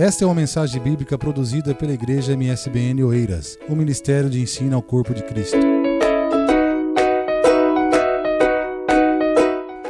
Esta 0.00 0.22
é 0.22 0.26
uma 0.28 0.34
mensagem 0.36 0.80
bíblica 0.80 1.18
produzida 1.18 1.74
pela 1.74 1.92
Igreja 1.92 2.34
MSBN 2.34 3.02
Oeiras, 3.02 3.58
o 3.68 3.74
Ministério 3.74 4.30
de 4.30 4.40
Ensino 4.40 4.76
ao 4.76 4.80
Corpo 4.80 5.12
de 5.12 5.24
Cristo. 5.24 5.56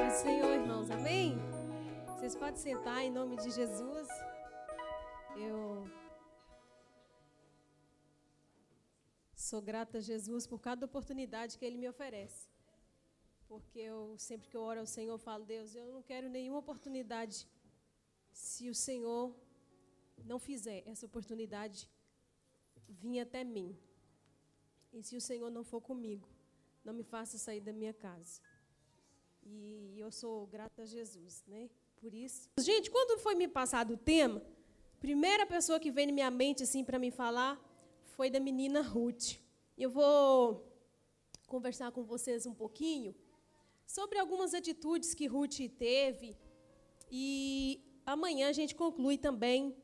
Do 0.06 0.10
Senhor, 0.10 0.54
irmãos, 0.54 0.90
amém? 0.90 1.36
Vocês 2.06 2.34
podem 2.34 2.56
sentar 2.56 3.04
em 3.04 3.10
nome 3.10 3.36
de 3.36 3.50
Jesus. 3.50 4.08
Eu 5.36 5.86
sou 9.36 9.60
grata 9.60 9.98
a 9.98 10.00
Jesus 10.00 10.46
por 10.46 10.58
cada 10.58 10.86
oportunidade 10.86 11.58
que 11.58 11.66
Ele 11.66 11.76
me 11.76 11.86
oferece. 11.86 12.48
Porque 13.46 13.80
eu, 13.80 14.14
sempre 14.16 14.48
que 14.48 14.56
eu 14.56 14.62
oro 14.62 14.80
ao 14.80 14.86
Senhor, 14.86 15.12
eu 15.12 15.18
falo, 15.18 15.44
Deus, 15.44 15.74
eu 15.74 15.92
não 15.92 16.00
quero 16.00 16.30
nenhuma 16.30 16.60
oportunidade 16.60 17.46
se 18.32 18.70
o 18.70 18.74
Senhor 18.74 19.36
não 20.24 20.38
fizer 20.38 20.82
essa 20.86 21.06
oportunidade 21.06 21.88
vir 22.88 23.20
até 23.20 23.44
mim. 23.44 23.76
E 24.92 25.02
se 25.02 25.16
o 25.16 25.20
Senhor 25.20 25.50
não 25.50 25.64
for 25.64 25.80
comigo, 25.80 26.28
não 26.84 26.92
me 26.92 27.02
faça 27.02 27.36
sair 27.38 27.60
da 27.60 27.72
minha 27.72 27.92
casa. 27.92 28.40
E 29.44 29.98
eu 29.98 30.10
sou 30.10 30.46
grata 30.46 30.82
a 30.82 30.86
Jesus, 30.86 31.44
né? 31.46 31.68
Por 31.96 32.14
isso. 32.14 32.50
Gente, 32.58 32.90
quando 32.90 33.18
foi 33.18 33.34
me 33.34 33.48
passado 33.48 33.94
o 33.94 33.96
tema, 33.96 34.42
primeira 35.00 35.46
pessoa 35.46 35.80
que 35.80 35.90
veio 35.90 36.08
na 36.08 36.12
minha 36.12 36.30
mente 36.30 36.62
assim 36.62 36.84
para 36.84 36.98
me 36.98 37.10
falar 37.10 37.60
foi 38.04 38.30
da 38.30 38.40
menina 38.40 38.80
Ruth. 38.80 39.36
Eu 39.76 39.90
vou 39.90 40.64
conversar 41.46 41.90
com 41.92 42.04
vocês 42.04 42.46
um 42.46 42.54
pouquinho 42.54 43.14
sobre 43.86 44.18
algumas 44.18 44.54
atitudes 44.54 45.14
que 45.14 45.26
Ruth 45.26 45.58
teve 45.78 46.36
e 47.10 47.82
amanhã 48.04 48.48
a 48.48 48.52
gente 48.52 48.74
conclui 48.74 49.16
também 49.16 49.74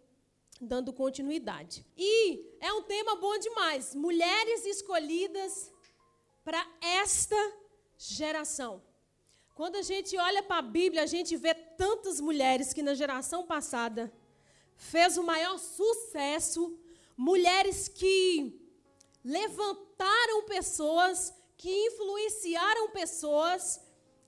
dando 0.60 0.92
continuidade. 0.92 1.84
E 1.96 2.56
é 2.60 2.72
um 2.72 2.82
tema 2.82 3.16
bom 3.16 3.38
demais. 3.38 3.94
Mulheres 3.94 4.64
escolhidas 4.64 5.72
para 6.44 6.66
esta 6.80 7.36
geração. 7.98 8.82
Quando 9.54 9.76
a 9.76 9.82
gente 9.82 10.16
olha 10.16 10.42
para 10.42 10.58
a 10.58 10.62
Bíblia, 10.62 11.02
a 11.02 11.06
gente 11.06 11.36
vê 11.36 11.54
tantas 11.54 12.20
mulheres 12.20 12.72
que 12.72 12.82
na 12.82 12.94
geração 12.94 13.46
passada 13.46 14.12
fez 14.76 15.16
o 15.16 15.22
maior 15.22 15.58
sucesso, 15.58 16.76
mulheres 17.16 17.86
que 17.88 18.60
levantaram 19.24 20.42
pessoas, 20.42 21.32
que 21.56 21.70
influenciaram 21.86 22.90
pessoas. 22.90 23.80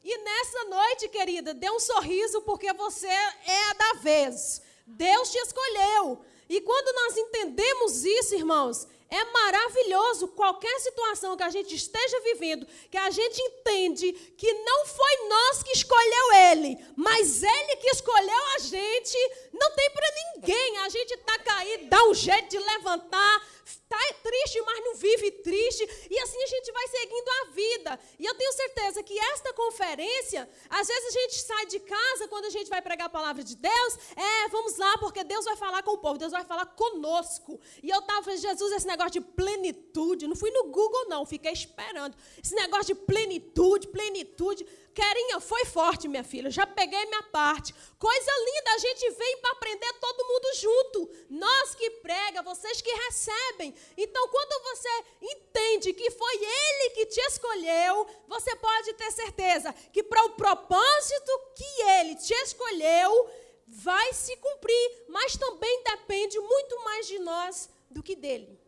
E 0.03 0.19
nessa 0.19 0.65
noite, 0.67 1.09
querida, 1.09 1.53
dê 1.53 1.71
um 1.71 1.81
sorriso 1.81 2.41
porque 2.43 2.73
você 2.73 3.09
é 3.09 3.75
da 3.75 3.93
vez. 3.95 4.63
Deus 4.87 5.31
te 5.31 5.39
escolheu. 5.39 6.21
E 6.49 6.61
quando 6.61 6.95
nós 6.95 7.17
entendemos 7.17 8.05
isso, 8.05 8.35
irmãos, 8.35 8.87
é 9.11 9.25
maravilhoso 9.25 10.29
qualquer 10.29 10.81
situação 10.81 11.37
que 11.37 11.43
a 11.43 11.51
gente 11.51 11.75
esteja 11.75 12.21
vivendo, 12.21 12.67
que 12.91 12.97
a 12.97 13.11
gente 13.11 13.41
entende 13.41 14.13
que 14.37 14.53
não 14.53 14.87
foi 14.87 15.29
nós 15.29 15.63
que 15.63 15.73
escolheu 15.73 16.33
ele, 16.51 16.79
mas 16.97 17.43
ele 17.43 17.77
que 17.77 17.89
escolheu 17.91 18.47
a 18.57 18.59
gente, 18.59 19.17
não 19.53 19.71
tem 19.75 19.91
para 19.91 20.13
ninguém. 20.35 20.79
A 20.79 20.89
gente 20.89 21.15
está 21.15 21.39
caído, 21.39 21.87
dá 21.87 22.03
um 22.05 22.15
jeito 22.15 22.51
de 22.51 22.59
levantar, 22.59 23.47
está 23.65 23.99
triste, 24.23 24.61
mas 24.63 24.85
não 24.85 24.95
vive 24.97 25.31
triste, 25.31 26.09
e 26.11 26.19
assim 26.19 26.43
a 26.43 26.47
gente 26.47 26.73
vai 26.73 26.89
seguindo 26.89 27.29
a 27.29 27.45
vida. 27.51 28.01
E 28.19 28.25
eu 28.25 28.35
tenho 28.35 28.53
certeza 28.53 29.03
que 29.03 29.19
esta 29.19 29.53
conferência, 29.53 30.49
às 30.69 30.89
vezes 30.89 31.07
a 31.07 31.21
gente 31.21 31.41
sai 31.41 31.67
de 31.67 31.81
casa 31.81 32.29
quando 32.29 32.47
a 32.47 32.51
gente 32.51 32.69
vai 32.69 32.83
pregar 32.83 33.07
a 33.07 33.11
palavra 33.11 33.45
de 33.45 33.57
Deus, 33.57 33.99
é, 34.17 34.49
vamos 34.49 34.77
lá, 34.77 34.99
porque 34.99 35.23
Deus 35.23 35.45
vai 35.45 35.57
falar 35.57 35.83
com 35.83 35.93
o 35.93 35.99
povo, 35.99 36.19
Deus 36.19 36.33
vai 36.33 36.45
falar 36.45 36.67
conosco. 36.67 37.61
E 37.83 37.91
eu 37.91 38.01
estava, 38.01 38.37
Jesus, 38.37 38.73
esse 38.73 38.87
negócio 38.87 38.96
de 39.05 39.21
plenitude, 39.21 40.27
não 40.27 40.35
fui 40.35 40.51
no 40.51 40.65
Google, 40.65 41.09
não, 41.09 41.27
fiquei 41.27 41.53
esperando. 41.53 42.17
Esse 42.43 42.55
negócio 42.55 42.95
de 42.95 42.95
plenitude, 42.95 43.89
plenitude. 43.89 44.67
Querinha, 44.95 45.41
foi 45.41 45.67
forte, 45.67 46.09
minha 46.09 46.25
filha. 46.25 46.51
Já 46.51 46.67
peguei 46.67 47.05
minha 47.05 47.23
parte. 47.25 47.75
Coisa 47.99 48.33
linda, 48.47 48.71
a 48.73 48.79
gente 48.79 49.11
vem 49.11 49.37
para 49.39 49.53
aprender 49.53 49.93
todo 50.01 50.27
mundo 50.27 50.55
junto. 50.55 51.11
Nós 51.29 51.75
que 51.75 51.91
prega, 51.91 52.43
vocês 52.43 52.81
que 52.81 52.91
recebem. 52.91 53.75
Então, 53.97 54.27
quando 54.29 54.63
você 54.65 55.05
entende 55.21 55.93
que 55.93 56.11
foi 56.11 56.37
Ele 56.37 56.91
que 56.95 57.07
te 57.07 57.21
escolheu, 57.21 58.07
você 58.27 58.57
pode 58.57 58.95
ter 58.95 59.13
certeza 59.13 59.73
que 59.93 60.03
para 60.03 60.25
o 60.25 60.31
propósito 60.31 61.41
que 61.55 61.83
Ele 61.83 62.15
te 62.15 62.33
escolheu, 62.33 63.31
vai 63.67 64.13
se 64.15 64.35
cumprir. 64.37 65.05
Mas 65.09 65.37
também 65.37 65.83
depende 65.85 66.41
muito 66.41 66.85
mais 66.85 67.07
de 67.07 67.19
nós 67.19 67.69
do 67.91 68.03
que 68.03 68.17
dele. 68.17 68.66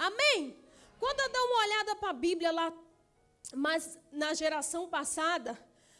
Amém? 0.00 0.56
Quando 0.98 1.20
eu 1.20 1.28
dou 1.28 1.44
uma 1.48 1.62
olhada 1.64 1.96
para 1.96 2.08
a 2.08 2.14
Bíblia 2.14 2.50
lá, 2.50 2.72
mas 3.54 3.98
na 4.10 4.32
geração 4.32 4.88
passada, 4.88 5.58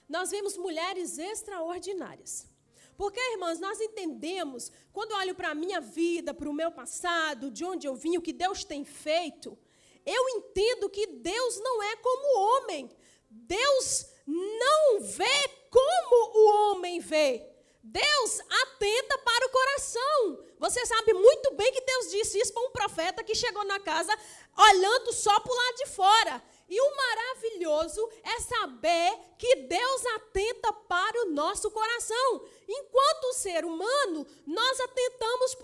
nós 0.09 0.31
vemos 0.31 0.57
mulheres 0.57 1.19
extraordinárias. 1.19 2.49
Porque, 2.97 3.21
irmãs, 3.33 3.61
nós 3.61 3.79
entendemos, 3.79 4.73
quando 4.91 5.11
eu 5.11 5.19
olho 5.19 5.35
para 5.35 5.51
a 5.51 5.55
minha 5.55 5.83
vida, 5.83 6.33
para 6.33 6.49
o 6.49 6.55
meu 6.55 6.71
passado, 6.73 7.51
de 7.51 7.63
onde 7.63 7.87
eu 7.87 7.95
vim, 7.95 8.17
o 8.17 8.23
que 8.23 8.33
Deus 8.33 8.65
tem 8.65 8.87
feito, 8.87 9.59
eu 10.07 10.29
entendo 10.31 10.89
que 10.89 11.07
Deus 11.07 11.61
não 11.61 11.83
é 11.83 11.97
como 11.97 12.25
o 12.27 12.41
homem. 12.41 12.91
Deus 13.29 14.07
não 14.27 15.03
vê 15.03 15.49
como 15.71 16.39
o 16.39 16.73
homem 16.73 17.01
vê. 17.01 17.50
Deus 17.83 18.41
atenta 18.41 19.19
para 19.19 19.47
o 19.47 19.51
coração. 19.51 20.45
Você 20.59 20.85
sabe 20.85 21.15
muito 21.15 21.55
bem 21.55 21.73
que 21.73 21.81
Deus 21.81 22.11
disse 22.11 22.39
isso 22.39 22.53
para 22.53 22.63
um 22.63 22.71
profeta 22.71 23.25
que 23.25 23.35
chegou 23.35 23.65
na 23.65 23.81
casa 23.81 24.17
olhando 24.57 25.13
só 25.13 25.41
para 25.41 25.53
o 25.53 25.57
lado 25.57 25.77
de 25.77 25.87
fora. 25.87 26.43
E 26.69 26.81
o 26.81 26.97
maravilhoso 26.97 28.09
é 28.23 28.41
saber 28.41 29.19
que 29.39 29.57
Deus 29.57 30.07
atenta 30.15 30.73
para 30.73 31.23
o 31.23 31.31
nosso 31.31 31.71
coração. 31.71 32.47
Enquanto 32.69 33.35
ser 33.35 33.65
humano, 33.65 34.27
nós 34.47 34.81
atentamos 34.81 35.57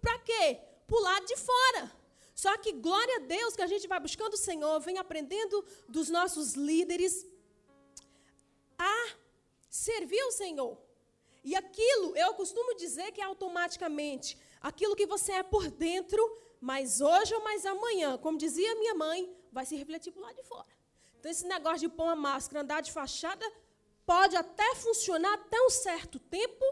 para 0.00 0.18
quê? 0.20 0.58
Para 0.86 0.96
o 0.96 1.00
lado 1.00 1.26
de 1.26 1.36
fora. 1.36 1.92
Só 2.34 2.56
que 2.58 2.72
glória 2.72 3.16
a 3.16 3.20
Deus 3.20 3.54
que 3.54 3.62
a 3.62 3.66
gente 3.66 3.86
vai 3.86 4.00
buscando 4.00 4.34
o 4.34 4.38
Senhor, 4.38 4.80
vem 4.80 4.98
aprendendo 4.98 5.64
dos 5.88 6.08
nossos 6.08 6.54
líderes 6.54 7.26
a 8.78 9.08
servir 9.70 10.22
o 10.24 10.32
Senhor. 10.32 10.85
E 11.46 11.54
aquilo, 11.54 12.16
eu 12.16 12.34
costumo 12.34 12.74
dizer 12.74 13.12
que 13.12 13.20
é 13.20 13.24
automaticamente 13.24 14.36
aquilo 14.60 14.96
que 14.96 15.06
você 15.06 15.30
é 15.30 15.42
por 15.44 15.70
dentro, 15.70 16.20
mas 16.60 17.00
hoje 17.00 17.32
ou 17.36 17.44
mais 17.44 17.64
amanhã, 17.64 18.18
como 18.18 18.36
dizia 18.36 18.74
minha 18.74 18.96
mãe, 18.96 19.32
vai 19.52 19.64
se 19.64 19.76
refletir 19.76 20.12
o 20.16 20.20
lado 20.20 20.34
de 20.34 20.42
fora. 20.42 20.66
Então, 21.16 21.30
esse 21.30 21.46
negócio 21.46 21.88
de 21.88 21.88
pôr 21.88 22.02
uma 22.02 22.16
máscara, 22.16 22.62
andar 22.62 22.80
de 22.80 22.90
fachada, 22.90 23.46
pode 24.04 24.34
até 24.34 24.74
funcionar 24.74 25.34
até 25.34 25.60
um 25.60 25.70
certo 25.70 26.18
tempo, 26.18 26.64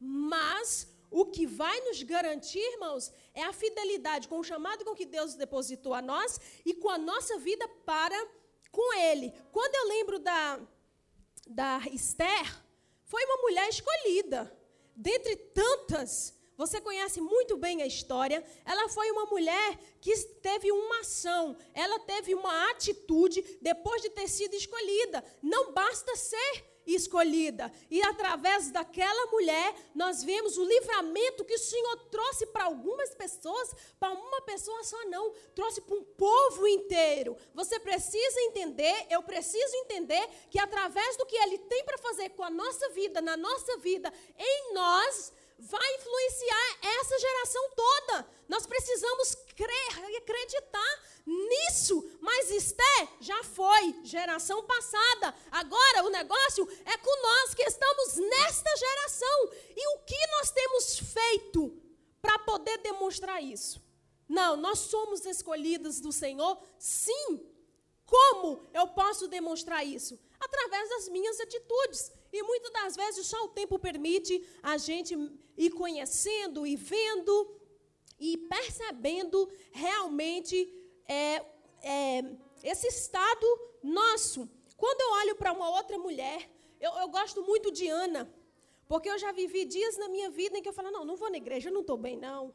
mas 0.00 0.92
o 1.12 1.24
que 1.24 1.46
vai 1.46 1.80
nos 1.82 2.02
garantir, 2.02 2.58
irmãos, 2.72 3.12
é 3.32 3.44
a 3.44 3.52
fidelidade 3.52 4.26
com 4.26 4.40
o 4.40 4.44
chamado 4.50 4.84
com 4.84 4.96
que 4.96 5.06
Deus 5.06 5.36
depositou 5.36 5.94
a 5.94 6.02
nós 6.02 6.40
e 6.66 6.74
com 6.74 6.90
a 6.90 6.98
nossa 6.98 7.38
vida 7.38 7.68
para 7.86 8.18
com 8.72 8.94
Ele. 8.94 9.32
Quando 9.52 9.76
eu 9.76 9.88
lembro 9.88 10.18
da, 10.18 10.60
da 11.46 11.82
Esther, 11.92 12.67
foi 13.08 13.24
uma 13.24 13.38
mulher 13.38 13.68
escolhida. 13.68 14.56
Dentre 14.94 15.34
tantas 15.34 16.38
você 16.58 16.80
conhece 16.80 17.20
muito 17.20 17.56
bem 17.56 17.82
a 17.82 17.86
história. 17.86 18.44
Ela 18.64 18.88
foi 18.88 19.08
uma 19.12 19.26
mulher 19.26 19.78
que 20.00 20.12
teve 20.42 20.72
uma 20.72 21.00
ação, 21.00 21.56
ela 21.72 22.00
teve 22.00 22.34
uma 22.34 22.70
atitude 22.70 23.58
depois 23.62 24.02
de 24.02 24.10
ter 24.10 24.28
sido 24.28 24.54
escolhida. 24.54 25.24
Não 25.40 25.72
basta 25.72 26.16
ser 26.16 26.67
escolhida. 26.94 27.72
E 27.90 28.02
através 28.02 28.70
daquela 28.70 29.26
mulher, 29.30 29.74
nós 29.94 30.22
vemos 30.22 30.56
o 30.56 30.64
livramento 30.64 31.44
que 31.44 31.54
o 31.54 31.58
Senhor 31.58 31.96
trouxe 32.10 32.46
para 32.46 32.64
algumas 32.64 33.14
pessoas, 33.14 33.70
para 33.98 34.10
uma 34.10 34.40
pessoa 34.42 34.82
só 34.84 35.04
não, 35.06 35.32
trouxe 35.54 35.80
para 35.80 35.96
um 35.96 36.04
povo 36.04 36.66
inteiro. 36.66 37.36
Você 37.54 37.78
precisa 37.78 38.40
entender, 38.42 39.06
eu 39.10 39.22
preciso 39.22 39.76
entender 39.76 40.28
que 40.50 40.58
através 40.58 41.16
do 41.16 41.26
que 41.26 41.36
ele 41.36 41.58
tem 41.58 41.84
para 41.84 41.98
fazer 41.98 42.30
com 42.30 42.42
a 42.42 42.50
nossa 42.50 42.88
vida, 42.90 43.20
na 43.20 43.36
nossa 43.36 43.76
vida, 43.78 44.12
em 44.38 44.72
nós, 44.72 45.32
vai 45.58 45.94
influenciar 45.96 46.78
essa 47.00 47.18
geração 47.18 47.70
toda. 47.74 48.26
Nós 48.48 48.64
precisamos 48.64 49.34
crer 49.56 50.10
e 50.10 50.16
acreditar 50.16 50.57
foi, 53.42 54.00
geração 54.04 54.64
passada. 54.64 55.34
Agora 55.50 56.04
o 56.04 56.10
negócio 56.10 56.68
é 56.84 56.96
com 56.98 57.22
nós 57.22 57.54
que 57.54 57.62
estamos 57.62 58.16
nesta 58.16 58.76
geração. 58.76 59.50
E 59.76 59.88
o 59.94 59.98
que 60.00 60.26
nós 60.38 60.50
temos 60.50 60.98
feito 60.98 61.82
para 62.20 62.38
poder 62.40 62.78
demonstrar 62.78 63.42
isso? 63.42 63.82
Não, 64.28 64.56
nós 64.56 64.80
somos 64.80 65.24
escolhidos 65.24 66.00
do 66.00 66.12
Senhor, 66.12 66.58
sim. 66.78 67.40
Como 68.04 68.66
eu 68.72 68.88
posso 68.88 69.28
demonstrar 69.28 69.84
isso? 69.84 70.18
Através 70.40 70.88
das 70.90 71.08
minhas 71.08 71.40
atitudes. 71.40 72.12
E 72.32 72.42
muitas 72.42 72.72
das 72.72 72.96
vezes 72.96 73.26
só 73.26 73.44
o 73.44 73.48
tempo 73.48 73.78
permite 73.78 74.46
a 74.62 74.76
gente 74.76 75.16
e 75.56 75.70
conhecendo 75.70 76.66
e 76.66 76.76
vendo 76.76 77.54
e 78.18 78.36
percebendo 78.36 79.50
realmente 79.72 80.56
é, 81.06 81.44
é, 81.82 82.22
esse 82.62 82.86
estado 82.86 83.46
nosso. 83.82 84.48
Quando 84.76 85.00
eu 85.00 85.10
olho 85.20 85.36
para 85.36 85.52
uma 85.52 85.70
outra 85.70 85.98
mulher, 85.98 86.48
eu, 86.80 86.92
eu, 86.92 87.08
gosto 87.08 87.42
muito 87.42 87.70
de 87.70 87.88
Ana, 87.88 88.32
porque 88.86 89.10
eu 89.10 89.18
já 89.18 89.32
vivi 89.32 89.64
dias 89.64 89.96
na 89.98 90.08
minha 90.08 90.30
vida 90.30 90.56
em 90.56 90.62
que 90.62 90.68
eu 90.68 90.72
falo, 90.72 90.90
não, 90.90 91.04
não 91.04 91.16
vou 91.16 91.30
na 91.30 91.36
igreja, 91.36 91.68
eu 91.68 91.72
não 91.72 91.80
estou 91.80 91.96
bem, 91.96 92.16
não. 92.16 92.54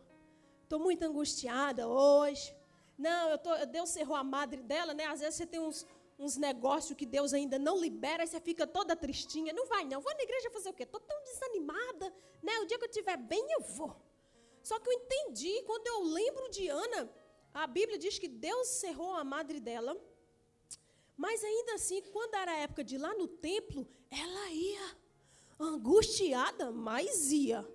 Estou 0.64 0.80
muito 0.80 1.04
angustiada 1.04 1.88
hoje. 1.88 2.56
Não, 2.98 3.30
eu 3.30 3.38
tô, 3.38 3.54
Deus 3.66 3.90
cerrou 3.90 4.16
a 4.16 4.24
madre 4.24 4.62
dela, 4.62 4.94
né? 4.94 5.06
Às 5.06 5.20
vezes 5.20 5.36
você 5.36 5.46
tem 5.46 5.60
uns, 5.60 5.86
uns 6.18 6.38
negócios 6.38 6.98
que 6.98 7.06
Deus 7.06 7.34
ainda 7.34 7.60
não 7.60 7.78
libera, 7.80 8.24
aí 8.24 8.28
você 8.28 8.40
fica 8.40 8.66
toda 8.66 8.96
tristinha. 8.96 9.52
Não 9.52 9.66
vai, 9.66 9.84
não. 9.84 10.02
Vou 10.02 10.14
na 10.14 10.24
igreja 10.24 10.50
fazer 10.50 10.70
o 10.70 10.74
quê? 10.74 10.84
Estou 10.84 11.02
tão 11.02 11.22
desanimada, 11.24 12.14
né? 12.42 12.58
O 12.60 12.66
dia 12.66 12.78
que 12.78 12.86
eu 12.86 12.90
estiver 12.90 13.18
bem, 13.18 13.46
eu 13.52 13.62
vou. 13.62 13.96
Só 14.64 14.80
que 14.80 14.90
eu 14.90 14.94
entendi, 14.94 15.62
quando 15.64 15.86
eu 15.88 16.04
lembro 16.04 16.50
de 16.50 16.70
Ana, 16.70 17.12
a 17.54 17.68
Bíblia 17.68 17.98
diz 17.98 18.18
que 18.18 18.28
Deus 18.28 18.68
cerrou 18.68 19.14
a 19.14 19.24
madre 19.24 19.60
dela, 19.60 19.96
mas 21.16 21.44
ainda 21.44 21.76
assim, 21.76 22.02
quando 22.02 22.34
era 22.36 22.52
a 22.52 22.58
época 22.58 22.84
de 22.84 22.96
ir 22.96 22.98
lá 22.98 23.14
no 23.14 23.28
templo, 23.28 23.88
ela 24.10 24.50
ia 24.52 24.98
angustiada, 25.60 26.72
mas 26.72 27.32
ia. 27.32 27.68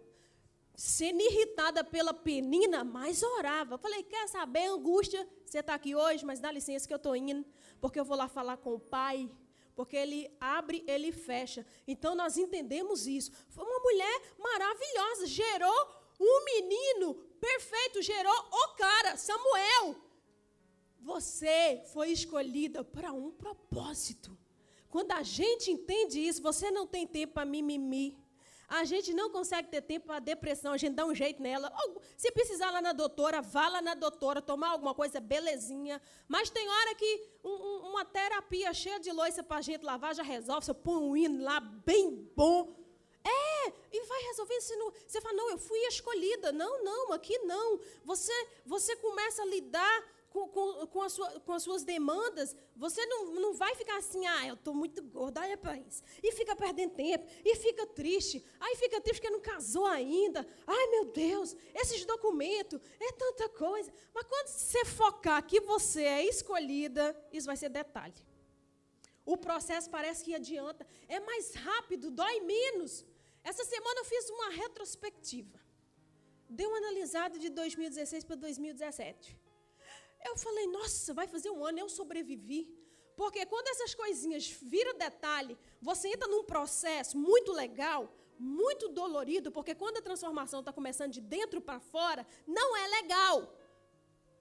Sendo 0.74 1.20
irritada 1.20 1.82
pela 1.82 2.14
penina, 2.14 2.84
mas 2.84 3.22
orava. 3.22 3.74
Eu 3.74 3.78
falei, 3.78 4.02
quer 4.02 4.28
saber, 4.28 4.66
angústia? 4.66 5.28
Você 5.44 5.58
está 5.58 5.74
aqui 5.74 5.94
hoje, 5.94 6.24
mas 6.24 6.40
dá 6.40 6.52
licença 6.52 6.86
que 6.86 6.92
eu 6.92 6.98
estou 6.98 7.16
indo, 7.16 7.44
porque 7.80 7.98
eu 7.98 8.04
vou 8.04 8.16
lá 8.16 8.28
falar 8.28 8.58
com 8.58 8.74
o 8.74 8.80
pai, 8.80 9.30
porque 9.74 9.96
ele 9.96 10.30
abre, 10.40 10.84
ele 10.86 11.10
fecha. 11.10 11.66
Então 11.86 12.14
nós 12.14 12.36
entendemos 12.36 13.06
isso. 13.06 13.32
Foi 13.48 13.64
uma 13.64 13.78
mulher 13.80 14.22
maravilhosa, 14.38 15.26
gerou 15.26 15.88
um 16.20 16.44
menino 16.44 17.27
perfeito 17.40 18.02
gerou 18.02 18.32
o 18.32 18.68
cara, 18.76 19.16
Samuel. 19.16 19.96
Você 21.00 21.82
foi 21.92 22.10
escolhida 22.10 22.84
para 22.84 23.12
um 23.12 23.30
propósito. 23.30 24.36
Quando 24.90 25.12
a 25.12 25.22
gente 25.22 25.70
entende 25.70 26.18
isso, 26.18 26.42
você 26.42 26.70
não 26.70 26.86
tem 26.86 27.06
tempo 27.06 27.34
para 27.34 27.44
mimimi. 27.44 28.18
A 28.68 28.84
gente 28.84 29.14
não 29.14 29.30
consegue 29.30 29.68
ter 29.68 29.80
tempo 29.80 30.06
para 30.08 30.18
depressão, 30.18 30.74
a 30.74 30.76
gente 30.76 30.94
dá 30.94 31.06
um 31.06 31.14
jeito 31.14 31.42
nela. 31.42 31.72
Se 32.18 32.30
precisar 32.30 32.70
lá 32.70 32.82
na 32.82 32.92
doutora, 32.92 33.40
vá 33.40 33.66
lá 33.66 33.80
na 33.80 33.94
doutora, 33.94 34.42
tomar 34.42 34.68
alguma 34.68 34.94
coisa, 34.94 35.18
belezinha. 35.18 36.00
Mas 36.28 36.50
tem 36.50 36.68
hora 36.68 36.94
que 36.94 37.30
um, 37.42 37.48
um, 37.48 37.90
uma 37.90 38.04
terapia 38.04 38.74
cheia 38.74 39.00
de 39.00 39.10
loiça 39.10 39.42
para 39.42 39.56
a 39.56 39.62
gente 39.62 39.82
lavar 39.82 40.14
já 40.14 40.22
resolve. 40.22 40.66
Você 40.66 40.74
põe 40.74 40.96
um 40.96 41.16
hino 41.16 41.42
lá 41.42 41.60
bem 41.60 42.30
bom. 42.36 42.76
É, 43.24 43.72
e 43.92 44.02
vai 44.04 44.22
resolver. 44.22 44.60
Você, 44.60 44.76
não, 44.76 44.92
você 45.06 45.20
fala, 45.20 45.34
não, 45.34 45.50
eu 45.50 45.58
fui 45.58 45.78
escolhida. 45.80 46.52
Não, 46.52 46.82
não, 46.82 47.12
aqui 47.12 47.38
não. 47.40 47.78
Você, 48.04 48.32
você 48.64 48.96
começa 48.96 49.42
a 49.42 49.46
lidar 49.46 50.18
com, 50.30 50.48
com, 50.48 50.86
com, 50.86 51.08
sua, 51.08 51.40
com, 51.40 51.52
as 51.52 51.62
suas 51.62 51.84
demandas, 51.84 52.54
você 52.76 53.04
não, 53.06 53.34
não 53.34 53.54
vai 53.54 53.74
ficar 53.74 53.96
assim, 53.96 54.26
ah, 54.26 54.46
eu 54.46 54.54
estou 54.54 54.74
muito 54.74 55.02
gorda, 55.02 55.40
olha 55.40 55.56
para 55.56 55.76
isso. 55.78 56.02
E 56.22 56.32
fica 56.32 56.54
perdendo 56.54 56.94
tempo, 56.94 57.26
e 57.44 57.56
fica 57.56 57.86
triste. 57.86 58.44
Aí 58.60 58.76
fica 58.76 59.00
triste 59.00 59.20
porque 59.20 59.32
não 59.32 59.40
casou 59.40 59.86
ainda. 59.86 60.46
Ai, 60.66 60.86
meu 60.88 61.06
Deus, 61.06 61.56
esses 61.74 62.04
documentos, 62.04 62.80
é 63.00 63.12
tanta 63.12 63.48
coisa. 63.48 63.92
Mas 64.14 64.24
quando 64.24 64.48
você 64.48 64.84
focar 64.84 65.44
que 65.46 65.60
você 65.60 66.04
é 66.04 66.24
escolhida, 66.24 67.16
isso 67.32 67.46
vai 67.46 67.56
ser 67.56 67.70
detalhe. 67.70 68.14
O 69.32 69.36
processo 69.36 69.88
parece 69.96 70.20
que 70.24 70.34
adianta, 70.40 70.82
é 71.06 71.20
mais 71.20 71.46
rápido, 71.66 72.10
dói 72.10 72.36
menos. 72.40 72.92
Essa 73.50 73.64
semana 73.72 74.00
eu 74.00 74.06
fiz 74.12 74.24
uma 74.30 74.48
retrospectiva. 74.62 75.58
Deu 76.58 76.66
uma 76.70 76.78
analisada 76.78 77.38
de 77.38 77.50
2016 77.50 78.24
para 78.24 78.36
2017. 78.36 79.36
Eu 80.28 80.34
falei, 80.44 80.66
nossa, 80.68 81.12
vai 81.12 81.26
fazer 81.34 81.50
um 81.50 81.62
ano, 81.62 81.78
eu 81.78 81.90
sobrevivi. 81.90 82.62
Porque 83.20 83.44
quando 83.44 83.68
essas 83.68 83.94
coisinhas 83.94 84.48
viram 84.62 84.96
detalhe, 84.96 85.58
você 85.88 86.08
entra 86.08 86.26
num 86.34 86.44
processo 86.44 87.18
muito 87.18 87.52
legal, 87.52 88.10
muito 88.38 88.88
dolorido, 88.88 89.52
porque 89.52 89.74
quando 89.74 89.98
a 89.98 90.06
transformação 90.08 90.60
está 90.60 90.72
começando 90.72 91.12
de 91.12 91.20
dentro 91.20 91.60
para 91.60 91.80
fora, 91.80 92.26
não 92.46 92.74
é 92.74 92.86
legal. 92.98 93.36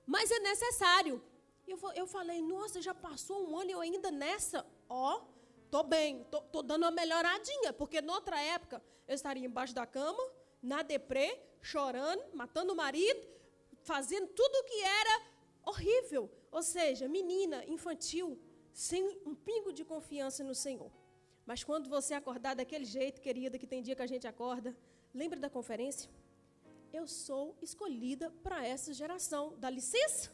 Mas 0.06 0.32
é 0.32 0.40
necessário. 0.40 1.22
Eu, 1.68 1.78
eu 1.94 2.08
falei, 2.08 2.42
nossa, 2.42 2.82
já 2.82 2.94
passou 2.94 3.38
um 3.50 3.60
ano 3.60 3.70
e 3.70 3.74
eu 3.74 3.82
ainda 3.82 4.10
nessa, 4.10 4.66
ó, 4.90 5.22
tô 5.70 5.84
bem, 5.84 6.24
tô, 6.32 6.42
tô 6.42 6.62
dando 6.62 6.84
uma 6.84 6.92
melhoradinha, 6.92 7.74
porque 7.74 8.02
noutra 8.02 8.40
época 8.42 8.82
eu 9.08 9.16
estaria 9.16 9.46
embaixo 9.46 9.74
da 9.74 9.86
cama, 9.86 10.22
na 10.62 10.82
deprê, 10.82 11.40
chorando, 11.62 12.24
matando 12.34 12.74
o 12.74 12.76
marido, 12.76 13.28
fazendo 13.82 14.28
tudo 14.28 14.66
que 14.66 14.82
era 14.82 15.22
horrível. 15.66 16.30
Ou 16.52 16.64
seja, 16.64 17.08
menina, 17.08 17.64
infantil, 17.66 18.40
sem 18.74 19.20
um 19.26 19.36
pingo 19.36 19.72
de 19.72 19.84
confiança 19.84 20.44
no 20.44 20.56
Senhor. 20.56 20.92
Mas 21.46 21.64
quando 21.64 21.90
você 21.90 22.14
acordar 22.14 22.56
daquele 22.56 22.86
jeito, 22.86 23.22
querida, 23.22 23.58
que 23.58 23.68
tem 23.68 23.82
dia 23.82 23.96
que 23.96 24.02
a 24.02 24.08
gente 24.08 24.28
acorda, 24.28 24.76
lembra 25.14 25.40
da 25.40 25.50
conferência? 25.50 26.10
Eu 26.92 27.08
sou 27.08 27.56
escolhida 27.62 28.30
para 28.44 28.66
essa 28.66 28.94
geração. 28.94 29.54
Dá 29.58 29.70
licença? 29.70 30.32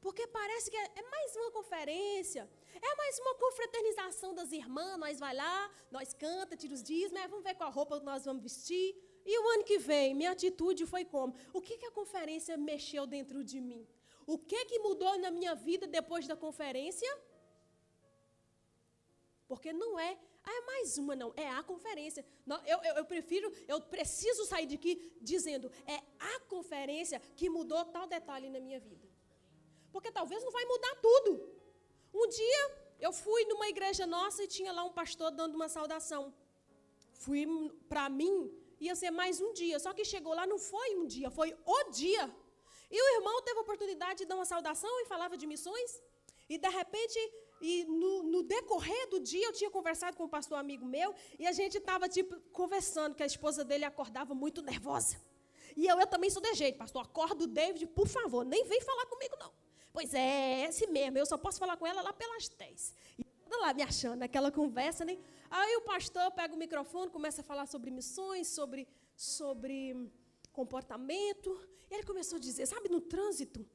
Porque 0.00 0.26
parece 0.26 0.70
que 0.70 0.76
é, 0.76 0.90
é 0.96 1.02
mais 1.10 1.36
uma 1.36 1.50
conferência, 1.50 2.48
é 2.82 2.94
mais 2.96 3.18
uma 3.18 3.34
confraternização 3.34 4.34
das 4.34 4.52
irmãs. 4.52 4.98
Nós 4.98 5.18
vai 5.18 5.34
lá, 5.34 5.70
nós 5.90 6.12
canta, 6.12 6.56
tira 6.56 6.74
os 6.74 6.82
dias, 6.82 7.12
mas 7.12 7.30
vamos 7.30 7.44
ver 7.44 7.54
qual 7.54 7.70
roupa 7.70 8.00
nós 8.00 8.24
vamos 8.24 8.42
vestir. 8.42 8.94
E 9.24 9.38
o 9.38 9.48
ano 9.54 9.64
que 9.64 9.78
vem, 9.78 10.14
minha 10.14 10.30
atitude 10.30 10.86
foi 10.86 11.04
como? 11.04 11.34
O 11.52 11.60
que, 11.60 11.76
que 11.78 11.86
a 11.86 11.90
conferência 11.90 12.56
mexeu 12.56 13.06
dentro 13.06 13.42
de 13.42 13.60
mim? 13.60 13.86
O 14.26 14.38
que, 14.38 14.64
que 14.66 14.78
mudou 14.80 15.18
na 15.18 15.30
minha 15.30 15.54
vida 15.54 15.86
depois 15.86 16.26
da 16.26 16.36
conferência? 16.36 17.08
Porque 19.48 19.72
não 19.72 19.98
é, 19.98 20.18
ah, 20.42 20.52
é 20.52 20.60
mais 20.62 20.98
uma, 20.98 21.14
não, 21.14 21.32
é 21.36 21.48
a 21.48 21.62
conferência. 21.62 22.24
Eu, 22.66 22.78
eu, 22.82 22.94
eu 22.96 23.04
prefiro, 23.04 23.52
eu 23.68 23.80
preciso 23.80 24.44
sair 24.44 24.66
de 24.66 24.74
aqui 24.74 25.16
dizendo, 25.20 25.70
é 25.86 26.02
a 26.18 26.40
conferência 26.40 27.20
que 27.36 27.48
mudou 27.48 27.84
tal 27.86 28.06
detalhe 28.06 28.50
na 28.50 28.60
minha 28.60 28.80
vida. 28.80 29.08
Porque 29.92 30.10
talvez 30.10 30.42
não 30.44 30.50
vai 30.50 30.64
mudar 30.64 30.94
tudo. 30.96 31.56
Um 32.20 32.26
dia 32.40 32.62
eu 33.06 33.12
fui 33.12 33.44
numa 33.50 33.68
igreja 33.74 34.04
nossa 34.06 34.42
e 34.44 34.48
tinha 34.56 34.72
lá 34.72 34.82
um 34.84 34.94
pastor 35.00 35.30
dando 35.30 35.54
uma 35.54 35.68
saudação. 35.68 36.22
Fui 37.24 37.42
para 37.90 38.08
mim, 38.08 38.34
ia 38.86 38.94
ser 39.02 39.10
mais 39.10 39.40
um 39.46 39.52
dia. 39.52 39.78
Só 39.78 39.92
que 39.96 40.04
chegou 40.04 40.34
lá, 40.38 40.46
não 40.46 40.58
foi 40.58 40.88
um 41.00 41.06
dia, 41.06 41.30
foi 41.30 41.50
o 41.76 41.78
dia. 41.90 42.24
E 42.90 42.98
o 43.04 43.08
irmão 43.16 43.36
teve 43.42 43.58
a 43.58 43.62
oportunidade 43.66 44.20
de 44.20 44.26
dar 44.30 44.36
uma 44.36 44.48
saudação 44.54 44.92
e 45.00 45.04
falava 45.04 45.36
de 45.36 45.46
missões. 45.46 45.90
E 46.48 46.56
de 46.56 46.68
repente, 46.68 47.18
e 47.60 47.84
no, 47.84 48.22
no, 48.22 48.42
decorrer 48.42 49.08
do 49.10 49.20
dia, 49.20 49.46
eu 49.46 49.52
tinha 49.52 49.70
conversado 49.70 50.16
com 50.16 50.24
um 50.24 50.28
pastor 50.28 50.58
amigo 50.58 50.86
meu, 50.86 51.14
e 51.38 51.46
a 51.46 51.52
gente 51.52 51.78
estava 51.78 52.08
tipo, 52.08 52.38
conversando, 52.52 53.16
que 53.16 53.22
a 53.22 53.26
esposa 53.26 53.64
dele 53.64 53.84
acordava 53.84 54.32
muito 54.34 54.62
nervosa. 54.62 55.20
E 55.76 55.86
eu, 55.86 55.98
eu 55.98 56.06
também 56.06 56.30
sou 56.30 56.40
de 56.40 56.54
jeito, 56.54 56.78
pastor. 56.78 57.02
Acorda 57.02 57.44
o 57.44 57.46
David, 57.46 57.86
por 57.88 58.06
favor, 58.06 58.44
nem 58.44 58.64
vem 58.64 58.80
falar 58.80 59.06
comigo, 59.06 59.36
não. 59.38 59.52
Pois 59.96 60.12
é, 60.12 60.60
é 60.60 60.64
esse 60.68 60.86
mesmo. 60.88 61.16
Eu 61.16 61.24
só 61.24 61.38
posso 61.38 61.58
falar 61.58 61.74
com 61.78 61.86
ela 61.86 62.02
lá 62.02 62.12
pelas 62.12 62.50
10. 62.50 62.94
E 63.18 63.24
toda 63.24 63.56
lá 63.62 63.72
me 63.72 63.82
achando, 63.82 64.22
aquela 64.22 64.52
conversa, 64.52 65.06
né? 65.06 65.16
Aí 65.50 65.74
o 65.76 65.80
pastor 65.80 66.30
pega 66.32 66.54
o 66.54 66.58
microfone, 66.58 67.10
começa 67.10 67.40
a 67.40 67.44
falar 67.44 67.64
sobre 67.64 67.90
missões, 67.90 68.46
sobre, 68.46 68.86
sobre 69.16 70.12
comportamento. 70.52 71.50
E 71.90 71.94
ele 71.94 72.02
começou 72.02 72.36
a 72.36 72.38
dizer: 72.38 72.66
sabe, 72.66 72.90
no 72.90 73.00
trânsito, 73.00 73.66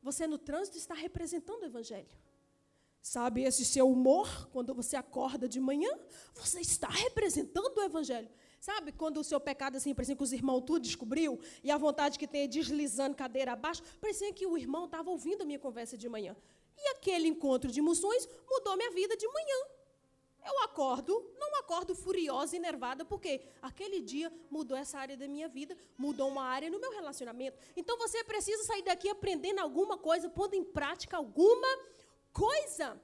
você 0.00 0.28
no 0.28 0.38
trânsito 0.38 0.78
está 0.78 0.94
representando 0.94 1.62
o 1.62 1.66
evangelho. 1.66 2.14
Sabe, 3.02 3.42
esse 3.42 3.64
seu 3.64 3.90
humor, 3.90 4.48
quando 4.52 4.72
você 4.72 4.94
acorda 4.94 5.48
de 5.48 5.58
manhã, 5.58 5.90
você 6.36 6.60
está 6.60 6.86
representando 6.88 7.78
o 7.78 7.82
evangelho. 7.82 8.30
Sabe 8.64 8.92
quando 8.92 9.18
o 9.20 9.24
seu 9.30 9.38
pecado, 9.38 9.76
assim, 9.76 9.94
parecia 9.94 10.16
que 10.16 10.22
os 10.22 10.32
irmãos 10.32 10.62
tudo 10.62 10.80
descobriu, 10.80 11.38
e 11.62 11.70
a 11.70 11.76
vontade 11.76 12.18
que 12.18 12.26
tem 12.26 12.44
é 12.44 12.46
deslizando 12.46 13.14
cadeira 13.14 13.52
abaixo, 13.52 13.82
parecia 14.00 14.32
que 14.32 14.46
o 14.46 14.56
irmão 14.56 14.86
estava 14.86 15.10
ouvindo 15.10 15.42
a 15.42 15.44
minha 15.44 15.58
conversa 15.58 15.98
de 15.98 16.08
manhã. 16.08 16.34
E 16.78 16.88
aquele 16.92 17.28
encontro 17.28 17.70
de 17.70 17.80
emoções 17.80 18.26
mudou 18.50 18.74
minha 18.74 18.90
vida 18.90 19.18
de 19.18 19.28
manhã. 19.28 19.58
Eu 20.46 20.62
acordo, 20.62 21.12
não 21.38 21.56
acordo 21.56 21.94
furiosa 21.94 22.56
e 22.56 22.58
nervada, 22.58 23.04
porque 23.04 23.42
aquele 23.60 24.00
dia 24.00 24.32
mudou 24.50 24.78
essa 24.78 24.98
área 24.98 25.14
da 25.14 25.28
minha 25.28 25.46
vida, 25.46 25.76
mudou 25.98 26.28
uma 26.28 26.44
área 26.44 26.70
no 26.70 26.80
meu 26.80 26.90
relacionamento. 26.90 27.58
Então 27.76 27.98
você 27.98 28.24
precisa 28.24 28.64
sair 28.64 28.82
daqui 28.82 29.10
aprendendo 29.10 29.58
alguma 29.58 29.98
coisa, 29.98 30.30
pondo 30.30 30.54
em 30.54 30.64
prática 30.64 31.18
alguma 31.18 31.68
coisa. 32.32 32.98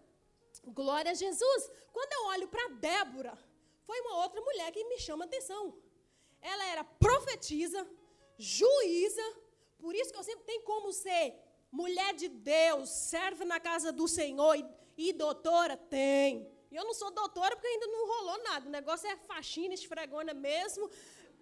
Glória 0.68 1.10
a 1.10 1.14
Jesus. 1.14 1.70
Quando 1.92 2.12
eu 2.14 2.24
olho 2.28 2.48
para 2.48 2.66
Débora, 2.68 3.38
foi 3.90 4.00
uma 4.02 4.18
outra 4.22 4.40
mulher 4.40 4.70
que 4.70 4.84
me 4.84 4.98
chama 5.06 5.24
atenção. 5.24 5.62
Ela 6.40 6.64
era 6.66 6.84
profetisa, 6.84 7.80
juíza, 8.38 9.26
por 9.80 9.92
isso 9.96 10.12
que 10.12 10.18
eu 10.20 10.22
sempre 10.30 10.44
tenho 10.44 10.62
como 10.62 10.92
ser 10.92 11.34
mulher 11.72 12.14
de 12.14 12.28
Deus, 12.28 12.88
serve 12.88 13.44
na 13.44 13.58
casa 13.58 13.90
do 13.90 14.06
Senhor 14.06 14.54
e, 14.54 14.64
e 14.96 15.12
doutora? 15.12 15.76
Tem. 15.76 16.48
E 16.70 16.76
eu 16.76 16.84
não 16.84 16.94
sou 16.94 17.10
doutora 17.10 17.56
porque 17.56 17.66
ainda 17.66 17.88
não 17.88 18.06
rolou 18.06 18.38
nada. 18.44 18.68
O 18.68 18.70
negócio 18.70 19.08
é 19.08 19.16
faxina, 19.16 19.74
esfregona 19.74 20.32
mesmo. 20.32 20.88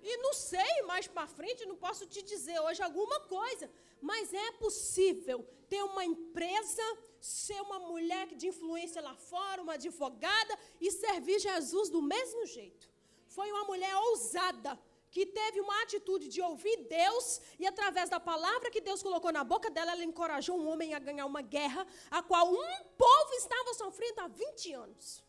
E 0.03 0.17
não 0.25 0.33
sei 0.33 0.83
mais 0.87 1.07
para 1.07 1.27
frente, 1.27 1.67
não 1.67 1.77
posso 1.77 2.07
te 2.07 2.23
dizer 2.23 2.59
hoje 2.61 2.81
alguma 2.83 3.21
coisa, 3.37 3.71
mas 4.01 4.33
é 4.33 4.53
possível 4.53 5.47
ter 5.69 5.83
uma 5.83 6.03
empresa, 6.03 6.87
ser 7.21 7.61
uma 7.63 7.79
mulher 7.79 8.27
de 8.35 8.49
influência 8.49 9.03
lá 9.03 9.15
fora, 9.15 9.63
uma 9.63 9.75
advogada 9.75 10.59
e 10.81 10.91
servir 10.91 11.39
Jesus 11.39 11.89
do 11.89 12.01
mesmo 12.01 12.47
jeito. 12.47 12.89
Foi 13.27 13.51
uma 13.51 13.65
mulher 13.65 13.95
ousada, 13.97 14.79
que 15.11 15.25
teve 15.27 15.61
uma 15.61 15.83
atitude 15.83 16.29
de 16.29 16.41
ouvir 16.41 16.77
Deus 16.85 17.41
e 17.59 17.67
através 17.67 18.11
da 18.11 18.21
palavra 18.21 18.71
que 18.71 18.81
Deus 18.81 19.03
colocou 19.03 19.33
na 19.33 19.43
boca 19.43 19.71
dela, 19.71 19.93
ela 19.93 20.05
encorajou 20.05 20.59
um 20.59 20.69
homem 20.69 20.95
a 20.95 20.99
ganhar 20.99 21.27
uma 21.27 21.41
guerra, 21.41 21.87
a 22.11 22.23
qual 22.23 22.53
um 22.53 22.85
povo 22.97 23.33
estava 23.35 23.75
sofrendo 23.75 24.21
há 24.21 24.29
20 24.29 24.73
anos. 24.73 25.25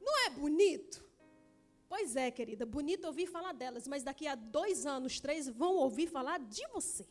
Não 0.00 0.26
é 0.26 0.30
bonito? 0.30 1.06
Pois 1.88 2.16
é, 2.16 2.30
querida, 2.30 2.66
bonito 2.66 3.06
ouvir 3.06 3.26
falar 3.26 3.52
delas, 3.52 3.88
mas 3.88 4.02
daqui 4.02 4.26
a 4.26 4.34
dois 4.34 4.84
anos, 4.84 5.20
três, 5.20 5.48
vão 5.48 5.76
ouvir 5.76 6.06
falar 6.06 6.38
de 6.38 6.66
você. 6.68 7.06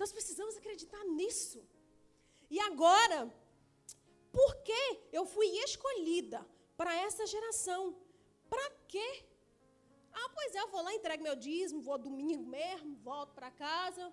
Nós 0.00 0.12
precisamos 0.16 0.56
acreditar 0.56 1.02
nisso. 1.18 1.58
E 2.54 2.58
agora, 2.68 3.18
por 4.36 4.50
que 4.68 4.82
eu 5.12 5.24
fui 5.34 5.48
escolhida 5.66 6.40
para 6.78 6.92
essa 7.06 7.26
geração? 7.34 7.82
Para 8.48 8.66
quê? 8.92 9.08
Ah, 10.20 10.28
pois 10.36 10.54
é, 10.54 10.60
eu 10.60 10.68
vou 10.68 10.82
lá, 10.86 10.94
entrego 10.94 11.22
meu 11.22 11.36
dízimo, 11.36 11.82
vou 11.88 11.98
domingo 11.98 12.46
mesmo, 12.46 12.96
volto 13.10 13.34
para 13.34 13.50
casa. 13.50 14.04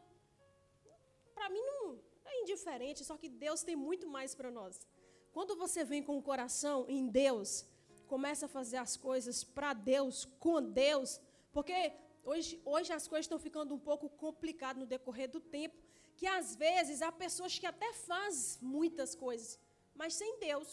Para 1.33 1.49
mim 1.53 1.63
não 1.71 1.99
é 2.25 2.41
indiferente, 2.41 3.05
só 3.05 3.15
que 3.21 3.29
Deus 3.29 3.63
tem 3.63 3.77
muito 3.87 4.07
mais 4.15 4.35
para 4.35 4.51
nós. 4.51 4.85
Quando 5.31 5.55
você 5.55 5.85
vem 5.85 6.03
com 6.03 6.17
o 6.17 6.27
coração 6.31 6.85
em 6.89 7.07
Deus, 7.07 7.65
começa 8.07 8.45
a 8.45 8.49
fazer 8.57 8.77
as 8.77 8.97
coisas 8.97 9.41
para 9.41 9.71
Deus, 9.73 10.25
com 10.39 10.61
Deus, 10.61 11.21
porque 11.53 11.93
hoje, 12.31 12.53
hoje 12.73 12.91
as 12.99 13.05
coisas 13.11 13.25
estão 13.25 13.39
ficando 13.47 13.73
um 13.77 13.83
pouco 13.89 14.05
complicadas 14.23 14.79
no 14.81 14.87
decorrer 14.95 15.29
do 15.35 15.41
tempo, 15.57 15.77
que 16.17 16.27
às 16.39 16.55
vezes 16.65 17.01
há 17.05 17.11
pessoas 17.25 17.57
que 17.61 17.67
até 17.73 17.89
fazem 17.93 18.67
muitas 18.75 19.13
coisas, 19.25 19.59
mas 19.99 20.13
sem 20.21 20.31
Deus. 20.47 20.69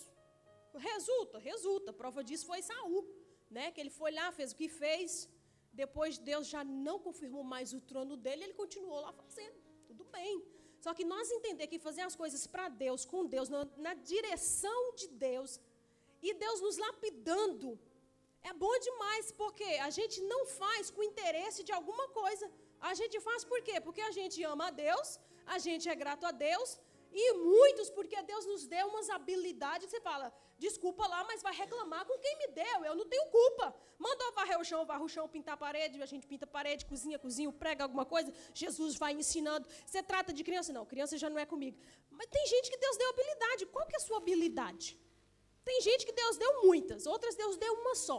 Resulta, 0.93 1.39
resulta. 1.39 1.93
Prova 1.93 2.23
disso 2.29 2.47
foi 2.47 2.61
Saul, 2.63 3.03
né? 3.57 3.71
Que 3.71 3.81
ele 3.83 3.91
foi 3.91 4.11
lá, 4.19 4.27
fez 4.33 4.51
o 4.53 4.57
que 4.57 4.69
fez. 4.69 5.29
Depois 5.73 6.19
Deus 6.31 6.49
já 6.55 6.63
não 6.65 6.99
confirmou 7.07 7.45
mais 7.55 7.73
o 7.73 7.81
trono 7.81 8.17
dele, 8.17 8.45
ele 8.45 8.55
continuou 8.63 9.01
lá 9.01 9.13
fazendo. 9.13 9.57
Tudo 9.87 10.05
bem. 10.17 10.43
Só 10.85 10.93
que 10.93 11.05
nós 11.05 11.31
entender 11.31 11.67
que 11.67 11.79
fazer 11.79 12.03
as 12.03 12.17
coisas 12.23 12.47
para 12.47 12.69
Deus, 12.69 13.05
com 13.05 13.25
Deus, 13.25 13.49
na, 13.49 13.65
na 13.77 13.95
direção 13.95 14.95
de 14.95 15.09
Deus, 15.09 15.61
e 16.23 16.35
Deus 16.35 16.61
nos 16.61 16.77
lapidando. 16.77 17.79
É 18.51 18.53
bom 18.65 18.75
demais, 18.89 19.27
porque 19.43 19.69
a 19.89 19.91
gente 19.99 20.17
não 20.33 20.41
faz 20.61 20.91
com 20.95 21.03
interesse 21.11 21.61
de 21.69 21.73
alguma 21.79 22.07
coisa. 22.21 22.47
A 22.91 22.93
gente 23.01 23.19
faz 23.29 23.43
por 23.51 23.61
quê? 23.67 23.77
Porque 23.87 24.03
a 24.09 24.11
gente 24.19 24.39
ama 24.53 24.67
a 24.69 24.75
Deus, 24.87 25.09
a 25.55 25.59
gente 25.67 25.89
é 25.93 25.95
grato 26.03 26.25
a 26.31 26.33
Deus, 26.49 26.79
e 27.23 27.25
muitos 27.33 27.89
porque 27.97 28.21
Deus 28.33 28.45
nos 28.45 28.63
deu 28.75 28.85
umas 28.89 29.09
habilidades. 29.17 29.89
Você 29.89 30.01
fala, 30.09 30.27
desculpa 30.59 31.07
lá, 31.13 31.21
mas 31.31 31.43
vai 31.47 31.55
reclamar 31.63 32.05
com 32.09 32.19
quem 32.25 32.37
me 32.41 32.49
deu, 32.49 32.79
eu 32.85 32.95
não 33.01 33.07
tenho 33.13 33.27
culpa. 33.39 33.67
Mandou 34.07 34.31
varrer 34.33 34.59
o 34.61 34.65
chão, 34.71 34.85
varre 34.85 35.05
o 35.05 35.09
chão, 35.09 35.27
pintar 35.37 35.55
a 35.55 35.57
parede, 35.57 36.03
a 36.03 36.11
gente 36.13 36.27
pinta 36.27 36.45
a 36.45 36.53
parede, 36.59 36.85
cozinha, 36.85 37.19
cozinha, 37.19 37.51
prega 37.65 37.85
alguma 37.85 38.05
coisa. 38.05 38.31
Jesus 38.53 38.97
vai 38.97 39.13
ensinando. 39.23 39.67
Você 39.87 40.03
trata 40.03 40.33
de 40.33 40.45
criança? 40.49 40.71
Não, 40.79 40.85
criança 40.85 41.17
já 41.17 41.31
não 41.31 41.39
é 41.39 41.47
comigo. 41.47 41.79
Mas 42.11 42.27
tem 42.27 42.47
gente 42.47 42.71
que 42.73 42.77
Deus 42.77 42.97
deu 42.99 43.09
habilidade. 43.09 43.67
Qual 43.67 43.87
que 43.87 43.95
é 43.95 44.01
a 44.03 44.07
sua 44.09 44.19
habilidade? 44.19 44.99
Tem 45.65 45.81
gente 45.81 46.05
que 46.07 46.13
Deus 46.13 46.37
deu 46.37 46.53
muitas, 46.67 47.07
outras 47.07 47.35
Deus 47.35 47.57
deu 47.57 47.73
uma 47.81 47.95
só. 47.95 48.19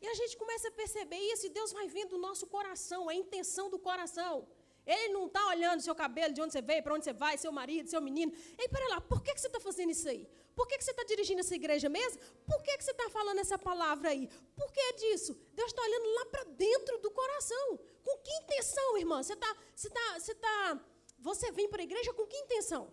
E 0.00 0.06
a 0.06 0.14
gente 0.14 0.36
começa 0.36 0.68
a 0.68 0.70
perceber 0.70 1.20
isso 1.32 1.46
e 1.46 1.50
Deus 1.50 1.72
vai 1.72 1.86
vendo 1.88 2.14
o 2.14 2.18
nosso 2.18 2.46
coração, 2.46 3.08
a 3.08 3.14
intenção 3.14 3.68
do 3.68 3.78
coração. 3.78 4.48
Ele 4.86 5.12
não 5.12 5.26
está 5.26 5.46
olhando 5.48 5.80
seu 5.82 5.94
cabelo, 5.94 6.32
de 6.32 6.40
onde 6.40 6.52
você 6.52 6.62
veio, 6.62 6.82
para 6.82 6.94
onde 6.94 7.04
você 7.04 7.12
vai, 7.12 7.36
seu 7.36 7.52
marido, 7.52 7.88
seu 7.88 8.00
menino. 8.00 8.32
Ei, 8.58 8.68
pera 8.68 8.88
lá, 8.88 9.00
por 9.00 9.22
que, 9.22 9.34
que 9.34 9.40
você 9.40 9.46
está 9.46 9.60
fazendo 9.60 9.90
isso 9.90 10.08
aí? 10.08 10.26
Por 10.56 10.66
que, 10.66 10.78
que 10.78 10.84
você 10.84 10.90
está 10.90 11.04
dirigindo 11.04 11.40
essa 11.40 11.54
igreja 11.54 11.88
mesmo? 11.88 12.20
Por 12.46 12.62
que, 12.62 12.76
que 12.78 12.84
você 12.84 12.90
está 12.90 13.08
falando 13.10 13.38
essa 13.38 13.58
palavra 13.58 14.08
aí? 14.10 14.28
Por 14.56 14.72
que 14.72 14.92
disso? 14.94 15.34
Deus 15.52 15.70
está 15.70 15.82
olhando 15.82 16.08
lá 16.14 16.26
para 16.26 16.44
dentro 16.44 16.98
do 16.98 17.10
coração. 17.10 17.78
Com 18.02 18.18
que 18.18 18.32
intenção, 18.42 18.96
irmã? 18.98 19.22
Você 19.22 19.34
está. 19.34 19.56
Você, 19.74 19.90
tá, 19.90 20.18
você, 20.18 20.34
tá, 20.34 20.80
você 21.18 21.52
vem 21.52 21.68
para 21.68 21.82
a 21.82 21.84
igreja 21.84 22.12
com 22.14 22.26
que 22.26 22.36
intenção? 22.36 22.92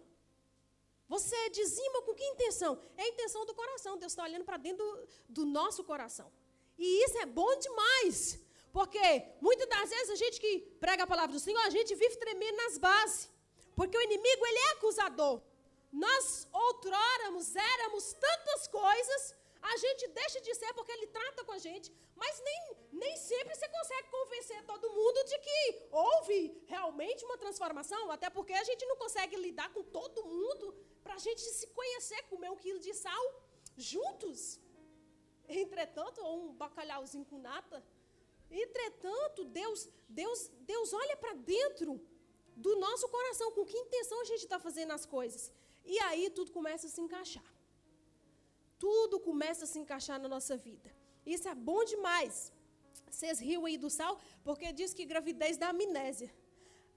Você 1.08 1.50
dizima 1.50 2.02
com 2.02 2.14
que 2.14 2.24
intenção? 2.24 2.80
É 2.98 3.04
a 3.04 3.08
intenção 3.08 3.46
do 3.46 3.54
coração. 3.54 3.98
Deus 3.98 4.12
está 4.12 4.24
olhando 4.24 4.44
para 4.44 4.58
dentro 4.58 4.86
do, 4.86 5.08
do, 5.30 5.46
nosso 5.46 5.84
coração. 5.84 6.32
E 6.78 7.06
isso 7.06 7.18
é 7.20 7.26
bom 7.26 7.58
demais. 7.58 8.40
Porque 8.74 9.24
muitas 9.42 9.68
das 9.70 9.90
vezes 9.90 10.10
a 10.10 10.16
gente 10.16 10.40
que 10.40 10.60
prega 10.80 11.04
a 11.04 11.08
palavra 11.08 11.34
do 11.34 11.40
Senhor, 11.40 11.62
a 11.62 11.70
gente 11.70 11.96
vive 11.96 12.18
tremendo 12.18 12.58
nas 12.58 12.78
bases. 12.78 13.30
Porque 13.76 13.98
o 13.98 14.02
inimigo, 14.02 14.46
ele 14.46 14.60
é 14.60 14.72
acusador. 14.74 15.42
Nós 15.92 16.48
outroramos, 16.52 17.56
éramos 17.56 18.14
tantas 18.14 18.68
coisas, 18.68 19.36
a 19.74 19.78
gente 19.84 20.08
deixa 20.20 20.40
de 20.42 20.54
ser 20.56 20.72
porque 20.74 20.92
ele 20.92 21.08
trata 21.08 21.44
com 21.44 21.54
a 21.58 21.58
gente, 21.58 21.92
mas 22.16 22.42
nem, 22.48 22.62
nem 23.04 23.16
sempre 23.18 23.56
você 23.56 23.68
consegue 23.78 24.10
convencer 24.18 24.60
todo 24.72 24.94
mundo 25.00 25.24
de 25.32 25.38
que 25.46 25.60
houve 25.92 26.38
realmente 26.68 27.26
uma 27.26 27.38
transformação, 27.38 28.04
até 28.12 28.30
porque 28.30 28.54
a 28.54 28.64
gente 28.70 28.86
não 28.86 28.98
consegue 29.04 29.36
lidar 29.36 29.70
com 29.74 29.84
todo 29.84 30.26
mundo 30.26 30.74
para 31.04 31.16
a 31.16 31.24
gente 31.26 31.42
se 31.42 31.68
conhecer, 31.68 32.22
comer 32.24 32.50
um 32.50 32.60
quilo 32.64 32.80
de 32.80 32.94
sal 32.94 33.26
juntos. 33.76 34.60
Entretanto, 35.48 36.22
ou 36.22 36.50
um 36.50 36.54
bacalhauzinho 36.54 37.26
com 37.26 37.40
nata. 37.40 37.84
Entretanto, 38.50 39.46
Deus, 39.46 39.90
Deus, 40.08 40.48
Deus 40.72 40.94
olha 40.94 41.16
para 41.18 41.34
dentro 41.34 42.02
do 42.56 42.76
nosso 42.78 43.08
coração, 43.10 43.52
com 43.52 43.66
que 43.66 43.78
intenção 43.78 44.20
a 44.22 44.26
gente 44.26 44.44
está 44.44 44.60
fazendo 44.60 44.92
as 44.92 45.06
coisas. 45.06 45.52
E 45.86 45.98
aí 46.08 46.30
tudo 46.30 46.52
começa 46.52 46.88
a 46.88 46.90
se 46.90 47.00
encaixar. 47.00 47.57
Tudo 48.80 49.20
começa 49.20 49.66
a 49.66 49.68
se 49.68 49.80
encaixar 49.80 50.20
na 50.20 50.28
nossa 50.28 50.56
vida. 50.56 50.90
Isso 51.26 51.48
é 51.48 51.56
bom 51.56 51.84
demais. 51.84 52.52
Vocês 53.10 53.40
riam 53.40 53.66
aí 53.66 53.78
do 53.78 53.90
sal, 53.90 54.20
porque 54.44 54.72
diz 54.72 54.94
que 54.94 55.06
gravidez 55.06 55.58
dá 55.58 55.70
amnésia 55.70 56.32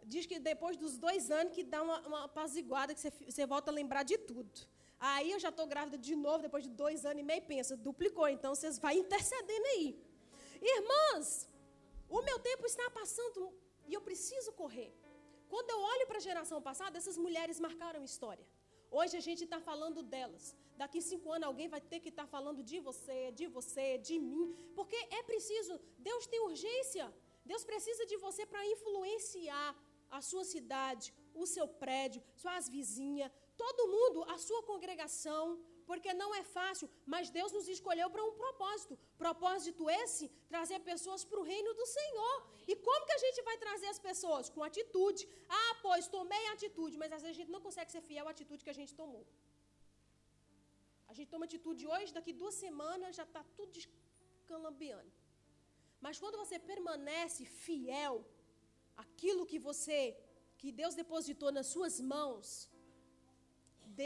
diz 0.04 0.26
que 0.26 0.38
depois 0.38 0.76
dos 0.76 0.96
dois 0.98 1.30
anos 1.30 1.54
que 1.56 1.62
dá 1.62 1.82
uma, 1.82 1.98
uma 2.10 2.24
apaziguada, 2.24 2.94
que 2.94 3.00
você, 3.00 3.46
volta 3.46 3.70
a 3.70 3.74
lembrar 3.74 4.02
de 4.02 4.16
tudo. 4.18 4.50
Aí 4.98 5.30
eu 5.32 5.40
já 5.44 5.48
estou 5.48 5.66
grávida 5.66 5.96
de 5.96 6.14
novo, 6.14 6.42
depois 6.42 6.64
de 6.64 6.70
dois 6.82 7.06
anos 7.06 7.20
e 7.22 7.26
meio, 7.30 7.42
pensa, 7.42 7.76
duplicou, 7.76 8.28
então 8.28 8.54
vocês 8.54 8.78
vão 8.78 8.90
intercedendo 8.90 9.66
aí. 9.74 9.86
Irmãs, 10.60 11.48
o 12.08 12.20
meu 12.22 12.38
tempo 12.38 12.66
está 12.66 12.86
passando 12.90 13.52
e 13.88 13.94
eu 13.94 14.02
preciso 14.08 14.52
correr. 14.52 14.92
Quando 15.48 15.70
eu 15.70 15.80
olho 15.92 16.06
para 16.06 16.18
a 16.18 16.26
geração 16.28 16.60
passada, 16.60 16.98
essas 16.98 17.16
mulheres 17.16 17.58
marcaram 17.58 18.04
história. 18.04 18.46
Hoje 18.98 19.16
a 19.16 19.24
gente 19.28 19.44
está 19.44 19.60
falando 19.60 20.02
delas. 20.02 20.44
Daqui 20.76 21.00
cinco 21.00 21.30
anos 21.32 21.46
alguém 21.46 21.68
vai 21.74 21.80
ter 21.80 22.00
que 22.04 22.10
estar 22.14 22.26
tá 22.26 22.32
falando 22.34 22.60
de 22.70 22.78
você, 22.88 23.30
de 23.40 23.46
você, 23.46 23.98
de 23.98 24.18
mim. 24.18 24.44
Porque 24.74 24.96
é 25.18 25.22
preciso, 25.22 25.74
Deus 25.98 26.26
tem 26.26 26.40
urgência. 26.40 27.06
Deus 27.44 27.64
precisa 27.64 28.04
de 28.10 28.16
você 28.16 28.44
para 28.44 28.66
influenciar 28.74 29.70
a 30.10 30.20
sua 30.20 30.44
cidade, 30.44 31.14
o 31.34 31.46
seu 31.46 31.66
prédio, 31.82 32.22
suas 32.34 32.68
vizinhas, 32.68 33.30
todo 33.56 33.88
mundo, 33.94 34.24
a 34.34 34.36
sua 34.38 34.62
congregação, 34.70 35.44
porque 35.90 36.12
não 36.20 36.30
é 36.38 36.42
fácil, 36.56 36.86
mas 37.12 37.30
Deus 37.36 37.50
nos 37.56 37.66
escolheu 37.74 38.08
para 38.14 38.24
um 38.28 38.32
propósito. 38.42 38.94
Propósito 39.24 39.90
esse, 40.02 40.26
trazer 40.52 40.78
pessoas 40.90 41.22
para 41.28 41.40
o 41.40 41.46
reino 41.52 41.70
do 41.80 41.86
Senhor. 41.96 42.36
E 42.70 42.76
como 42.86 43.06
que 43.08 43.16
a 43.16 43.22
gente 43.24 43.40
vai 43.48 43.56
trazer 43.64 43.88
as 43.94 44.00
pessoas? 44.08 44.50
Com 44.54 44.62
atitude. 44.70 45.22
Ah, 45.60 45.72
pois 45.86 46.06
tomei 46.16 46.44
atitude, 46.54 46.96
mas 47.02 47.12
às 47.16 47.22
vezes 47.22 47.36
a 47.36 47.40
gente 47.40 47.54
não 47.56 47.62
consegue 47.66 47.90
ser 47.94 48.02
fiel 48.10 48.28
à 48.28 48.32
atitude 48.36 48.64
que 48.66 48.74
a 48.74 48.78
gente 48.80 48.94
tomou. 49.02 49.24
A 51.10 51.12
gente 51.16 51.30
toma 51.34 51.46
atitude 51.50 51.84
hoje, 51.92 52.14
daqui 52.18 52.32
duas 52.44 52.56
semanas 52.64 53.16
já 53.20 53.26
está 53.28 53.42
tudo 53.58 53.72
descalambiando. 53.78 55.12
Mas 56.04 56.20
quando 56.22 56.40
você 56.42 56.58
permanece 56.72 57.44
fiel 57.66 58.14
aquilo 59.04 59.48
que 59.52 59.58
você, 59.68 60.00
que 60.60 60.70
Deus 60.82 60.94
depositou 61.02 61.50
nas 61.58 61.66
suas 61.74 61.96
mãos, 62.14 62.46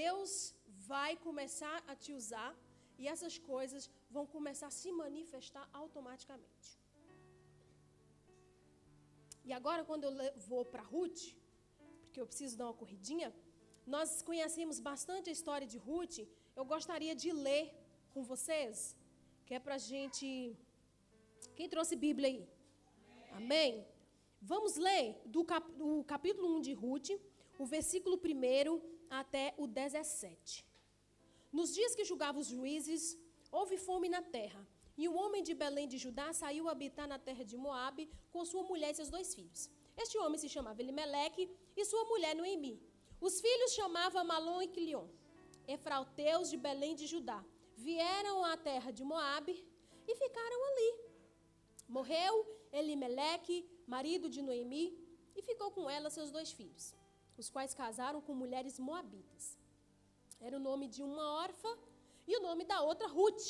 Deus 0.00 0.53
vai 0.92 1.10
começar 1.26 1.76
a 1.90 1.94
te 2.02 2.12
usar 2.20 2.50
e 3.00 3.08
essas 3.12 3.36
coisas 3.52 3.90
vão 4.14 4.24
começar 4.34 4.68
a 4.68 4.76
se 4.80 4.90
manifestar 5.02 5.66
automaticamente. 5.82 6.70
E 9.48 9.52
agora, 9.52 9.84
quando 9.88 10.04
eu 10.04 10.14
vou 10.48 10.64
para 10.72 10.82
Ruth, 10.92 11.22
porque 12.04 12.20
eu 12.20 12.26
preciso 12.30 12.56
dar 12.58 12.66
uma 12.68 12.78
corridinha, 12.82 13.28
nós 13.94 14.22
conhecemos 14.22 14.78
bastante 14.90 15.28
a 15.28 15.32
história 15.38 15.66
de 15.72 15.78
Ruth. 15.86 16.18
Eu 16.56 16.64
gostaria 16.64 17.14
de 17.22 17.30
ler 17.46 17.64
com 18.12 18.22
vocês, 18.22 18.96
que 19.44 19.54
é 19.54 19.58
para 19.58 19.74
a 19.74 19.84
gente. 19.92 20.26
Quem 21.56 21.68
trouxe 21.68 21.94
Bíblia 21.94 22.28
aí? 22.28 22.48
Amém? 23.32 23.86
Vamos 24.40 24.76
ler 24.76 25.20
do, 25.26 25.44
cap, 25.44 25.70
do 25.72 26.04
capítulo 26.04 26.56
1 26.56 26.60
de 26.60 26.72
Ruth, 26.72 27.10
o 27.58 27.66
versículo 27.66 28.16
1 28.16 28.80
até 29.10 29.54
o 29.58 29.66
17. 29.66 30.64
Nos 31.58 31.72
dias 31.72 31.94
que 31.94 32.04
julgava 32.10 32.40
os 32.42 32.48
juízes, 32.54 33.02
houve 33.58 33.76
fome 33.88 34.08
na 34.14 34.22
terra, 34.36 34.62
E 35.02 35.08
um 35.10 35.16
homem 35.20 35.42
de 35.46 35.54
Belém 35.60 35.86
de 35.92 35.98
Judá 36.02 36.26
saiu 36.40 36.64
habitar 36.72 37.06
na 37.12 37.18
terra 37.26 37.44
de 37.50 37.56
Moabe 37.64 38.04
com 38.32 38.44
sua 38.50 38.62
mulher 38.70 38.90
e 38.92 38.98
seus 38.98 39.10
dois 39.14 39.28
filhos. 39.36 39.62
Este 40.02 40.16
homem 40.22 40.38
se 40.42 40.48
chamava 40.54 40.82
Elimeleque 40.82 41.44
e 41.76 41.84
sua 41.84 42.04
mulher 42.10 42.34
Noemi. 42.40 42.74
Os 43.20 43.40
filhos 43.44 43.72
chamavam 43.78 44.24
Malom 44.30 44.60
e 44.62 44.68
Quilion, 44.74 45.06
efrauteus 45.74 46.48
de 46.52 46.56
Belém 46.66 46.94
de 47.00 47.08
Judá. 47.12 47.40
Vieram 47.86 48.44
à 48.44 48.56
terra 48.56 48.92
de 48.92 49.02
Moabe 49.10 49.54
e 50.10 50.14
ficaram 50.22 50.60
ali. 50.70 50.90
Morreu 51.88 52.34
Elimeleque, 52.72 53.58
marido 53.94 54.28
de 54.28 54.42
Noemi, 54.42 54.86
e 55.34 55.42
ficou 55.42 55.70
com 55.72 55.90
ela 55.90 56.08
seus 56.08 56.30
dois 56.30 56.52
filhos, 56.52 56.94
os 57.36 57.50
quais 57.50 57.74
casaram 57.74 58.20
com 58.20 58.42
mulheres 58.44 58.78
moabitas. 58.78 59.63
Era 60.46 60.58
o 60.58 60.60
nome 60.60 60.86
de 60.94 61.02
uma 61.02 61.26
órfã 61.44 61.70
e 62.26 62.36
o 62.36 62.42
nome 62.48 62.64
da 62.64 62.82
outra 62.82 63.08
Ruth, 63.08 63.46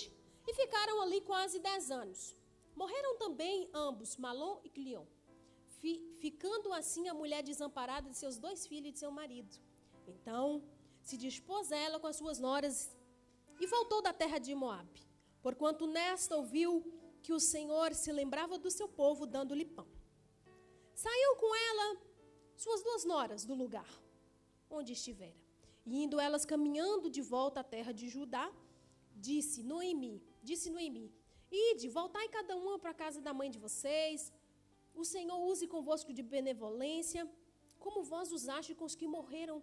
e 0.46 0.54
ficaram 0.54 1.00
ali 1.02 1.20
quase 1.20 1.58
dez 1.58 1.90
anos. 1.90 2.36
Morreram 2.80 3.16
também 3.18 3.68
ambos, 3.74 4.16
Malom 4.16 4.60
e 4.62 4.68
Clion, 4.70 5.04
fi, 5.80 5.92
ficando 6.20 6.72
assim 6.72 7.08
a 7.08 7.14
mulher 7.14 7.42
desamparada 7.42 8.08
de 8.08 8.16
seus 8.16 8.36
dois 8.38 8.64
filhos 8.66 8.90
e 8.90 8.92
de 8.92 9.00
seu 9.00 9.10
marido. 9.10 9.56
Então 10.06 10.62
se 11.02 11.16
dispôs 11.16 11.72
ela 11.72 11.98
com 11.98 12.06
as 12.06 12.16
suas 12.16 12.38
noras 12.38 12.96
e 13.60 13.66
voltou 13.66 14.00
da 14.00 14.12
terra 14.12 14.38
de 14.38 14.54
Moabe, 14.54 15.02
porquanto 15.42 15.88
nesta 15.88 16.36
ouviu 16.36 16.70
que 17.24 17.32
o 17.32 17.40
Senhor 17.40 17.92
se 17.92 18.12
lembrava 18.12 18.56
do 18.56 18.70
seu 18.70 18.88
povo, 18.88 19.26
dando-lhe 19.26 19.64
pão. 19.64 19.88
Saiu 20.94 21.36
com 21.36 21.54
ela 21.56 22.00
suas 22.56 22.82
duas 22.84 23.04
noras 23.04 23.44
do 23.44 23.54
lugar 23.54 23.88
onde 24.70 24.92
estivera. 24.92 25.43
E 25.86 26.02
indo 26.04 26.18
elas 26.26 26.44
caminhando 26.52 27.10
de 27.16 27.22
volta 27.34 27.60
à 27.60 27.64
terra 27.74 27.92
de 27.92 28.06
Judá, 28.14 28.46
disse 29.28 29.62
Noemi, 29.62 30.22
disse 30.42 30.70
Noemi, 30.70 31.12
ide, 31.50 31.88
voltai 31.88 32.26
cada 32.28 32.56
uma 32.56 32.78
para 32.78 32.90
a 32.90 33.00
casa 33.04 33.20
da 33.20 33.34
mãe 33.34 33.50
de 33.50 33.58
vocês. 33.66 34.32
O 34.94 35.04
Senhor 35.04 35.38
use 35.50 35.66
convosco 35.66 36.12
de 36.12 36.22
benevolência, 36.22 37.22
como 37.78 38.02
vós 38.02 38.32
usaste 38.32 38.74
com 38.74 38.86
os 38.90 38.94
que 38.94 39.06
morreram 39.06 39.62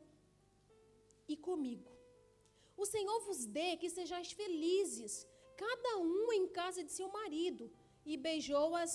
e 1.28 1.36
comigo. 1.36 1.90
O 2.78 2.86
Senhor 2.86 3.20
vos 3.28 3.46
dê 3.46 3.70
que 3.78 3.90
sejais 3.90 4.32
felizes, 4.32 5.28
cada 5.64 5.98
um 6.00 6.32
em 6.34 6.48
casa 6.48 6.84
de 6.84 6.92
seu 6.92 7.10
marido. 7.20 7.72
E 8.06 8.18
beijou-as. 8.18 8.94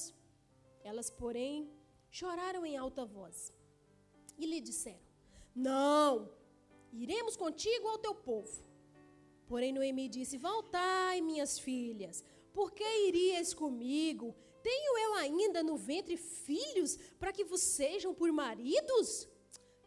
Elas, 0.82 1.08
porém, 1.10 1.70
choraram 2.10 2.64
em 2.66 2.76
alta 2.76 3.04
voz. 3.04 3.52
E 4.36 4.44
lhe 4.46 4.60
disseram: 4.60 5.06
Não, 5.54 6.28
iremos 6.92 7.36
contigo 7.36 7.88
ao 7.88 7.98
teu 7.98 8.14
povo. 8.14 8.64
Porém, 9.46 9.72
Noemi 9.72 10.08
disse: 10.08 10.36
Voltai, 10.38 11.20
minhas 11.20 11.58
filhas, 11.58 12.24
por 12.52 12.72
que 12.72 12.84
irias 13.08 13.54
comigo? 13.54 14.34
Tenho 14.62 14.98
eu 14.98 15.14
ainda 15.14 15.62
no 15.62 15.76
ventre 15.76 16.16
filhos 16.16 16.96
para 17.20 17.32
que 17.32 17.44
vos 17.44 17.60
sejam 17.60 18.12
por 18.12 18.32
maridos? 18.32 19.28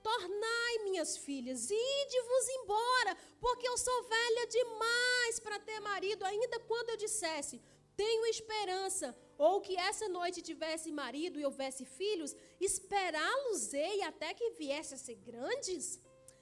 Tornai, 0.02 0.74
minhas 0.86 1.18
filhas, 1.18 1.70
ide-vos 1.70 2.48
embora, 2.58 3.18
porque 3.42 3.68
eu 3.68 3.78
sou 3.78 4.04
velha 4.04 4.48
demais 4.48 5.40
para 5.42 5.60
ter 5.60 5.82
marido, 5.82 6.24
ainda 6.24 6.58
quando 6.62 6.92
eu 6.92 6.98
dissesse, 6.98 7.62
tenho 7.98 8.26
esperança, 8.28 9.14
ou 9.38 9.60
que 9.60 9.76
essa 9.76 10.08
noite 10.08 10.42
tivesse 10.42 10.90
marido 10.90 11.38
e 11.38 11.44
houvesse 11.44 11.84
filhos, 11.84 12.34
esperá-los-ei 12.62 14.02
até 14.04 14.34
que 14.34 14.52
viesse 14.52 14.94
a 14.94 14.98
ser 14.98 15.16
grandes? 15.16 16.00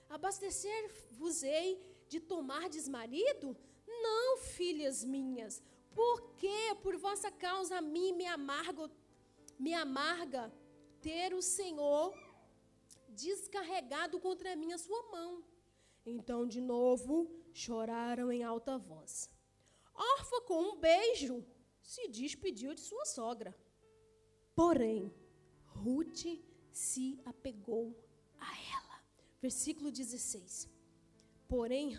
Abastecer-vos-ei 0.10 1.82
de 2.08 2.20
tomardes 2.20 2.88
marido? 2.88 3.56
Não, 3.88 4.38
filhas 4.38 5.04
minhas, 5.04 5.62
porque 5.94 6.76
por 6.82 6.96
vossa 6.98 7.32
causa 7.32 7.78
a 7.78 7.82
mim 7.82 8.14
me 8.14 8.26
amarga, 8.26 8.90
me 9.60 9.74
amarga 9.74 10.54
ter 11.02 11.34
o 11.34 11.42
Senhor 11.42 12.14
descarregado 13.10 14.20
contra 14.20 14.56
mim 14.56 14.74
a 14.74 14.78
sua 14.78 15.02
mão. 15.12 15.44
Então, 16.06 16.48
de 16.48 16.62
novo, 16.62 17.30
choraram 17.54 18.32
em 18.32 18.44
alta 18.44 18.78
voz. 18.78 19.30
Orfa, 19.94 20.42
com 20.42 20.62
um 20.62 20.80
beijo, 20.80 21.44
se 21.82 22.08
despediu 22.08 22.74
de 22.74 22.82
sua 22.82 23.06
sogra. 23.06 23.54
Porém, 24.56 25.14
Ruth 25.66 26.26
se 26.72 27.20
apegou 27.26 27.96
a 28.40 28.52
ela. 28.76 28.87
Versículo 29.42 29.92
16. 29.92 30.68
Porém, 31.48 31.98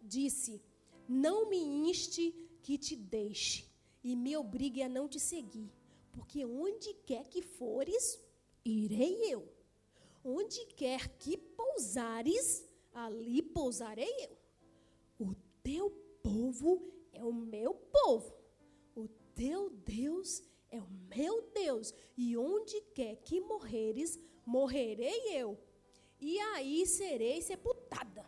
disse: 0.00 0.62
Não 1.08 1.48
me 1.48 1.56
inste 1.56 2.32
que 2.62 2.76
te 2.78 2.94
deixe 2.94 3.66
e 4.02 4.14
me 4.14 4.36
obrigue 4.36 4.82
a 4.82 4.88
não 4.88 5.08
te 5.08 5.18
seguir, 5.18 5.72
porque 6.12 6.44
onde 6.44 6.92
quer 7.06 7.26
que 7.28 7.40
fores, 7.40 8.20
irei 8.64 9.32
eu. 9.32 9.48
Onde 10.22 10.64
quer 10.76 11.08
que 11.18 11.36
pousares, 11.36 12.64
ali 12.92 13.42
pousarei 13.42 14.12
eu. 14.24 14.36
O 15.18 15.34
teu 15.62 15.90
povo 16.22 16.90
é 17.12 17.22
o 17.24 17.32
meu 17.32 17.74
povo. 17.74 18.34
O 18.94 19.08
teu 19.34 19.70
Deus 19.70 20.42
é 20.70 20.80
o 20.80 20.88
meu 21.14 21.42
Deus. 21.54 21.92
E 22.16 22.36
onde 22.36 22.80
quer 22.94 23.16
que 23.16 23.40
morreres, 23.40 24.18
morrerei 24.46 25.36
eu. 25.36 25.58
E 26.32 26.34
aí 26.52 26.78
serei 26.98 27.38
sepultada. 27.50 28.24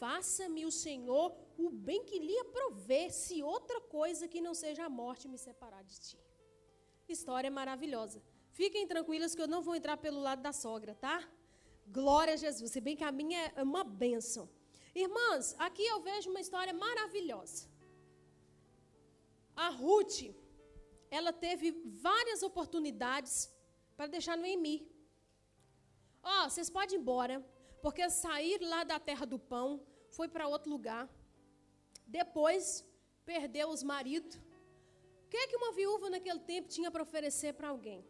Faça-me 0.00 0.62
o 0.70 0.72
Senhor 0.84 1.26
o 1.64 1.68
bem 1.86 2.00
que 2.08 2.18
lhe 2.26 2.36
aprover, 2.44 3.06
se 3.22 3.36
outra 3.42 3.78
coisa 3.96 4.28
que 4.32 4.40
não 4.46 4.54
seja 4.62 4.82
a 4.84 4.94
morte 5.00 5.30
me 5.32 5.38
separar 5.46 5.82
de 5.90 5.96
ti. 6.06 6.18
História 7.16 7.50
maravilhosa. 7.60 8.18
Fiquem 8.60 8.86
tranquilas 8.92 9.34
que 9.34 9.42
eu 9.44 9.48
não 9.54 9.62
vou 9.66 9.74
entrar 9.78 9.96
pelo 9.96 10.20
lado 10.28 10.42
da 10.42 10.52
sogra, 10.52 10.94
tá? 11.06 11.16
Glória 11.98 12.34
a 12.34 12.42
Jesus. 12.44 12.70
Se 12.70 12.80
bem 12.86 12.96
que 13.00 13.08
a 13.10 13.12
minha 13.20 13.40
é 13.60 13.62
uma 13.62 13.84
bênção. 14.04 14.44
Irmãs, 14.94 15.54
aqui 15.66 15.84
eu 15.86 16.00
vejo 16.08 16.28
uma 16.30 16.42
história 16.46 16.74
maravilhosa. 16.86 17.68
A 19.56 19.68
Ruth, 19.68 20.20
ela 21.18 21.32
teve 21.32 21.68
várias 22.08 22.42
oportunidades 22.42 23.50
para 23.96 24.06
deixar 24.06 24.36
Noemi. 24.36 24.76
Ó, 26.22 26.44
oh, 26.44 26.50
vocês 26.50 26.68
podem 26.68 26.96
ir 26.96 27.00
embora, 27.00 27.44
porque 27.82 28.08
sair 28.10 28.60
lá 28.60 28.84
da 28.84 28.98
terra 28.98 29.24
do 29.24 29.38
pão 29.38 29.84
foi 30.10 30.28
para 30.28 30.48
outro 30.48 30.70
lugar. 30.70 31.08
Depois, 32.06 32.84
perdeu 33.24 33.68
os 33.68 33.82
maridos. 33.82 34.36
O 35.24 35.28
que, 35.30 35.36
é 35.36 35.46
que 35.46 35.56
uma 35.56 35.72
viúva 35.72 36.10
naquele 36.10 36.40
tempo 36.40 36.68
tinha 36.68 36.90
para 36.90 37.02
oferecer 37.02 37.54
para 37.54 37.68
alguém? 37.68 38.04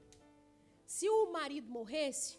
Se 0.87 1.09
o 1.09 1.31
marido 1.31 1.71
morresse 1.71 2.39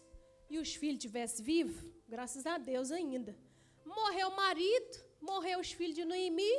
e 0.50 0.58
os 0.58 0.74
filhos 0.74 1.00
tivessem 1.00 1.44
vivos, 1.44 1.82
graças 2.08 2.44
a 2.44 2.58
Deus 2.58 2.90
ainda. 2.90 3.36
Morreu 3.84 4.28
o 4.28 4.36
marido, 4.36 4.94
morreu 5.20 5.60
os 5.60 5.72
filhos 5.72 5.94
de 5.94 6.04
Noemi. 6.04 6.52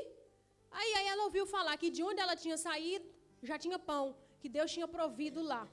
Aí, 0.72 0.94
aí 0.98 1.08
ela 1.08 1.26
ouviu 1.26 1.46
falar 1.46 1.78
que 1.78 1.90
de 1.92 2.02
onde 2.02 2.20
ela 2.20 2.36
tinha 2.36 2.58
saído, 2.58 3.06
já 3.44 3.60
tinha 3.60 3.78
pão, 3.78 4.18
que 4.40 4.50
Deus 4.50 4.72
tinha 4.72 4.88
provido 4.88 5.42
lá. 5.42 5.70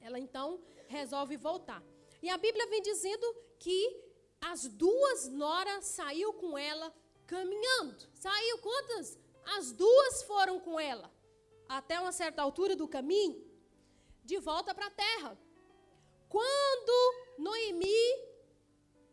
Ela 0.00 0.18
então 0.18 0.60
resolve 0.88 1.36
voltar. 1.36 1.82
E 2.22 2.28
a 2.28 2.36
Bíblia 2.36 2.66
vem 2.66 2.82
dizendo 2.82 3.26
que 3.58 3.80
as 4.40 4.66
duas 4.66 5.28
noras 5.28 5.84
saiu 5.84 6.32
com 6.34 6.56
ela 6.56 6.94
caminhando. 7.26 8.08
Saiu 8.14 8.58
quantas? 8.58 9.18
As 9.56 9.72
duas 9.72 10.22
foram 10.22 10.60
com 10.60 10.78
ela. 10.78 11.10
Até 11.68 12.00
uma 12.00 12.12
certa 12.12 12.42
altura 12.42 12.74
do 12.74 12.88
caminho, 12.88 13.44
de 14.24 14.38
volta 14.38 14.74
para 14.74 14.86
a 14.86 14.90
terra. 14.90 15.38
Quando 16.28 16.96
Noemi 17.38 18.02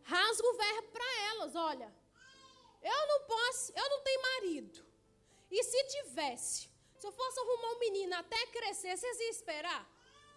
rasga 0.04 0.48
o 0.48 0.58
verbo 0.58 0.90
para 0.90 1.20
elas, 1.30 1.56
olha, 1.56 1.94
eu 2.82 3.08
não 3.08 3.22
posso, 3.26 3.74
eu 3.76 3.90
não 3.90 4.02
tenho 4.02 4.22
marido. 4.22 4.86
E 5.50 5.64
se 5.64 5.84
tivesse, 5.86 6.70
se 6.98 7.08
eu 7.08 7.12
fosse 7.12 7.40
arrumar 7.40 7.72
um 7.74 7.80
menino 7.80 8.16
até 8.16 8.46
crescer, 8.48 8.98
vocês 8.98 9.20
iam 9.20 9.30
esperar? 9.30 9.90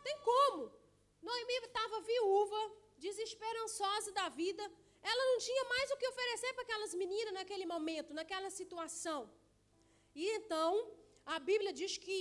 Tem 0.02 0.18
como? 0.20 0.72
Noemi 1.22 1.54
estava 1.64 2.00
viúva, 2.00 2.72
desesperançosa 2.96 4.12
da 4.12 4.28
vida. 4.28 4.62
Ela 5.02 5.24
não 5.30 5.38
tinha 5.38 5.64
mais 5.64 5.90
o 5.90 5.96
que 5.96 6.08
oferecer 6.08 6.52
para 6.54 6.62
aquelas 6.62 6.94
meninas 6.94 7.34
naquele 7.34 7.66
momento, 7.66 8.14
naquela 8.14 8.50
situação. 8.50 9.30
E 10.14 10.28
então, 10.36 10.90
a 11.24 11.38
Bíblia 11.38 11.72
diz 11.72 11.96
que 11.96 12.20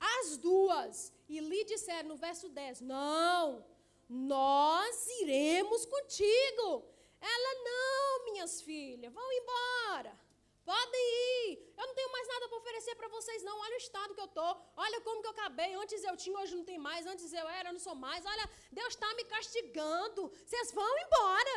as 0.00 0.36
duas, 0.36 1.12
e 1.28 1.40
lhe 1.40 1.64
disseram 1.64 2.10
no 2.10 2.16
verso 2.16 2.48
10: 2.48 2.80
Não, 2.80 3.64
nós 4.08 5.06
iremos 5.20 5.84
contigo. 5.86 6.84
Ela, 7.20 7.54
não, 7.64 8.24
minhas 8.26 8.60
filhas, 8.60 9.12
vão 9.12 9.32
embora. 9.32 10.23
Podem 10.64 11.06
ir. 11.30 11.50
Eu 11.76 11.86
não 11.88 11.94
tenho 11.94 12.10
mais 12.16 12.26
nada 12.32 12.48
para 12.48 12.58
oferecer 12.58 12.94
para 12.96 13.08
vocês, 13.16 13.42
não. 13.42 13.56
Olha 13.66 13.76
o 13.76 13.82
estado 13.86 14.14
que 14.14 14.20
eu 14.20 14.30
estou. 14.32 14.52
Olha 14.76 15.00
como 15.06 15.20
que 15.22 15.28
eu 15.28 15.36
acabei. 15.36 15.74
Antes 15.74 16.02
eu 16.02 16.16
tinha, 16.16 16.38
hoje 16.40 16.56
não 16.56 16.64
tem 16.64 16.78
mais. 16.78 17.06
Antes 17.06 17.32
eu 17.32 17.48
era, 17.48 17.72
não 17.72 17.82
sou 17.88 17.94
mais. 17.94 18.24
Olha, 18.24 18.50
Deus 18.72 18.94
está 18.94 19.12
me 19.14 19.24
castigando. 19.24 20.22
Vocês 20.44 20.72
vão 20.72 20.92
embora. 21.04 21.56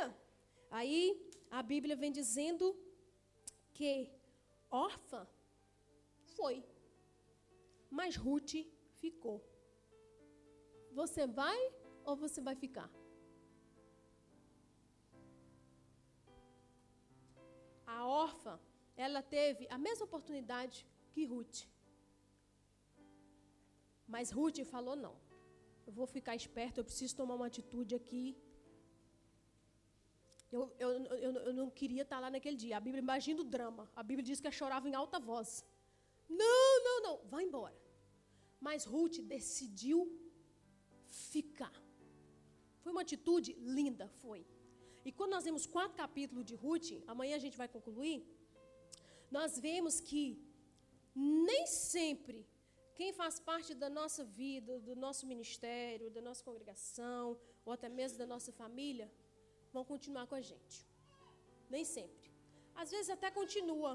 Aí 0.79 1.01
a 1.49 1.61
Bíblia 1.63 1.95
vem 1.95 2.11
dizendo 2.11 2.65
que 3.73 3.91
órfã 4.69 5.21
foi 6.35 6.57
mas 7.89 8.15
Ruth 8.15 8.53
ficou. 9.01 9.43
Você 10.91 11.27
vai 11.27 11.57
ou 12.03 12.15
você 12.15 12.41
vai 12.41 12.55
ficar? 12.55 12.89
A 17.85 18.05
órfã, 18.05 18.59
ela 19.05 19.21
teve 19.21 19.67
a 19.69 19.77
mesma 19.77 20.05
oportunidade 20.09 20.85
que 21.11 21.23
Ruth. 21.31 21.59
Mas 24.07 24.31
Ruth 24.31 24.59
falou: 24.75 24.95
não, 24.95 25.15
eu 25.85 25.93
vou 25.99 26.07
ficar 26.07 26.35
esperto, 26.35 26.79
eu 26.79 26.85
preciso 26.89 27.15
tomar 27.15 27.35
uma 27.35 27.47
atitude 27.47 27.93
aqui. 28.01 28.25
Eu, 30.51 30.61
eu, 30.79 30.89
eu, 31.25 31.31
eu 31.47 31.53
não 31.53 31.69
queria 31.69 32.03
estar 32.03 32.19
lá 32.19 32.29
naquele 32.35 32.57
dia. 32.63 32.77
A 32.77 32.79
Bíblia 32.79 33.01
imagina 33.01 33.41
o 33.41 33.49
drama. 33.55 33.89
A 33.95 34.01
Bíblia 34.01 34.23
diz 34.29 34.39
que 34.39 34.47
ela 34.47 34.59
chorava 34.61 34.87
em 34.89 34.95
alta 34.95 35.19
voz. 35.19 35.49
Não, 36.29 36.83
não, 36.85 36.97
não, 37.05 37.15
vai 37.33 37.43
embora. 37.43 37.77
Mas 38.59 38.85
Ruth 38.85 39.19
decidiu 39.35 39.99
ficar. 41.05 41.73
Foi 42.81 42.91
uma 42.91 43.01
atitude 43.01 43.53
linda, 43.77 44.07
foi. 44.23 44.45
E 45.05 45.11
quando 45.11 45.31
nós 45.31 45.43
vemos 45.43 45.65
quatro 45.65 45.95
capítulos 45.97 46.45
de 46.45 46.55
Ruth, 46.55 46.91
amanhã 47.05 47.35
a 47.35 47.43
gente 47.45 47.57
vai 47.57 47.67
concluir, 47.67 48.17
nós 49.29 49.59
vemos 49.59 49.99
que 49.99 50.23
nem 51.15 51.65
sempre 51.67 52.39
quem 52.97 53.11
faz 53.13 53.39
parte 53.39 53.71
da 53.81 53.89
nossa 53.89 54.23
vida, 54.23 54.79
do 54.87 54.95
nosso 54.95 55.23
ministério, 55.31 56.09
da 56.09 56.21
nossa 56.27 56.43
congregação, 56.43 57.37
ou 57.65 57.71
até 57.73 57.89
mesmo 57.89 58.17
da 58.17 58.27
nossa 58.33 58.51
família, 58.51 59.07
vão 59.71 59.83
continuar 59.85 60.25
com 60.25 60.35
a 60.35 60.41
gente. 60.41 60.77
Nem 61.69 61.85
sempre. 61.85 62.27
Às 62.81 62.89
vezes 62.91 63.09
até 63.09 63.29
continua, 63.39 63.91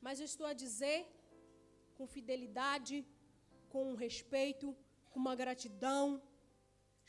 mas 0.00 0.18
eu 0.20 0.26
estou 0.32 0.46
a 0.46 0.52
dizer 0.64 0.98
com 1.96 2.06
fidelidade, 2.06 2.96
com 3.72 3.94
respeito, 3.94 4.76
com 5.10 5.18
uma 5.24 5.34
gratidão. 5.42 6.04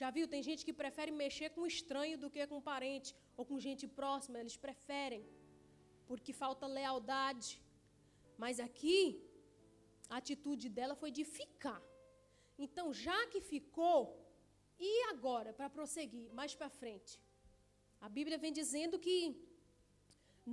Já 0.01 0.09
viu? 0.15 0.27
Tem 0.33 0.41
gente 0.49 0.65
que 0.67 0.79
prefere 0.81 1.11
mexer 1.11 1.49
com 1.55 1.65
estranho 1.65 2.17
do 2.17 2.29
que 2.29 2.45
com 2.51 2.61
parente 2.61 3.15
ou 3.37 3.45
com 3.49 3.59
gente 3.67 3.87
próxima, 3.99 4.39
eles 4.39 4.57
preferem, 4.65 5.23
porque 6.13 6.33
falta 6.43 6.73
lealdade. 6.79 7.49
Mas 8.43 8.59
aqui 8.67 8.97
a 10.13 10.17
atitude 10.21 10.67
dela 10.77 10.95
foi 11.01 11.11
de 11.17 11.23
ficar. 11.37 11.81
Então, 12.65 12.85
já 13.05 13.19
que 13.31 13.41
ficou, 13.53 13.99
e 14.87 14.91
agora 15.13 15.51
para 15.57 15.69
prosseguir 15.77 16.27
mais 16.39 16.53
para 16.59 16.69
frente? 16.81 17.13
A 18.05 18.09
Bíblia 18.17 18.37
vem 18.43 18.53
dizendo 18.61 18.95
que 19.05 19.17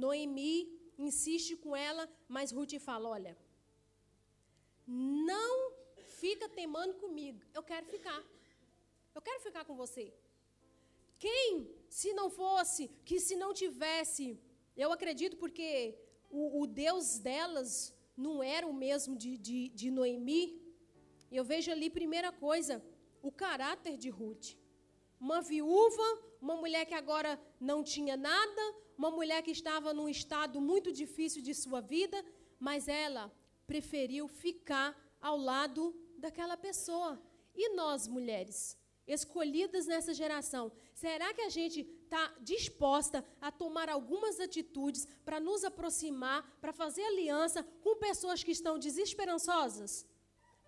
Noemi 0.02 0.56
insiste 1.06 1.54
com 1.62 1.72
ela, 1.90 2.04
mas 2.36 2.52
Ruth 2.56 2.76
fala: 2.88 3.08
olha, 3.16 3.34
não 5.32 5.52
fica 6.20 6.48
temando 6.60 6.94
comigo, 7.04 7.40
eu 7.58 7.64
quero 7.70 7.86
ficar. 7.94 8.20
Eu 9.16 9.22
quero 9.28 9.40
ficar 9.48 9.64
com 9.68 9.76
você. 9.84 10.04
Quem, 11.24 11.48
se 11.98 12.10
não 12.18 12.28
fosse, 12.40 12.82
que 13.08 13.18
se 13.26 13.34
não 13.42 13.52
tivesse, 13.62 14.26
eu 14.76 14.92
acredito 14.92 15.36
porque 15.36 15.98
o, 16.30 16.62
o 16.62 16.66
Deus 16.66 17.18
delas 17.18 17.94
não 18.16 18.42
era 18.42 18.66
o 18.66 18.72
mesmo 18.72 19.16
de, 19.16 19.36
de, 19.36 19.68
de 19.70 19.90
Noemi. 19.90 20.60
Eu 21.30 21.44
vejo 21.44 21.70
ali, 21.70 21.88
primeira 21.88 22.30
coisa, 22.32 22.84
o 23.22 23.30
caráter 23.30 23.96
de 23.96 24.08
Ruth. 24.08 24.56
Uma 25.18 25.40
viúva, 25.40 26.08
uma 26.40 26.56
mulher 26.56 26.84
que 26.86 26.94
agora 26.94 27.40
não 27.60 27.82
tinha 27.82 28.16
nada, 28.16 28.74
uma 28.96 29.10
mulher 29.10 29.42
que 29.42 29.50
estava 29.50 29.92
num 29.92 30.08
estado 30.08 30.60
muito 30.60 30.92
difícil 30.92 31.42
de 31.42 31.54
sua 31.54 31.80
vida, 31.80 32.24
mas 32.58 32.88
ela 32.88 33.32
preferiu 33.66 34.28
ficar 34.28 34.96
ao 35.20 35.36
lado 35.36 35.94
daquela 36.18 36.56
pessoa. 36.56 37.20
E 37.54 37.74
nós, 37.74 38.08
mulheres, 38.08 38.78
escolhidas 39.06 39.86
nessa 39.86 40.14
geração, 40.14 40.72
será 40.94 41.32
que 41.34 41.42
a 41.42 41.48
gente 41.48 41.84
está 42.10 42.34
disposta 42.40 43.24
a 43.40 43.52
tomar 43.52 43.88
algumas 43.88 44.40
atitudes 44.40 45.06
para 45.24 45.38
nos 45.38 45.62
aproximar, 45.64 46.40
para 46.60 46.72
fazer 46.72 47.04
aliança 47.04 47.62
com 47.84 47.94
pessoas 47.96 48.42
que 48.42 48.50
estão 48.50 48.78
desesperançosas? 48.78 50.04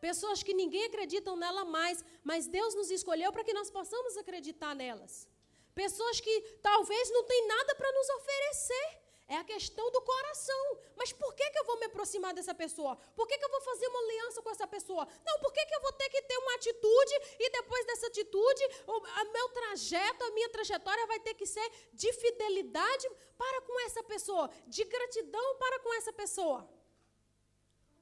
Pessoas 0.01 0.43
que 0.43 0.55
ninguém 0.55 0.85
acredita 0.85 1.35
nela 1.35 1.65
mais, 1.65 2.05
mas 2.23 2.47
Deus 2.47 2.75
nos 2.75 2.91
escolheu 2.91 3.33
para 3.33 3.45
que 3.45 3.53
nós 3.53 3.71
possamos 3.71 4.17
acreditar 4.17 4.75
nelas. 4.75 5.29
Pessoas 5.75 6.21
que 6.21 6.41
talvez 6.63 7.11
não 7.11 7.25
têm 7.25 7.47
nada 7.49 7.75
para 7.75 7.93
nos 7.93 8.09
oferecer. 8.11 9.02
É 9.35 9.37
a 9.37 9.45
questão 9.53 9.87
do 9.91 10.01
coração. 10.03 10.65
Mas 11.01 11.11
por 11.21 11.31
que, 11.37 11.51
que 11.53 11.59
eu 11.61 11.65
vou 11.69 11.79
me 11.81 11.87
aproximar 11.87 12.33
dessa 12.35 12.55
pessoa? 12.63 12.93
Por 13.17 13.27
que, 13.27 13.39
que 13.39 13.45
eu 13.47 13.53
vou 13.55 13.63
fazer 13.63 13.87
uma 13.89 14.01
aliança 14.05 14.43
com 14.43 14.51
essa 14.55 14.67
pessoa? 14.67 15.05
Não, 15.27 15.37
por 15.45 15.51
que, 15.55 15.65
que 15.69 15.75
eu 15.75 15.81
vou 15.87 15.93
ter 16.01 16.11
que 16.11 16.21
ter 16.31 16.37
uma 16.37 16.55
atitude 16.57 17.15
e 17.39 17.49
depois 17.59 17.87
dessa 17.87 18.09
atitude, 18.09 18.63
o 18.87 19.33
meu 19.37 19.49
trajeto, 19.49 20.23
a 20.25 20.31
minha 20.33 20.51
trajetória 20.51 21.07
vai 21.07 21.19
ter 21.21 21.33
que 21.33 21.47
ser 21.47 21.67
de 21.95 22.13
fidelidade 22.13 23.11
para 23.39 23.63
com 23.63 23.81
essa 23.87 24.03
pessoa, 24.03 24.51
de 24.67 24.85
gratidão 24.85 25.57
para 25.57 25.79
com 25.81 25.95
essa 25.95 26.13
pessoa. 26.13 26.69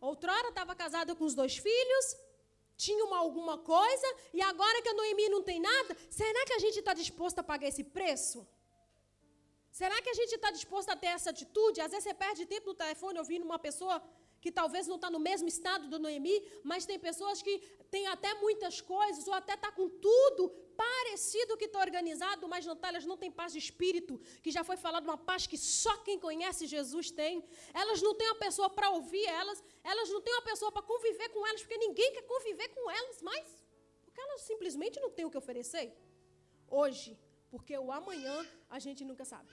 Outrora 0.00 0.48
estava 0.48 0.74
casada 0.74 1.14
com 1.14 1.24
os 1.24 1.34
dois 1.40 1.56
filhos, 1.56 2.06
tinha 2.76 3.04
uma, 3.04 3.18
alguma 3.18 3.56
coisa, 3.58 4.08
e 4.32 4.42
agora 4.42 4.82
que 4.82 4.88
a 4.88 4.94
Noemi 4.94 5.28
não 5.28 5.42
tem 5.42 5.60
nada, 5.60 5.96
será 6.10 6.44
que 6.44 6.54
a 6.54 6.58
gente 6.58 6.80
está 6.80 6.92
disposto 6.92 7.38
a 7.38 7.42
pagar 7.44 7.68
esse 7.68 7.84
preço? 7.84 8.44
Será 9.70 10.00
que 10.02 10.10
a 10.10 10.14
gente 10.14 10.34
está 10.34 10.50
disposto 10.50 10.90
a 10.90 10.96
ter 10.96 11.06
essa 11.08 11.30
atitude? 11.30 11.80
Às 11.80 11.90
vezes 11.92 12.04
você 12.04 12.14
perde 12.14 12.46
tempo 12.46 12.68
no 12.68 12.74
telefone 12.74 13.18
ouvindo 13.18 13.44
uma 13.44 13.58
pessoa 13.58 14.02
que 14.40 14.50
talvez 14.50 14.86
não 14.86 14.96
está 14.96 15.10
no 15.10 15.20
mesmo 15.28 15.48
estado 15.48 15.86
do 15.92 15.98
Noemi, 15.98 16.36
mas 16.64 16.86
tem 16.86 16.98
pessoas 16.98 17.42
que 17.42 17.58
têm 17.90 18.06
até 18.06 18.32
muitas 18.34 18.80
coisas, 18.80 19.28
ou 19.28 19.34
até 19.34 19.54
está 19.54 19.70
com 19.70 19.88
tudo 19.88 20.48
parecido 20.82 21.58
que 21.58 21.66
está 21.66 21.78
organizado, 21.78 22.48
mas 22.48 22.64
não 22.64 22.74
tá, 22.74 22.88
elas 22.88 23.04
não 23.04 23.16
têm 23.22 23.30
paz 23.30 23.52
de 23.52 23.58
espírito, 23.58 24.18
que 24.42 24.50
já 24.50 24.64
foi 24.64 24.78
falado 24.78 25.04
uma 25.04 25.18
paz 25.18 25.46
que 25.46 25.58
só 25.58 25.94
quem 25.98 26.18
conhece 26.18 26.66
Jesus 26.66 27.10
tem. 27.10 27.44
Elas 27.74 28.00
não 28.00 28.14
têm 28.14 28.28
uma 28.28 28.40
pessoa 28.46 28.70
para 28.70 28.88
ouvir 28.90 29.26
elas, 29.26 29.62
elas 29.84 30.08
não 30.08 30.22
têm 30.22 30.34
uma 30.34 30.42
pessoa 30.50 30.72
para 30.72 30.82
conviver 30.82 31.28
com 31.28 31.46
elas, 31.46 31.60
porque 31.60 31.76
ninguém 31.76 32.12
quer 32.14 32.22
conviver 32.22 32.68
com 32.68 32.90
elas 32.90 33.20
mais, 33.20 33.48
porque 34.04 34.20
elas 34.20 34.40
simplesmente 34.40 34.98
não 35.00 35.10
têm 35.10 35.26
o 35.26 35.30
que 35.30 35.36
oferecer. 35.36 35.94
Hoje, 36.66 37.18
porque 37.50 37.76
o 37.76 37.90
amanhã 37.92 38.36
a 38.68 38.78
gente 38.78 39.04
nunca 39.04 39.24
sabe. 39.24 39.48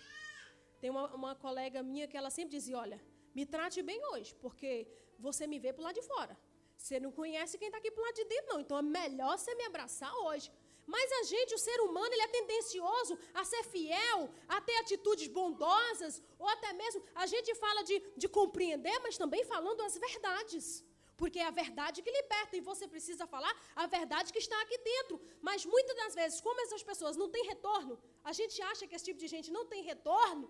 Tem 0.81 0.89
uma, 0.89 1.05
uma 1.19 1.33
colega 1.36 1.81
minha 1.81 2.07
que 2.07 2.17
ela 2.17 2.29
sempre 2.29 2.51
dizia: 2.57 2.77
Olha, 2.77 2.99
me 3.38 3.45
trate 3.45 3.81
bem 3.81 3.99
hoje, 4.12 4.36
porque 4.43 4.88
você 5.19 5.47
me 5.47 5.60
vê 5.60 5.73
para 5.73 5.86
lado 5.86 5.95
de 5.95 6.03
fora. 6.03 6.38
Você 6.77 6.99
não 6.99 7.12
conhece 7.12 7.57
quem 7.57 7.69
está 7.69 7.79
aqui 7.79 7.89
para 7.91 8.03
lado 8.03 8.15
de 8.15 8.25
dentro, 8.25 8.53
não. 8.53 8.60
Então 8.62 8.77
é 8.77 8.81
melhor 8.81 9.38
você 9.38 9.53
me 9.55 9.65
abraçar 9.65 10.13
hoje. 10.25 10.51
Mas 10.86 11.12
a 11.19 11.23
gente, 11.23 11.53
o 11.53 11.57
ser 11.57 11.81
humano, 11.81 12.13
ele 12.13 12.21
é 12.21 12.27
tendencioso 12.29 13.19
a 13.33 13.43
ser 13.43 13.63
fiel, 13.63 14.29
a 14.47 14.62
ter 14.62 14.77
atitudes 14.77 15.27
bondosas, 15.27 16.23
ou 16.39 16.47
até 16.47 16.71
mesmo 16.71 17.03
a 17.13 17.25
gente 17.25 17.53
fala 17.55 17.83
de, 17.83 18.01
de 18.15 18.27
compreender, 18.29 18.97
mas 18.99 19.17
também 19.17 19.43
falando 19.43 19.81
as 19.81 19.97
verdades. 19.97 20.86
Porque 21.21 21.39
é 21.43 21.47
a 21.47 21.56
verdade 21.62 22.01
que 22.06 22.12
liberta 22.19 22.56
e 22.56 22.62
você 22.69 22.86
precisa 22.93 23.25
falar 23.34 23.53
a 23.84 23.86
verdade 23.97 24.32
que 24.34 24.41
está 24.45 24.58
aqui 24.62 24.77
dentro. 24.93 25.15
Mas 25.47 25.65
muitas 25.73 25.95
das 26.01 26.13
vezes, 26.19 26.39
como 26.47 26.62
essas 26.65 26.84
pessoas 26.89 27.17
não 27.21 27.30
têm 27.36 27.45
retorno, 27.53 27.95
a 28.23 28.34
gente 28.39 28.62
acha 28.71 28.86
que 28.88 28.95
esse 28.95 29.08
tipo 29.10 29.19
de 29.23 29.30
gente 29.36 29.49
não 29.58 29.65
tem 29.65 29.82
retorno, 29.91 30.47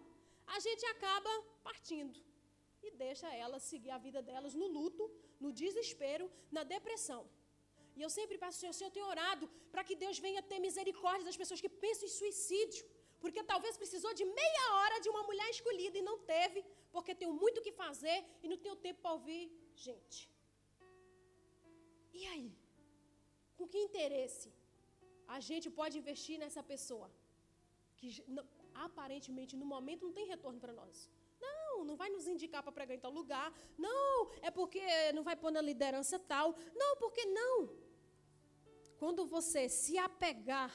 a 0.55 0.59
gente 0.59 0.85
acaba 0.93 1.31
partindo 1.69 2.19
e 2.85 2.91
deixa 3.05 3.27
elas 3.43 3.63
seguir 3.71 3.91
a 3.91 3.97
vida 3.97 4.21
delas 4.29 4.53
no 4.61 4.67
luto, 4.77 5.03
no 5.39 5.51
desespero, 5.63 6.25
na 6.57 6.63
depressão. 6.75 7.21
E 7.97 8.01
eu 8.05 8.09
sempre 8.17 8.37
peço, 8.41 8.59
Senhor, 8.59 8.73
Senhor, 8.73 8.89
eu 8.89 8.97
tenho 8.97 9.07
orado 9.13 9.45
para 9.71 9.83
que 9.87 9.95
Deus 10.03 10.17
venha 10.25 10.41
ter 10.49 10.59
misericórdia 10.67 11.25
das 11.29 11.39
pessoas 11.41 11.61
que 11.63 11.71
pensam 11.83 12.05
em 12.07 12.15
suicídio. 12.19 12.85
Porque 13.21 13.41
talvez 13.51 13.75
precisou 13.83 14.13
de 14.19 14.25
meia 14.39 14.65
hora 14.75 14.97
de 15.03 15.09
uma 15.13 15.23
mulher 15.29 15.49
escolhida 15.49 15.97
e 15.97 16.07
não 16.09 16.17
teve, 16.33 16.63
porque 16.91 17.15
tem 17.21 17.29
muito 17.41 17.59
o 17.59 17.63
que 17.65 17.71
fazer 17.71 18.17
e 18.43 18.47
não 18.47 18.57
tem 18.57 18.75
tempo 18.75 19.01
para 19.01 19.13
ouvir 19.17 19.43
gente. 19.75 20.19
E 22.21 22.25
aí? 22.33 22.49
Com 23.57 23.67
que 23.71 23.79
interesse 23.87 24.49
a 25.35 25.39
gente 25.47 25.67
pode 25.79 25.95
investir 26.01 26.37
nessa 26.43 26.61
pessoa 26.71 27.07
que 27.97 28.07
aparentemente 28.87 29.53
no 29.61 29.67
momento 29.75 30.05
não 30.07 30.15
tem 30.17 30.27
retorno 30.33 30.59
para 30.63 30.73
nós? 30.81 30.95
Não, 31.45 31.83
não 31.89 31.95
vai 32.01 32.09
nos 32.15 32.27
indicar 32.33 32.61
para 32.63 32.77
pregar 32.77 32.95
em 32.97 33.03
tal 33.05 33.13
lugar. 33.19 33.47
Não, 33.87 34.11
é 34.47 34.51
porque 34.59 34.83
não 35.17 35.23
vai 35.29 35.35
pôr 35.43 35.51
na 35.57 35.63
liderança 35.69 36.17
tal. 36.33 36.47
Não, 36.81 36.91
porque 37.03 37.23
não. 37.39 37.55
Quando 39.01 39.23
você 39.35 39.63
se 39.69 39.95
apegar, 40.09 40.71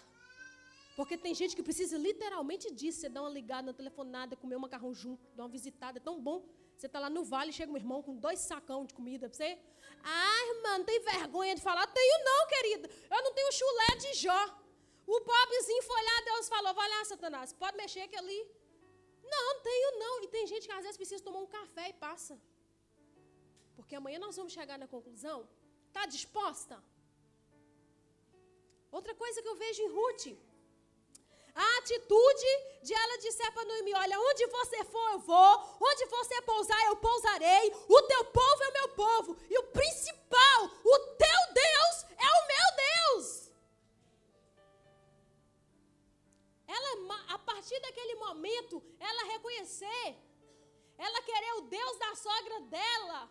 porque 0.96 1.16
tem 1.24 1.34
gente 1.34 1.56
que 1.56 1.62
precisa 1.68 1.96
literalmente 2.08 2.66
disso, 2.70 3.00
você 3.00 3.08
dá 3.08 3.20
uma 3.22 3.30
ligada, 3.38 3.68
uma 3.68 3.80
telefonada, 3.82 4.36
comer 4.36 4.56
um 4.56 4.64
macarrão 4.66 4.92
junto, 4.94 5.22
dar 5.34 5.44
uma 5.44 5.48
visitada, 5.48 5.98
é 5.98 6.00
tão 6.08 6.20
bom. 6.20 6.38
Você 6.76 6.86
está 6.86 6.98
lá 6.98 7.10
no 7.10 7.24
vale, 7.24 7.52
chega 7.52 7.72
um 7.72 7.76
irmão 7.76 8.02
com 8.02 8.14
dois 8.16 8.40
sacão 8.40 8.84
de 8.84 8.94
comida 8.98 9.28
para 9.28 9.36
você. 9.36 9.58
Ah, 10.02 10.40
irmã, 10.54 10.78
não 10.78 10.84
tem 10.84 11.00
vergonha 11.00 11.54
de 11.54 11.62
falar? 11.68 11.86
Tenho 11.86 12.24
não, 12.24 12.40
querida. 12.48 12.90
Eu 13.10 13.22
não 13.22 13.32
tenho 13.32 13.52
chulé 13.52 13.90
de 14.04 14.14
Jó. 14.14 14.42
O 15.06 15.20
pobrezinho 15.20 15.82
foi 15.82 16.02
lá, 16.08 16.16
Deus 16.24 16.48
falou, 16.48 16.74
vai 16.74 16.88
lá, 16.88 17.04
Satanás, 17.04 17.52
pode 17.52 17.76
mexer 17.76 18.06
que 18.08 18.16
ali. 18.16 18.40
Não, 19.34 19.60
tenho 19.60 19.98
não. 19.98 20.22
E 20.24 20.28
tem 20.28 20.46
gente 20.46 20.66
que 20.66 20.72
às 20.72 20.82
vezes 20.82 20.96
precisa 20.96 21.22
tomar 21.22 21.40
um 21.40 21.46
café 21.58 21.88
e 21.90 21.92
passa. 21.92 22.40
Porque 23.76 23.94
amanhã 23.94 24.18
nós 24.18 24.36
vamos 24.36 24.52
chegar 24.52 24.78
na 24.78 24.88
conclusão 24.88 25.48
Está 25.92 26.04
disposta? 26.16 26.76
Outra 28.98 29.14
coisa 29.22 29.42
que 29.42 29.50
eu 29.52 29.56
vejo 29.62 29.82
em 29.82 29.90
Ruth. 29.96 30.26
A 31.54 31.78
atitude 31.78 32.46
de 32.82 32.94
ela 32.94 33.18
disser 33.18 33.52
para 33.52 33.64
Noemi: 33.64 33.94
Olha, 33.94 34.18
onde 34.18 34.46
você 34.46 34.84
for, 34.84 35.10
eu 35.12 35.18
vou. 35.18 35.78
Onde 35.80 36.06
você 36.06 36.40
pousar, 36.42 36.86
eu 36.86 36.96
pousarei. 36.96 37.72
O 37.88 38.02
teu 38.02 38.24
povo 38.24 38.62
é 38.62 38.68
o 38.68 38.72
meu 38.72 38.88
povo. 38.90 39.36
E 39.50 39.58
o 39.58 39.64
principal, 39.64 40.64
o 40.84 40.98
teu 41.24 41.40
Deus 41.54 41.96
é 42.18 42.30
o 42.38 42.46
meu 42.52 42.66
Deus. 42.86 43.50
Ela, 46.66 47.34
a 47.34 47.38
partir 47.38 47.78
daquele 47.80 48.14
momento, 48.14 48.82
ela 48.98 49.24
reconhecer, 49.32 50.16
ela 50.96 51.22
querer 51.22 51.52
o 51.56 51.62
Deus 51.62 51.98
da 51.98 52.14
sogra 52.14 52.60
dela 52.62 53.30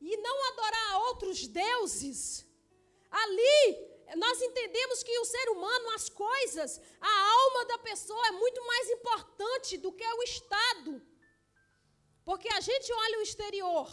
e 0.00 0.16
não 0.16 0.48
adorar 0.48 1.00
outros 1.06 1.46
deuses. 1.46 2.46
Ali 3.10 3.89
nós 4.16 4.40
entendemos 4.42 5.02
que 5.02 5.18
o 5.18 5.24
ser 5.24 5.48
humano, 5.50 5.90
as 5.90 6.08
coisas, 6.08 6.80
a 7.00 7.20
alma 7.32 7.64
da 7.66 7.78
pessoa 7.78 8.26
é 8.28 8.32
muito 8.32 8.64
mais 8.66 8.90
importante 8.90 9.76
do 9.76 9.92
que 9.92 10.04
o 10.04 10.22
Estado. 10.22 11.02
Porque 12.24 12.48
a 12.48 12.60
gente 12.60 12.92
olha 12.92 13.18
o 13.18 13.22
exterior. 13.22 13.88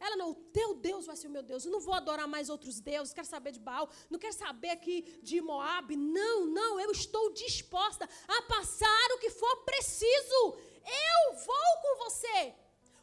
Ela 0.00 0.16
não, 0.16 0.30
o 0.30 0.34
teu 0.34 0.74
Deus 0.74 1.06
vai 1.06 1.16
ser 1.16 1.28
o 1.28 1.30
meu 1.30 1.42
Deus. 1.42 1.64
Eu 1.64 1.72
não 1.72 1.80
vou 1.80 1.94
adorar 1.94 2.28
mais 2.28 2.50
outros 2.50 2.78
deuses. 2.78 3.14
Quero 3.14 3.26
saber 3.26 3.52
de 3.52 3.60
Baal. 3.60 3.88
Não 4.10 4.18
quero 4.18 4.34
saber 4.34 4.70
aqui 4.70 4.96
de 5.22 5.40
Moab. 5.40 5.96
Não, 5.96 6.46
não. 6.46 6.78
Eu 6.78 6.90
estou 6.90 7.32
disposta 7.32 8.08
a 8.28 8.42
passar 8.42 9.06
o 9.14 9.18
que 9.18 9.30
for 9.30 9.56
preciso. 9.64 10.58
Eu 10.84 11.36
vou 11.36 11.70
com 11.82 12.04
você. 12.04 12.54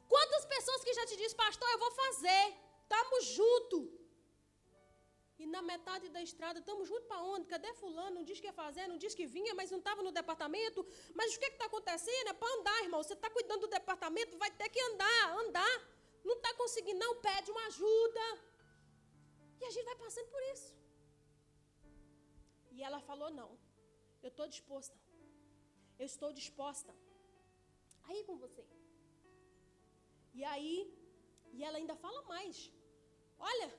Quantas 0.08 0.46
pessoas 0.46 0.84
que 0.84 0.94
já 0.94 1.06
te 1.06 1.16
dizem, 1.16 1.36
pastor, 1.36 1.70
eu 1.72 1.80
vou 1.80 1.92
fazer. 1.92 2.54
Estamos 2.84 3.26
juntos. 3.26 4.01
E 5.42 5.46
na 5.54 5.62
metade 5.70 6.06
da 6.16 6.22
estrada, 6.28 6.58
estamos 6.60 6.86
juntos 6.90 7.08
para 7.12 7.22
onde? 7.34 7.46
Cadê 7.54 7.70
fulano? 7.82 8.16
Não 8.18 8.26
diz 8.30 8.40
que 8.40 8.48
ia 8.50 8.58
fazer, 8.64 8.84
não 8.92 8.98
diz 9.04 9.14
que 9.20 9.26
vinha, 9.36 9.54
mas 9.60 9.72
não 9.74 9.80
estava 9.84 10.02
no 10.08 10.12
departamento. 10.20 10.80
Mas 11.20 11.36
o 11.36 11.40
que 11.42 11.50
está 11.54 11.66
acontecendo? 11.70 12.28
É 12.34 12.36
para 12.42 12.54
andar, 12.58 12.78
irmão. 12.84 13.02
Você 13.04 13.16
está 13.20 13.30
cuidando 13.38 13.62
do 13.66 13.72
departamento, 13.80 14.38
vai 14.44 14.52
ter 14.60 14.70
que 14.76 14.82
andar, 14.90 15.22
andar. 15.44 15.76
Não 16.28 16.36
está 16.38 16.52
conseguindo, 16.62 17.00
não, 17.06 17.14
pede 17.28 17.50
uma 17.56 17.66
ajuda. 17.72 18.26
E 19.62 19.66
a 19.70 19.72
gente 19.74 19.90
vai 19.92 19.98
passando 20.04 20.30
por 20.36 20.44
isso. 20.54 20.70
E 22.76 22.84
ela 22.88 23.00
falou: 23.10 23.32
não, 23.42 23.50
eu 24.24 24.30
estou 24.34 24.48
disposta. 24.56 24.98
Eu 26.02 26.08
estou 26.14 26.32
disposta. 26.42 26.94
Aí 28.10 28.22
com 28.28 28.38
você. 28.44 28.64
E 30.40 30.44
aí, 30.54 30.76
e 31.56 31.64
ela 31.68 31.78
ainda 31.80 31.96
fala 32.06 32.22
mais. 32.34 32.58
Olha, 33.52 33.70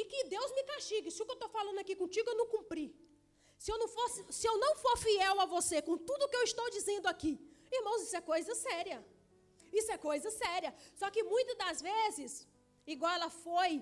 e 0.00 0.04
que 0.12 0.20
Deus 0.34 0.50
me 0.56 0.62
castigue. 0.72 1.10
Se 1.10 1.20
o 1.22 1.26
que 1.26 1.32
eu 1.34 1.40
estou 1.40 1.52
falando 1.58 1.78
aqui 1.82 1.94
contigo 2.02 2.28
eu 2.30 2.38
não 2.40 2.48
cumprir. 2.54 2.88
Se 3.62 3.70
eu 3.72 3.78
não, 3.82 3.88
fosse, 3.96 4.20
se 4.38 4.46
eu 4.50 4.56
não 4.64 4.72
for 4.84 4.96
fiel 4.98 5.36
a 5.44 5.46
você 5.56 5.76
com 5.88 5.96
tudo 6.08 6.28
que 6.28 6.38
eu 6.40 6.46
estou 6.50 6.68
dizendo 6.76 7.06
aqui. 7.14 7.32
Irmãos, 7.78 8.02
isso 8.02 8.16
é 8.20 8.20
coisa 8.32 8.54
séria. 8.54 8.98
Isso 9.72 9.90
é 9.90 9.98
coisa 10.08 10.30
séria. 10.42 10.70
Só 11.00 11.10
que 11.14 11.22
muitas 11.22 11.56
das 11.62 11.80
vezes, 11.90 12.46
igual 12.94 13.12
ela 13.18 13.30
foi 13.30 13.72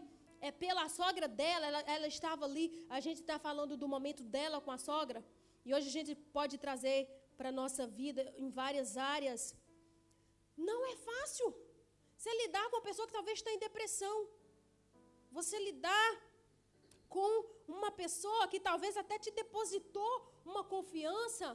é, 0.40 0.52
pela 0.52 0.88
sogra 0.88 1.26
dela, 1.26 1.66
ela, 1.70 1.80
ela 1.96 2.06
estava 2.06 2.44
ali, 2.44 2.86
a 2.88 3.00
gente 3.00 3.20
está 3.20 3.36
falando 3.48 3.76
do 3.76 3.88
momento 3.88 4.22
dela 4.22 4.60
com 4.60 4.70
a 4.70 4.78
sogra, 4.78 5.20
e 5.64 5.74
hoje 5.74 5.88
a 5.88 5.96
gente 5.98 6.14
pode 6.38 6.56
trazer 6.58 6.98
para 7.36 7.48
a 7.48 7.56
nossa 7.60 7.86
vida 7.86 8.22
em 8.36 8.48
várias 8.60 8.96
áreas. 8.96 9.56
Não 10.56 10.80
é 10.92 10.96
fácil. 10.96 11.46
Você 12.16 12.30
lidar 12.42 12.64
com 12.70 12.76
uma 12.76 12.82
pessoa 12.88 13.06
que 13.08 13.12
talvez 13.18 13.38
está 13.38 13.50
em 13.52 13.58
depressão 13.58 14.16
você 15.38 15.56
lidar 15.68 16.10
com 17.14 17.30
uma 17.76 17.90
pessoa 18.02 18.48
que 18.52 18.60
talvez 18.68 18.94
até 19.02 19.16
te 19.24 19.30
depositou 19.40 20.12
uma 20.52 20.64
confiança, 20.74 21.46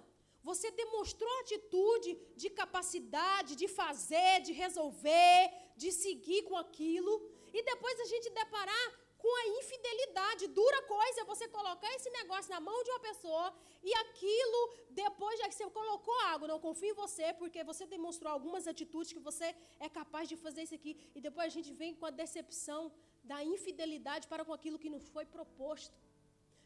você 0.49 0.67
demonstrou 0.83 1.33
atitude 1.39 2.11
de 2.41 2.49
capacidade 2.61 3.51
de 3.61 3.67
fazer, 3.79 4.33
de 4.47 4.53
resolver, 4.63 5.41
de 5.81 5.91
seguir 6.03 6.41
com 6.49 6.57
aquilo, 6.65 7.13
e 7.57 7.61
depois 7.71 7.99
a 7.99 8.07
gente 8.13 8.29
deparar 8.41 8.87
com 9.23 9.33
a 9.41 9.45
infidelidade, 9.59 10.47
dura 10.59 10.81
coisa 10.83 11.25
você 11.31 11.45
colocar 11.55 11.89
esse 11.95 12.09
negócio 12.19 12.49
na 12.53 12.61
mão 12.67 12.77
de 12.85 12.91
uma 12.91 13.01
pessoa 13.07 13.47
e 13.83 13.93
aquilo, 14.03 14.61
depois 15.01 15.37
já 15.39 15.47
que 15.49 15.55
você 15.55 15.69
colocou 15.79 16.17
água, 16.33 16.47
não 16.47 16.59
confio 16.67 16.91
em 16.91 16.99
você, 17.03 17.33
porque 17.41 17.61
você 17.71 17.85
demonstrou 17.95 18.31
algumas 18.31 18.65
atitudes 18.73 19.11
que 19.11 19.27
você 19.29 19.47
é 19.87 19.89
capaz 19.99 20.27
de 20.31 20.37
fazer 20.45 20.63
isso 20.63 20.77
aqui, 20.79 20.93
e 21.15 21.19
depois 21.27 21.47
a 21.47 21.55
gente 21.57 21.73
vem 21.81 21.93
com 21.93 22.05
a 22.05 22.17
decepção 22.23 22.81
da 23.23 23.43
infidelidade 23.43 24.27
para 24.27 24.45
com 24.45 24.53
aquilo 24.53 24.79
que 24.79 24.89
nos 24.89 25.08
foi 25.10 25.25
proposto. 25.25 25.97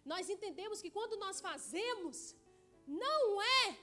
Nós 0.06 0.30
entendemos 0.30 0.82
que 0.82 0.92
quando 0.92 1.18
nós 1.18 1.40
fazemos, 1.40 2.36
não 2.88 3.42
é 3.42 3.78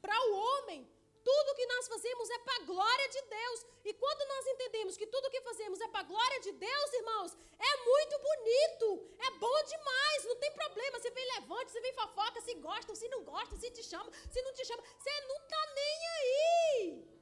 para 0.00 0.18
o 0.28 0.34
homem, 0.34 0.86
tudo 1.22 1.54
que 1.54 1.66
nós 1.66 1.86
fazemos 1.88 2.30
é 2.30 2.38
para 2.38 2.56
a 2.56 2.66
glória 2.66 3.08
de 3.08 3.22
Deus. 3.22 3.66
E 3.84 3.92
quando 3.92 4.22
nós 4.32 4.46
entendemos 4.46 4.96
que 4.96 5.06
tudo 5.06 5.30
que 5.30 5.40
fazemos 5.42 5.80
é 5.80 5.88
para 5.88 6.00
a 6.00 6.10
glória 6.12 6.40
de 6.40 6.52
Deus, 6.52 6.92
irmãos, 7.00 7.36
é 7.58 7.72
muito 7.84 8.18
bonito, 8.28 8.86
é 9.26 9.30
bom 9.32 9.62
demais, 9.64 10.24
não 10.24 10.36
tem 10.36 10.52
problema. 10.52 10.98
Você 10.98 11.10
vem 11.10 11.26
levante, 11.34 11.72
você 11.72 11.80
vem 11.80 11.92
fofoca, 11.92 12.40
se 12.40 12.54
gosta, 12.54 12.94
se 12.94 13.08
não 13.08 13.22
gosta, 13.24 13.56
se 13.56 13.70
te 13.70 13.82
chama, 13.82 14.10
se 14.30 14.42
não 14.42 14.52
te 14.52 14.64
chama, 14.64 14.82
você 14.98 15.20
não 15.28 15.36
está 15.44 15.62
nem 15.74 15.96
aí. 16.16 17.20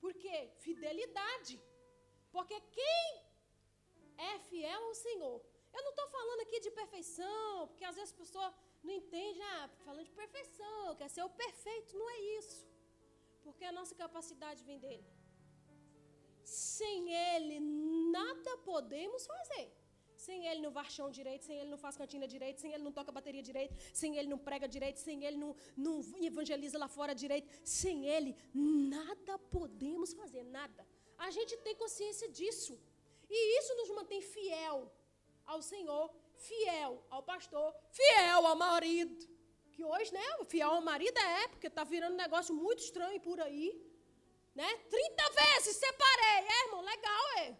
Por 0.00 0.14
quê? 0.14 0.50
Fidelidade. 0.58 1.60
Porque 2.34 2.58
quem 2.78 3.04
é 4.30 4.38
fiel 4.50 4.82
ao 4.88 4.94
Senhor. 5.06 5.36
Eu 5.76 5.82
não 5.84 5.92
estou 5.94 6.08
falando 6.16 6.40
aqui 6.44 6.58
de 6.66 6.70
perfeição, 6.80 7.66
porque 7.68 7.84
às 7.90 7.96
vezes 7.98 8.12
a 8.12 8.20
pessoa 8.22 8.48
não 8.82 8.92
entende, 9.00 9.40
ah, 9.54 9.68
falando 9.86 10.06
de 10.10 10.14
perfeição, 10.22 10.96
quer 11.00 11.08
ser 11.14 11.22
o 11.28 11.30
perfeito. 11.44 11.96
Não 12.00 12.08
é 12.16 12.18
isso. 12.38 12.58
Porque 13.44 13.64
a 13.64 13.72
nossa 13.78 13.94
capacidade 13.94 14.62
vem 14.64 14.78
dele. 14.84 15.06
Sem 16.44 17.12
ele, 17.28 17.58
nada 18.18 18.52
podemos 18.70 19.24
fazer. 19.26 19.66
Sem 20.24 20.46
ele 20.48 20.60
não 20.64 20.70
vai 20.70 20.88
chão 20.96 21.10
direito, 21.10 21.44
sem 21.44 21.56
ele 21.60 21.70
não 21.74 21.78
faz 21.84 21.96
cantina 22.00 22.26
direito, 22.34 22.60
sem 22.60 22.72
ele 22.72 22.84
não 22.86 22.92
toca 22.98 23.10
bateria 23.10 23.42
direito, 23.50 23.74
sem 24.00 24.16
ele 24.18 24.28
não 24.32 24.38
prega 24.38 24.68
direito, 24.76 24.98
sem 25.06 25.24
ele 25.24 25.36
não, 25.36 25.56
não 25.76 25.94
evangeliza 26.30 26.78
lá 26.78 26.88
fora 26.96 27.12
direito. 27.24 27.48
Sem 27.64 28.06
ele, 28.14 28.36
nada 28.54 29.36
podemos 29.56 30.12
fazer, 30.20 30.44
nada. 30.44 30.86
A 31.26 31.30
gente 31.36 31.56
tem 31.64 31.74
consciência 31.82 32.28
disso. 32.38 32.74
E 33.30 33.58
isso 33.58 33.74
nos 33.80 33.90
mantém 33.98 34.20
fiel 34.20 34.78
ao 35.52 35.60
Senhor, 35.70 36.04
fiel 36.48 36.92
ao 37.14 37.22
pastor, 37.22 37.68
fiel 37.98 38.46
ao 38.46 38.56
marido. 38.56 39.16
Que 39.74 39.84
hoje, 39.84 40.12
né, 40.12 40.26
fiel 40.52 40.70
ao 40.70 40.82
marido 40.82 41.18
é, 41.18 41.48
porque 41.48 41.70
tá 41.70 41.84
virando 41.84 42.14
um 42.14 42.24
negócio 42.24 42.54
muito 42.54 42.80
estranho 42.86 43.20
por 43.20 43.40
aí. 43.40 43.68
Né? 44.54 44.70
30 44.90 45.30
vezes 45.42 45.76
separei. 45.76 46.38
É, 46.56 46.64
irmão, 46.66 46.82
legal, 46.82 47.24
é. 47.38 47.56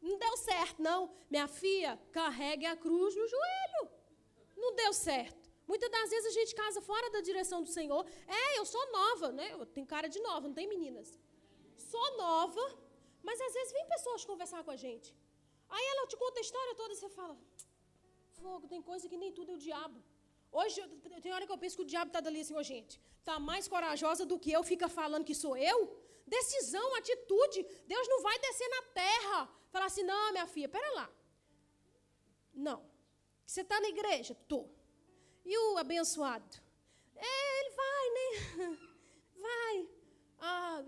Não 0.00 0.18
deu 0.18 0.36
certo, 0.36 0.82
não. 0.82 1.00
Minha 1.30 1.48
filha, 1.48 1.98
carregue 2.12 2.66
a 2.66 2.76
cruz 2.76 3.16
no 3.16 3.26
joelho. 3.26 3.90
Não 4.56 4.74
deu 4.74 4.92
certo. 4.92 5.50
Muitas 5.66 5.90
das 5.90 6.10
vezes 6.10 6.26
a 6.26 6.38
gente 6.38 6.54
casa 6.54 6.80
fora 6.82 7.08
da 7.10 7.20
direção 7.20 7.62
do 7.62 7.68
Senhor. 7.68 8.06
É, 8.28 8.58
eu 8.58 8.66
sou 8.66 8.84
nova, 8.92 9.32
né? 9.32 9.52
Eu 9.52 9.64
tenho 9.64 9.86
cara 9.86 10.08
de 10.08 10.20
nova, 10.20 10.46
não 10.46 10.54
tem 10.54 10.68
meninas. 10.68 11.18
Sou 11.92 12.08
nova, 12.16 12.64
mas 13.26 13.38
às 13.46 13.52
vezes 13.56 13.72
vem 13.76 13.86
pessoas 13.94 14.24
conversar 14.30 14.60
com 14.66 14.72
a 14.76 14.80
gente. 14.84 15.08
Aí 15.74 15.84
ela 15.92 16.06
te 16.10 16.16
conta 16.22 16.38
a 16.40 16.46
história 16.46 16.74
toda 16.80 16.92
e 16.94 16.96
você 16.96 17.08
fala: 17.18 17.36
Fogo, 18.38 18.66
tem 18.72 18.82
coisa 18.90 19.08
que 19.10 19.18
nem 19.22 19.32
tudo 19.38 19.52
é 19.52 19.54
o 19.56 19.64
diabo. 19.66 19.98
Hoje, 20.60 20.76
tem 21.24 21.32
hora 21.34 21.46
que 21.46 21.54
eu 21.56 21.60
penso 21.64 21.76
que 21.78 21.84
o 21.86 21.90
diabo 21.92 22.10
está 22.10 22.20
dali 22.26 22.40
assim, 22.42 22.56
ô 22.60 22.62
gente, 22.62 22.94
está 23.18 23.36
mais 23.50 23.66
corajosa 23.74 24.24
do 24.30 24.38
que 24.38 24.50
eu, 24.56 24.62
fica 24.72 24.88
falando 25.00 25.28
que 25.30 25.36
sou 25.42 25.54
eu. 25.72 25.78
Decisão, 26.26 26.88
atitude. 27.00 27.60
Deus 27.92 28.06
não 28.12 28.20
vai 28.26 28.38
descer 28.46 28.68
na 28.76 28.82
terra. 29.02 29.38
Falar 29.74 29.86
assim, 29.86 30.04
não, 30.12 30.32
minha 30.36 30.46
filha, 30.46 30.68
pera 30.76 30.90
lá. 30.98 31.06
Não. 32.68 32.80
Você 33.46 33.62
está 33.62 33.78
na 33.80 33.88
igreja? 33.88 34.34
Tô. 34.52 34.60
E 35.44 35.56
o 35.64 35.78
abençoado? 35.78 36.56
É, 37.16 37.60
ele 37.60 37.70
vai, 37.82 38.04
né? 38.16 38.28
Vai. 39.46 39.88
Ah, 40.38 40.84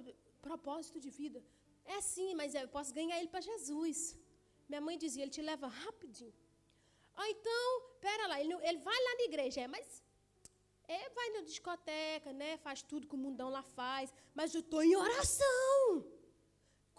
propósito 0.48 0.98
de 1.04 1.10
vida. 1.20 1.40
É 1.96 1.98
sim, 2.12 2.30
mas 2.40 2.54
eu 2.54 2.68
posso 2.76 2.92
ganhar 2.98 3.18
ele 3.18 3.32
para 3.34 3.46
Jesus. 3.50 3.98
Minha 4.68 4.82
mãe 4.86 4.96
dizia, 5.04 5.22
ele 5.24 5.36
te 5.38 5.42
leva 5.50 5.66
rapidinho. 5.82 6.34
Ah, 7.20 7.28
então, 7.34 7.66
pera 8.06 8.26
lá, 8.30 8.36
ele, 8.42 8.54
ele 8.68 8.80
vai 8.88 8.98
lá 9.06 9.12
na 9.20 9.24
igreja, 9.30 9.60
é, 9.64 9.68
mas 9.74 9.86
é, 10.96 11.00
vai 11.18 11.28
na 11.34 11.42
discoteca, 11.50 12.32
né? 12.40 12.50
Faz 12.66 12.82
tudo 12.90 13.06
que 13.08 13.16
o 13.18 13.22
mundão 13.26 13.48
lá 13.56 13.62
faz, 13.62 14.12
mas 14.38 14.54
eu 14.54 14.62
estou 14.64 14.82
em 14.82 14.96
oração. 14.96 15.88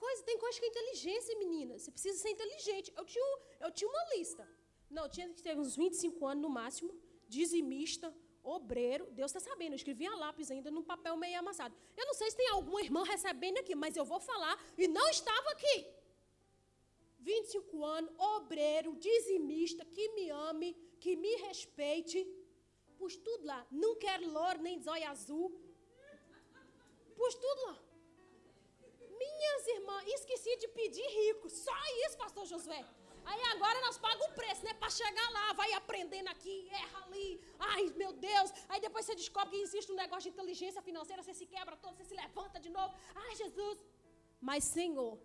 Coisa, 0.04 0.24
tem 0.30 0.38
coisa 0.38 0.60
que 0.60 0.66
é 0.66 0.70
inteligência, 0.70 1.40
menina. 1.44 1.74
Você 1.78 1.92
precisa 1.92 2.18
ser 2.24 2.32
inteligente. 2.38 2.94
Eu 2.96 3.06
tinha, 3.06 3.26
eu 3.66 3.72
tinha 3.72 3.90
uma 3.90 4.04
lista. 4.16 4.48
Não, 4.90 5.04
eu 5.04 5.10
tinha 5.10 5.28
que 5.36 5.44
ter 5.46 5.58
uns 5.58 5.76
25 5.76 6.26
anos 6.32 6.42
no 6.46 6.50
máximo, 6.50 6.92
dizimista, 7.28 8.14
obreiro, 8.46 9.08
Deus 9.12 9.30
está 9.32 9.40
sabendo, 9.40 9.74
eu 9.74 9.78
escrevi 9.78 10.06
a 10.06 10.16
lápis 10.16 10.52
ainda 10.52 10.70
num 10.72 10.84
papel 10.84 11.16
meio 11.18 11.40
amassado. 11.40 11.76
Eu 11.98 12.06
não 12.06 12.14
sei 12.14 12.30
se 12.32 12.38
tem 12.38 12.50
alguma 12.50 12.82
irmã 12.82 13.04
recebendo 13.04 13.58
aqui, 13.58 13.76
mas 13.76 13.98
eu 13.98 14.06
vou 14.06 14.20
falar, 14.20 14.56
e 14.78 14.88
não 14.88 15.08
estava 15.10 15.50
aqui. 15.52 15.86
25 17.20 17.84
anos, 17.84 18.12
obreiro, 18.36 18.96
dizimista, 18.96 19.84
que 19.84 20.10
me 20.10 20.30
ame, 20.30 20.74
que 21.00 21.16
me 21.16 21.36
respeite. 21.48 22.20
Pus 22.98 23.16
tudo 23.18 23.46
lá. 23.46 23.66
Não 23.72 23.96
quero 23.96 24.30
louro 24.32 24.62
nem 24.62 24.80
zóio 24.80 25.08
azul. 25.10 25.48
Pus 27.16 27.34
tudo 27.36 27.62
lá. 27.70 27.80
Minhas 29.24 29.68
irmãs, 29.76 30.08
esqueci 30.20 30.56
de 30.58 30.68
pedir 30.68 31.08
rico. 31.20 31.50
Só 31.50 31.78
isso, 32.06 32.18
pastor 32.18 32.46
Josué. 32.46 32.86
Aí 33.32 33.42
agora 33.54 33.78
nós 33.82 33.98
pagamos 33.98 34.28
o 34.28 34.34
preço, 34.40 34.64
né? 34.66 34.74
Para 34.82 34.90
chegar 34.90 35.28
lá, 35.38 35.46
vai 35.54 35.72
aprendendo 35.74 36.30
aqui, 36.34 36.56
erra 36.84 37.00
ali. 37.06 37.30
Ai, 37.60 37.84
meu 38.02 38.12
Deus. 38.14 38.52
Aí 38.70 38.80
depois 38.80 39.06
você 39.06 39.16
descobre 39.16 39.52
que 39.56 39.64
existe 39.68 39.92
um 39.92 39.96
negócio 40.04 40.30
de 40.30 40.36
inteligência 40.36 40.82
financeira, 40.82 41.24
você 41.24 41.34
se 41.34 41.48
quebra 41.54 41.76
todo, 41.76 41.96
você 41.98 42.06
se 42.12 42.16
levanta 42.24 42.60
de 42.60 42.70
novo. 42.70 42.94
Ai, 43.24 43.36
Jesus. 43.36 43.80
Mas, 44.40 44.64
Senhor, 44.64 45.18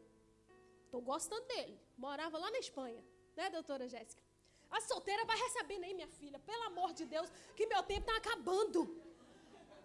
estou 0.84 1.02
gostando 1.02 1.46
dele. 1.52 1.78
Morava 1.98 2.38
lá 2.38 2.50
na 2.50 2.58
Espanha, 2.58 3.02
né, 3.36 3.50
doutora 3.50 3.86
Jéssica? 3.86 4.22
A 4.70 4.80
solteira 4.80 5.24
vai 5.30 5.36
receber 5.36 5.78
nem 5.78 5.94
minha 5.94 6.08
filha. 6.08 6.38
Pelo 6.38 6.64
amor 6.70 6.92
de 6.92 7.04
Deus, 7.04 7.28
que 7.56 7.66
meu 7.66 7.82
tempo 7.82 8.04
está 8.08 8.16
acabando. 8.16 8.80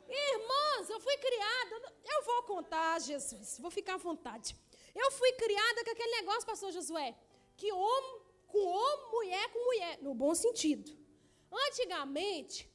Irmãs, 0.08 0.90
eu 0.90 1.00
fui 1.00 1.18
criada. 1.18 1.94
Eu 2.16 2.24
vou 2.24 2.44
contar, 2.44 3.02
Jesus, 3.02 3.60
vou 3.60 3.72
ficar 3.72 3.96
à 3.96 3.98
vontade. 3.98 4.56
Eu 5.04 5.12
fui 5.12 5.32
criada 5.34 5.84
com 5.84 5.92
aquele 5.92 6.12
negócio, 6.20 6.46
pastor 6.46 6.72
Josué 6.72 7.10
que 7.58 7.72
homem 7.72 8.16
com 8.48 8.64
homem, 8.66 9.12
mulher 9.12 9.52
com 9.54 9.60
mulher, 9.70 9.94
no 10.02 10.14
bom 10.14 10.34
sentido. 10.34 10.92
Antigamente, 11.68 12.70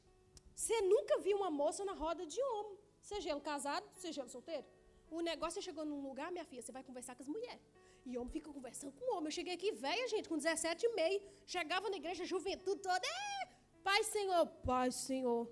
você 0.55 0.81
nunca 0.83 1.19
viu 1.19 1.37
uma 1.38 1.51
moça 1.51 1.85
na 1.85 1.93
roda 1.93 2.25
de 2.27 2.40
homem, 2.43 2.79
seja 3.01 3.31
ele 3.31 3.40
casado, 3.40 3.87
seja 4.03 4.21
ele 4.23 4.31
solteiro. 4.31 4.66
O 5.11 5.21
negócio 5.21 5.59
é 5.59 5.62
chegou 5.62 5.85
num 5.85 6.03
lugar, 6.09 6.31
minha 6.31 6.45
filha, 6.45 6.62
você 6.62 6.73
vai 6.79 6.85
conversar 6.88 7.14
com 7.16 7.23
as 7.23 7.29
mulheres. 7.29 7.62
E 8.07 8.16
homem 8.19 8.33
fica 8.37 8.51
conversando 8.53 8.93
com 8.93 9.14
homem. 9.14 9.27
Eu 9.27 9.37
cheguei 9.38 9.55
aqui 9.55 9.73
velha, 9.73 10.07
gente, 10.09 10.29
com 10.29 10.37
17 10.37 10.87
e 10.87 10.93
meio. 11.01 11.21
Chegava 11.47 11.90
na 11.90 11.97
igreja, 11.97 12.25
juventude 12.25 12.81
toda. 12.81 13.07
É, 13.07 13.49
Pai 13.83 14.03
Senhor, 14.05 14.47
Pai 14.71 14.90
Senhor. 14.90 15.43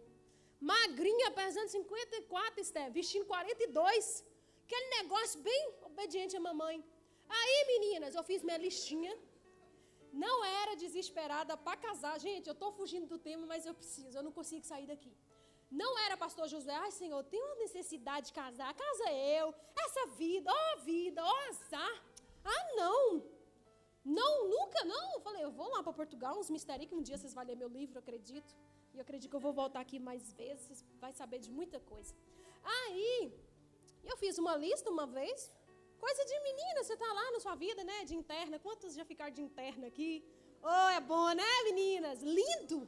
Magrinha, 0.61 1.31
pesando 1.31 1.69
54, 1.69 2.61
Esther, 2.61 2.91
vestindo 2.93 3.27
42. 3.27 4.25
Aquele 4.65 4.89
negócio 5.03 5.41
bem 5.41 5.75
obediente 5.83 6.37
à 6.37 6.41
mamãe. 6.41 6.85
Aí, 7.29 7.65
meninas, 7.67 8.15
eu 8.15 8.25
fiz 8.25 8.43
minha 8.43 8.59
listinha. 8.59 9.17
Não 10.13 10.45
era 10.45 10.75
desesperada 10.75 11.57
para 11.57 11.77
casar. 11.77 12.19
Gente, 12.19 12.47
eu 12.47 12.53
estou 12.53 12.73
fugindo 12.73 13.07
do 13.07 13.19
tema, 13.19 13.47
mas 13.47 13.67
eu 13.67 13.75
preciso, 13.75 14.17
eu 14.17 14.23
não 14.23 14.33
consigo 14.33 14.65
sair 14.65 14.87
daqui. 14.87 15.13
Não 15.71 15.99
era 15.99 16.17
pastor 16.17 16.49
Josué, 16.49 16.75
ai 16.75 16.91
Senhor, 16.91 17.23
tem 17.25 17.43
uma 17.43 17.57
necessidade 17.57 18.29
de 18.29 18.33
casar, 18.33 18.73
casa 18.73 19.13
eu, 19.13 19.55
essa 19.77 20.07
vida, 20.21 20.51
ó 20.51 20.77
vida, 20.81 21.23
ó 21.23 21.35
azar. 21.51 22.05
Ah, 22.43 22.75
não. 22.75 23.23
Não, 24.03 24.49
nunca 24.49 24.83
não. 24.85 25.13
Eu 25.13 25.21
falei, 25.21 25.45
eu 25.45 25.51
vou 25.51 25.69
lá 25.69 25.83
para 25.83 25.93
Portugal, 25.93 26.39
uns 26.39 26.49
mistérios 26.49 26.89
que 26.89 26.95
um 26.95 27.03
dia 27.03 27.19
vocês 27.19 27.35
vão 27.35 27.45
ler 27.45 27.57
meu 27.57 27.69
livro, 27.69 27.97
eu 27.97 28.01
acredito. 28.01 28.57
E 28.95 28.97
eu 28.97 29.03
acredito 29.03 29.31
que 29.31 29.37
eu 29.37 29.41
vou 29.41 29.53
voltar 29.53 29.81
aqui 29.81 29.99
mais 29.99 30.33
vezes, 30.33 30.83
vai 30.99 31.13
saber 31.13 31.39
de 31.39 31.51
muita 31.51 31.79
coisa. 31.79 32.15
Aí, 32.65 33.33
eu 34.05 34.17
fiz 34.17 34.39
uma 34.39 34.57
lista 34.57 34.89
uma 34.91 35.07
vez, 35.07 35.53
Coisa 36.05 36.25
de 36.31 36.37
menina, 36.49 36.83
você 36.83 36.95
está 36.99 37.11
lá 37.19 37.31
na 37.35 37.41
sua 37.45 37.55
vida, 37.55 37.83
né? 37.91 38.05
De 38.05 38.15
interna. 38.15 38.59
Quantos 38.67 38.95
já 38.95 39.05
ficaram 39.05 39.35
de 39.39 39.43
interna 39.49 39.87
aqui? 39.93 40.11
Oh, 40.63 40.89
é 40.99 41.01
bom, 41.01 41.29
né, 41.41 41.53
meninas? 41.65 42.21
Lindo! 42.23 42.79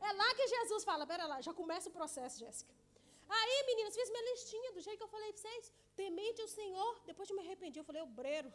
É 0.00 0.12
lá 0.20 0.28
que 0.34 0.46
Jesus 0.54 0.84
fala, 0.84 1.06
pera 1.06 1.26
lá, 1.26 1.40
já 1.40 1.52
começa 1.52 1.88
o 1.88 1.92
processo, 1.92 2.38
Jéssica. 2.44 2.72
Aí, 3.28 3.56
meninas, 3.70 3.94
fiz 3.94 4.08
minha 4.10 4.24
listinha 4.30 4.72
do 4.72 4.80
jeito 4.80 4.98
que 4.98 5.06
eu 5.08 5.14
falei 5.16 5.30
para 5.32 5.42
vocês. 5.42 5.72
Temente 5.96 6.40
o 6.42 6.48
Senhor. 6.48 6.92
Depois 7.04 7.28
de 7.28 7.34
me 7.34 7.40
arrependi, 7.40 7.78
eu 7.78 7.84
falei, 7.84 8.02
obreiro, 8.02 8.50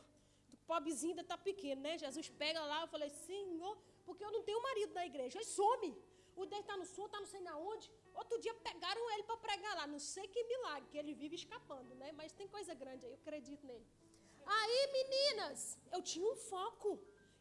do 0.52 0.58
pobrezinho 0.72 1.12
ainda 1.14 1.24
tá 1.24 1.38
pequeno, 1.38 1.82
né? 1.82 1.98
Jesus 1.98 2.30
pega 2.30 2.62
lá, 2.72 2.82
eu 2.82 2.88
falei, 2.88 3.10
Senhor, 3.10 3.78
porque 4.06 4.24
eu 4.24 4.32
não 4.32 4.42
tenho 4.42 4.62
marido 4.70 4.94
na 4.94 5.06
igreja. 5.06 5.38
Ele 5.38 5.46
some. 5.46 5.92
O 6.36 6.46
dele 6.48 6.62
está 6.62 6.76
no 6.76 6.86
sul, 6.86 7.06
está 7.06 7.20
não 7.20 7.28
sei 7.34 7.42
na 7.42 7.56
onde. 7.58 7.92
Outro 8.16 8.40
dia 8.40 8.54
pegaram 8.70 9.04
ele 9.14 9.24
para 9.24 9.38
pregar 9.38 9.76
lá. 9.76 9.86
Não 9.86 10.00
sei 10.00 10.28
que 10.28 10.44
milagre, 10.54 10.90
que 10.92 10.98
ele 10.98 11.14
vive 11.14 11.36
escapando, 11.36 11.94
né? 11.96 12.12
Mas 12.20 12.32
tem 12.32 12.48
coisa 12.48 12.74
grande 12.74 13.06
aí, 13.06 13.12
eu 13.12 13.20
acredito 13.24 13.66
nele. 13.68 13.86
Aí, 14.46 14.80
meninas, 15.00 15.78
eu 15.92 16.02
tinha 16.02 16.28
um 16.32 16.36
foco. 16.36 16.92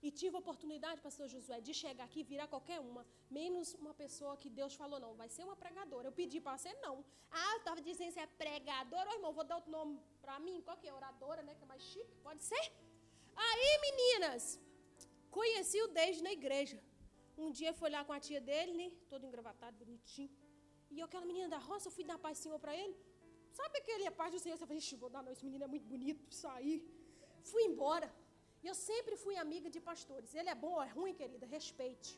E 0.04 0.10
tive 0.10 0.34
a 0.36 0.40
oportunidade, 0.40 1.00
pastor 1.00 1.28
Josué, 1.28 1.60
de 1.60 1.72
chegar 1.72 2.04
aqui 2.04 2.20
e 2.20 2.24
virar 2.24 2.48
qualquer 2.48 2.80
uma, 2.80 3.06
menos 3.30 3.72
uma 3.74 3.94
pessoa 3.94 4.36
que 4.36 4.50
Deus 4.50 4.74
falou, 4.74 4.98
não, 4.98 5.14
vai 5.14 5.28
ser 5.28 5.44
uma 5.44 5.54
pregadora. 5.54 6.08
Eu 6.08 6.12
pedi 6.20 6.40
para 6.40 6.58
ser 6.58 6.74
não. 6.86 7.04
Ah, 7.30 7.52
eu 7.52 7.58
estava 7.58 7.80
dizendo 7.80 8.12
se 8.12 8.18
é 8.18 8.26
pregadora, 8.26 9.08
ou 9.10 9.16
irmão, 9.16 9.32
vou 9.32 9.44
dar 9.44 9.56
outro 9.60 9.70
nome 9.70 10.00
para 10.20 10.40
mim, 10.40 10.60
qual 10.60 10.76
que 10.76 10.88
é? 10.88 10.92
Oradora, 10.92 11.42
né? 11.44 11.54
Que 11.54 11.62
é 11.62 11.66
mais 11.66 11.82
chique, 11.82 12.16
pode 12.28 12.42
ser? 12.42 12.64
Aí, 13.36 13.70
meninas, 13.86 14.60
conheci 15.30 15.80
o 15.82 15.88
Deide 15.88 16.20
na 16.20 16.32
igreja. 16.32 16.82
Um 17.38 17.50
dia 17.50 17.72
foi 17.72 17.88
lá 17.88 18.04
com 18.04 18.12
a 18.12 18.18
tia 18.18 18.40
dele, 18.40 18.72
né? 18.80 18.90
Todo 19.08 19.24
engravatado, 19.24 19.76
bonitinho. 19.76 20.30
E 20.90 20.98
eu, 20.98 21.06
aquela 21.06 21.24
menina 21.24 21.48
da 21.48 21.58
roça, 21.58 21.88
eu 21.88 21.92
fui 21.92 22.04
dar 22.04 22.18
paz 22.18 22.38
Senhor 22.38 22.58
para 22.58 22.74
ele. 22.76 22.96
Sabe 23.60 23.78
aquele 23.82 24.06
a 24.10 24.14
paz 24.20 24.30
do 24.34 24.40
Senhor? 24.42 24.56
Você 24.56 24.66
fala, 24.66 25.00
vou 25.04 25.10
dar 25.14 25.22
não, 25.24 25.32
esse 25.34 25.44
menino 25.48 25.64
é 25.68 25.70
muito 25.74 25.86
bonito, 25.94 26.20
sair. 26.44 26.78
Fui 27.50 27.62
embora. 27.70 28.08
E 28.62 28.66
eu 28.72 28.76
sempre 28.88 29.14
fui 29.22 29.36
amiga 29.44 29.68
de 29.74 29.80
pastores. 29.90 30.34
Ele 30.40 30.50
é 30.54 30.58
bom 30.64 30.74
ou 30.78 30.82
é 30.88 30.90
ruim, 30.98 31.14
querida? 31.20 31.46
Respeite. 31.56 32.12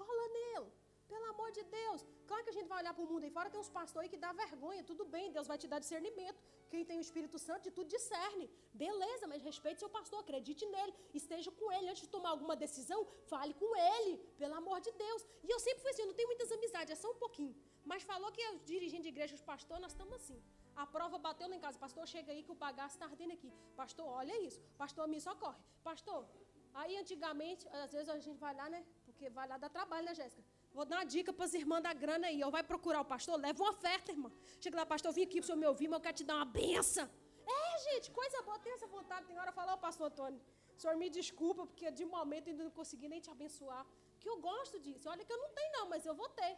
Cola 0.00 0.26
nele. 0.36 0.70
Pelo 1.12 1.26
amor 1.32 1.48
de 1.56 1.62
Deus. 1.78 2.00
Claro 2.28 2.42
que 2.44 2.50
a 2.52 2.56
gente 2.56 2.68
vai 2.72 2.78
olhar 2.82 2.92
para 2.96 3.04
o 3.04 3.08
mundo 3.10 3.24
aí 3.26 3.30
fora, 3.36 3.50
tem 3.54 3.60
uns 3.64 3.72
pastores 3.78 4.06
aí 4.06 4.10
que 4.14 4.20
dá 4.24 4.30
vergonha. 4.44 4.82
Tudo 4.90 5.04
bem, 5.14 5.24
Deus 5.36 5.46
vai 5.52 5.58
te 5.62 5.68
dar 5.72 5.78
discernimento. 5.84 6.40
Quem 6.72 6.84
tem 6.88 6.98
o 7.02 7.04
Espírito 7.08 7.38
Santo 7.46 7.62
de 7.66 7.72
tudo 7.76 7.88
discerne. 7.96 8.46
Beleza, 8.72 9.26
mas 9.32 9.42
respeite 9.50 9.80
seu 9.84 9.90
pastor, 9.98 10.20
acredite 10.20 10.64
nele. 10.74 10.94
Esteja 11.20 11.50
com 11.58 11.70
ele. 11.76 11.88
Antes 11.90 12.02
de 12.06 12.08
tomar 12.16 12.30
alguma 12.30 12.56
decisão, 12.64 13.00
fale 13.32 13.54
com 13.62 13.70
ele. 13.92 14.12
Pelo 14.42 14.54
amor 14.62 14.80
de 14.80 14.92
Deus. 15.04 15.22
E 15.46 15.50
eu 15.54 15.60
sempre 15.66 15.82
fui 15.82 15.90
assim, 15.92 16.02
eu 16.02 16.08
não 16.12 16.18
tenho 16.20 16.30
muitas 16.32 16.50
amizades, 16.58 16.92
é 16.96 17.00
só 17.04 17.10
um 17.10 17.20
pouquinho. 17.24 17.54
Mas 17.84 18.02
falou 18.02 18.32
que 18.32 18.42
os 18.54 18.64
dirigentes 18.64 19.04
de 19.04 19.12
igreja, 19.14 19.34
os 19.34 19.46
pastores, 19.52 19.82
nós 19.82 19.92
estamos 19.92 20.14
assim. 20.20 20.42
A 20.76 20.86
prova 20.94 21.18
bateu 21.18 21.48
lá 21.48 21.56
em 21.56 21.60
casa. 21.60 21.78
Pastor, 21.78 22.06
chega 22.06 22.32
aí 22.32 22.42
que 22.42 22.52
o 22.52 22.54
bagaço 22.54 22.96
está 22.96 23.06
ardendo 23.06 23.32
aqui. 23.32 23.52
Pastor, 23.76 24.06
olha 24.06 24.36
isso. 24.46 24.60
Pastor, 24.82 25.06
me 25.06 25.20
socorre. 25.20 25.60
Pastor, 25.82 26.26
aí 26.72 26.96
antigamente, 27.02 27.68
às 27.84 27.92
vezes 27.92 28.08
a 28.08 28.18
gente 28.18 28.38
vai 28.38 28.54
lá, 28.54 28.68
né? 28.68 28.84
Porque 29.06 29.28
vai 29.30 29.46
lá 29.46 29.56
dar 29.56 29.70
trabalho, 29.78 30.04
né, 30.06 30.14
Jéssica? 30.14 30.42
Vou 30.72 30.84
dar 30.84 30.96
uma 30.96 31.04
dica 31.04 31.32
para 31.32 31.44
as 31.44 31.54
irmãs 31.54 31.82
da 31.82 31.92
grana 31.92 32.26
aí. 32.26 32.42
Ó, 32.42 32.50
vai 32.50 32.64
procurar 32.72 33.00
o 33.00 33.04
pastor, 33.04 33.38
leva 33.38 33.62
uma 33.62 33.70
oferta, 33.70 34.10
irmã. 34.10 34.30
Chega 34.60 34.76
lá, 34.80 34.86
pastor, 34.94 35.12
vim 35.12 35.22
aqui 35.22 35.38
para 35.38 35.44
o 35.44 35.46
senhor 35.46 35.58
me 35.58 35.66
ouvir, 35.66 35.86
mas 35.88 35.98
eu 35.98 36.02
quero 36.06 36.16
te 36.16 36.24
dar 36.24 36.36
uma 36.40 36.44
benção. 36.44 37.08
É, 37.46 37.78
gente, 37.86 38.10
coisa 38.10 38.42
boa, 38.42 38.58
tem 38.58 38.72
essa 38.72 38.88
vontade. 38.88 39.26
Tem 39.26 39.38
hora 39.38 39.52
falar, 39.52 39.74
ô 39.74 39.78
pastor 39.78 40.08
Antônio, 40.08 40.40
o 40.76 40.80
senhor 40.80 40.96
me 40.96 41.08
desculpa, 41.08 41.64
porque 41.64 41.90
de 41.90 42.04
momento 42.04 42.48
ainda 42.50 42.64
não 42.64 42.70
consegui 42.70 43.08
nem 43.08 43.20
te 43.20 43.30
abençoar. 43.30 43.86
Que 44.18 44.28
eu 44.28 44.38
gosto 44.40 44.80
disso. 44.80 45.08
Olha 45.08 45.24
que 45.24 45.32
eu 45.32 45.38
não 45.38 45.50
tenho, 45.50 45.72
não, 45.76 45.86
mas 45.88 46.04
eu 46.04 46.14
vou 46.14 46.28
ter. 46.40 46.56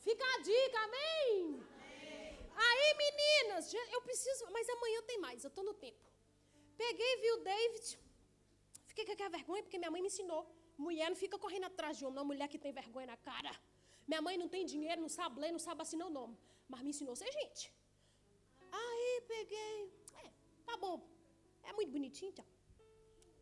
Fica 0.00 0.24
a 0.34 0.38
dica, 0.42 0.78
amém? 0.86 1.62
Aí, 2.54 2.94
meninas, 3.04 3.72
eu 3.74 4.00
preciso, 4.02 4.50
mas 4.50 4.68
amanhã 4.68 5.02
tem 5.02 5.18
mais, 5.18 5.44
eu 5.44 5.48
estou 5.48 5.64
no 5.64 5.74
tempo. 5.74 6.04
Peguei, 6.76 7.16
vi 7.16 7.30
o 7.32 7.36
David, 7.38 7.98
fiquei 8.86 9.04
com 9.04 9.12
aquela 9.12 9.30
vergonha, 9.30 9.62
porque 9.62 9.78
minha 9.78 9.90
mãe 9.90 10.02
me 10.02 10.08
ensinou. 10.08 10.42
Mulher 10.76 11.08
não 11.08 11.16
fica 11.16 11.38
correndo 11.38 11.64
atrás 11.64 11.96
de 11.98 12.04
homem, 12.04 12.16
não, 12.16 12.24
mulher 12.24 12.48
que 12.48 12.58
tem 12.58 12.72
vergonha 12.72 13.06
na 13.06 13.16
cara. 13.16 13.52
Minha 14.06 14.20
mãe 14.20 14.36
não 14.36 14.48
tem 14.48 14.64
dinheiro, 14.66 15.00
não 15.00 15.08
sabe 15.08 15.40
ler, 15.40 15.52
não 15.52 15.58
sabe 15.58 15.82
assinar 15.82 16.08
o 16.08 16.10
nome. 16.10 16.36
Mas 16.68 16.82
me 16.82 16.90
ensinou 16.90 17.12
a 17.12 17.16
ser 17.16 17.30
gente. 17.32 17.72
Aí 18.72 19.22
peguei. 19.28 19.92
É, 20.22 20.30
tá 20.64 20.76
bom. 20.76 20.96
É 21.62 21.72
muito 21.72 21.90
bonitinho, 21.90 22.32
tchau. 22.32 22.46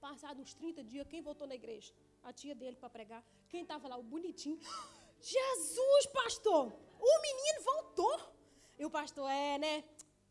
Passado 0.01 0.41
uns 0.43 0.53
30 0.55 0.85
dias, 0.85 1.07
quem 1.07 1.23
voltou 1.23 1.47
na 1.47 1.55
igreja? 1.55 1.93
A 2.23 2.33
tia 2.33 2.55
dele 2.55 2.77
para 2.77 2.91
pregar. 2.91 3.25
Quem 3.49 3.63
estava 3.63 3.89
lá? 3.89 3.97
O 3.97 4.03
bonitinho. 4.03 4.59
Jesus, 5.21 6.07
pastor! 6.07 6.73
O 7.01 7.23
menino 7.27 7.61
voltou. 7.63 8.17
E 8.83 8.85
o 8.85 8.91
pastor 8.91 9.27
é, 9.31 9.59
né? 9.65 9.75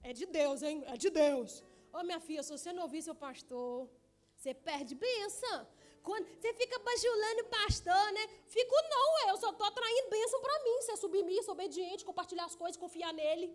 É 0.09 0.11
de 0.19 0.25
Deus, 0.39 0.61
hein? 0.61 0.77
É 0.93 0.95
de 1.03 1.09
Deus. 1.09 1.51
Ô, 1.93 1.99
oh, 1.99 2.03
minha 2.07 2.19
filha, 2.27 2.43
se 2.43 2.51
você 2.55 2.73
não 2.73 2.83
ouvir 2.83 3.01
seu 3.01 3.15
pastor, 3.15 3.89
você 4.35 4.53
perde 4.53 4.93
bênção. 4.93 5.59
Quando 6.07 6.25
você 6.33 6.51
fica 6.61 6.77
bajulando 6.89 7.43
o 7.43 7.49
pastor, 7.59 8.03
né? 8.17 8.23
Fico 8.55 8.75
não, 8.93 9.29
eu 9.29 9.37
só 9.43 9.51
estou 9.51 9.65
atraindo 9.71 10.09
bênção 10.09 10.41
para 10.41 10.57
mim. 10.65 10.81
Ser 10.87 10.97
submisso, 10.97 11.49
obediente, 11.49 12.03
compartilhar 12.03 12.43
as 12.51 12.55
coisas, 12.61 12.75
confiar 12.85 13.13
nele. 13.13 13.47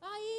Aí, 0.00 0.36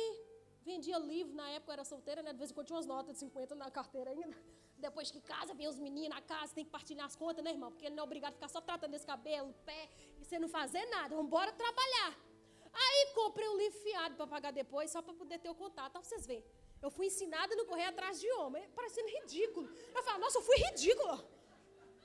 vendia 0.70 0.98
livro, 0.98 1.36
na 1.36 1.48
época 1.52 1.70
eu 1.70 1.74
era 1.74 1.86
solteira, 1.94 2.24
né? 2.24 2.34
De 2.34 2.40
vez 2.40 2.50
em 2.50 2.56
quando 2.56 2.66
tinha 2.66 2.78
umas 2.78 2.88
notas 2.88 3.14
de 3.14 3.20
50 3.20 3.54
na 3.54 3.70
carteira 3.70 4.10
ainda. 4.10 4.36
Depois 4.80 5.12
que 5.12 5.22
casa, 5.22 5.54
vem 5.54 5.68
os 5.68 5.78
meninos 5.78 6.16
na 6.16 6.22
casa, 6.24 6.56
tem 6.56 6.66
que 6.66 6.72
partilhar 6.72 7.06
as 7.06 7.16
contas, 7.16 7.44
né, 7.44 7.52
irmão? 7.52 7.70
Porque 7.70 7.86
ele 7.86 7.94
não 7.94 8.04
é 8.06 8.08
obrigado 8.10 8.32
a 8.32 8.38
ficar 8.40 8.48
só 8.48 8.62
tratando 8.62 8.96
esse 8.96 9.06
cabelo, 9.06 9.54
pé, 9.64 9.90
e 10.20 10.26
você 10.26 10.40
não 10.40 10.50
fazer 10.50 10.84
nada. 10.88 11.10
Vamos 11.10 11.28
embora 11.28 11.52
trabalhar. 11.52 12.29
Aí 12.74 13.14
comprei 13.14 13.48
um 13.50 13.58
livro 13.58 13.80
fiado 13.80 14.16
para 14.16 14.28
pagar 14.28 14.52
depois, 14.52 14.92
só 14.92 15.02
para 15.02 15.14
poder 15.14 15.40
ter 15.40 15.50
o 15.50 15.56
contato. 15.56 15.98
Vocês 16.02 16.26
verem. 16.26 16.44
Eu 16.82 16.90
fui 16.90 17.08
ensinada 17.08 17.54
a 17.54 17.58
não 17.58 17.66
correr 17.66 17.86
atrás 17.86 18.20
de 18.20 18.32
homem, 18.34 18.68
parecendo 18.70 19.10
ridículo. 19.10 19.68
Eu 19.94 20.04
falo, 20.04 20.20
nossa, 20.20 20.38
eu 20.38 20.42
fui 20.42 20.56
ridícula. 20.56 21.18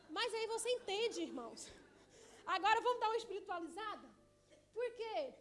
Mas 0.09 0.35
aí 0.35 0.47
você 0.47 0.69
entende, 0.71 1.23
irmãos. 1.23 1.69
Agora 2.47 2.81
vamos 2.81 3.01
dar 3.01 3.09
uma 3.09 3.17
espiritualizada? 3.17 4.09
Porque 4.73 5.35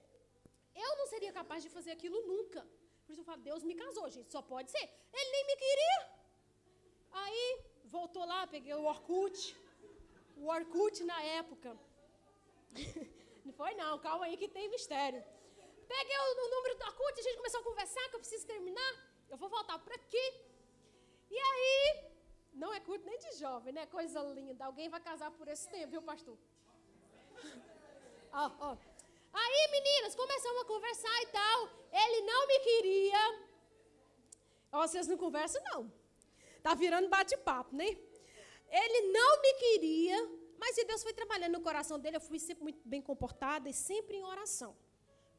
eu 0.75 0.97
não 0.97 1.07
seria 1.07 1.31
capaz 1.31 1.63
de 1.63 1.69
fazer 1.69 1.91
aquilo 1.91 2.21
nunca. 2.27 2.61
Por 3.05 3.11
isso 3.11 3.21
eu 3.21 3.25
falo, 3.25 3.41
Deus 3.41 3.63
me 3.63 3.75
casou, 3.75 4.09
gente, 4.09 4.31
só 4.31 4.41
pode 4.41 4.71
ser. 4.71 4.89
Ele 5.13 5.31
nem 5.31 5.47
me 5.47 5.55
queria. 5.55 5.99
Aí 7.11 7.59
voltou 7.85 8.25
lá, 8.25 8.45
peguei 8.47 8.73
o 8.73 8.85
Orkut. 8.85 9.55
O 10.37 10.47
Orkut 10.47 11.03
na 11.03 11.21
época. 11.23 11.77
Não 13.45 13.53
foi 13.53 13.73
não, 13.75 13.99
calma 13.99 14.25
aí 14.25 14.35
que 14.37 14.47
tem 14.47 14.69
mistério. 14.69 15.23
Peguei 15.87 16.17
o, 16.17 16.49
número 16.55 16.75
do 16.77 16.85
Orkut, 16.85 17.19
a 17.19 17.23
gente 17.23 17.37
começou 17.37 17.59
a 17.59 17.63
conversar 17.63 18.09
que 18.09 18.15
eu 18.15 18.19
preciso 18.19 18.45
terminar. 18.47 18.93
Eu 19.29 19.37
vou 19.37 19.49
voltar 19.49 19.77
por 19.79 19.93
aqui. 19.93 20.25
E 21.29 21.37
aí, 21.37 22.05
não 22.53 22.73
é 22.73 22.79
curto 22.79 23.05
nem 23.05 23.17
de 23.17 23.33
jovem, 23.33 23.73
né? 23.73 23.85
Coisa 23.87 24.21
linda. 24.21 24.65
Alguém 24.65 24.89
vai 24.89 24.99
casar 24.99 25.31
por 25.31 25.47
esse 25.47 25.67
tempo, 25.69 25.91
viu, 25.91 26.01
pastor? 26.01 26.37
Ó, 28.31 28.51
ó. 28.59 28.77
Aí, 29.33 29.67
meninas, 29.71 30.15
começamos 30.15 30.61
a 30.61 30.65
conversar 30.65 31.21
e 31.23 31.27
tal. 31.27 31.69
Ele 31.91 32.21
não 32.21 32.47
me 32.47 32.59
queria. 32.59 33.23
Ó, 34.71 34.87
vocês 34.87 35.07
não 35.07 35.17
conversam, 35.17 35.61
não. 35.65 35.91
Tá 36.61 36.73
virando 36.73 37.09
bate-papo, 37.09 37.75
né? 37.75 37.89
Ele 38.81 39.11
não 39.11 39.41
me 39.41 39.53
queria, 39.53 40.17
mas 40.63 40.77
Deus 40.89 41.03
foi 41.05 41.13
trabalhando 41.19 41.55
no 41.57 41.63
coração 41.67 41.97
dele. 42.01 42.17
Eu 42.17 42.25
fui 42.29 42.39
sempre 42.47 42.63
muito 42.67 42.81
bem 42.93 43.01
comportada 43.09 43.65
e 43.71 43.73
sempre 43.89 44.15
em 44.19 44.25
oração. 44.33 44.71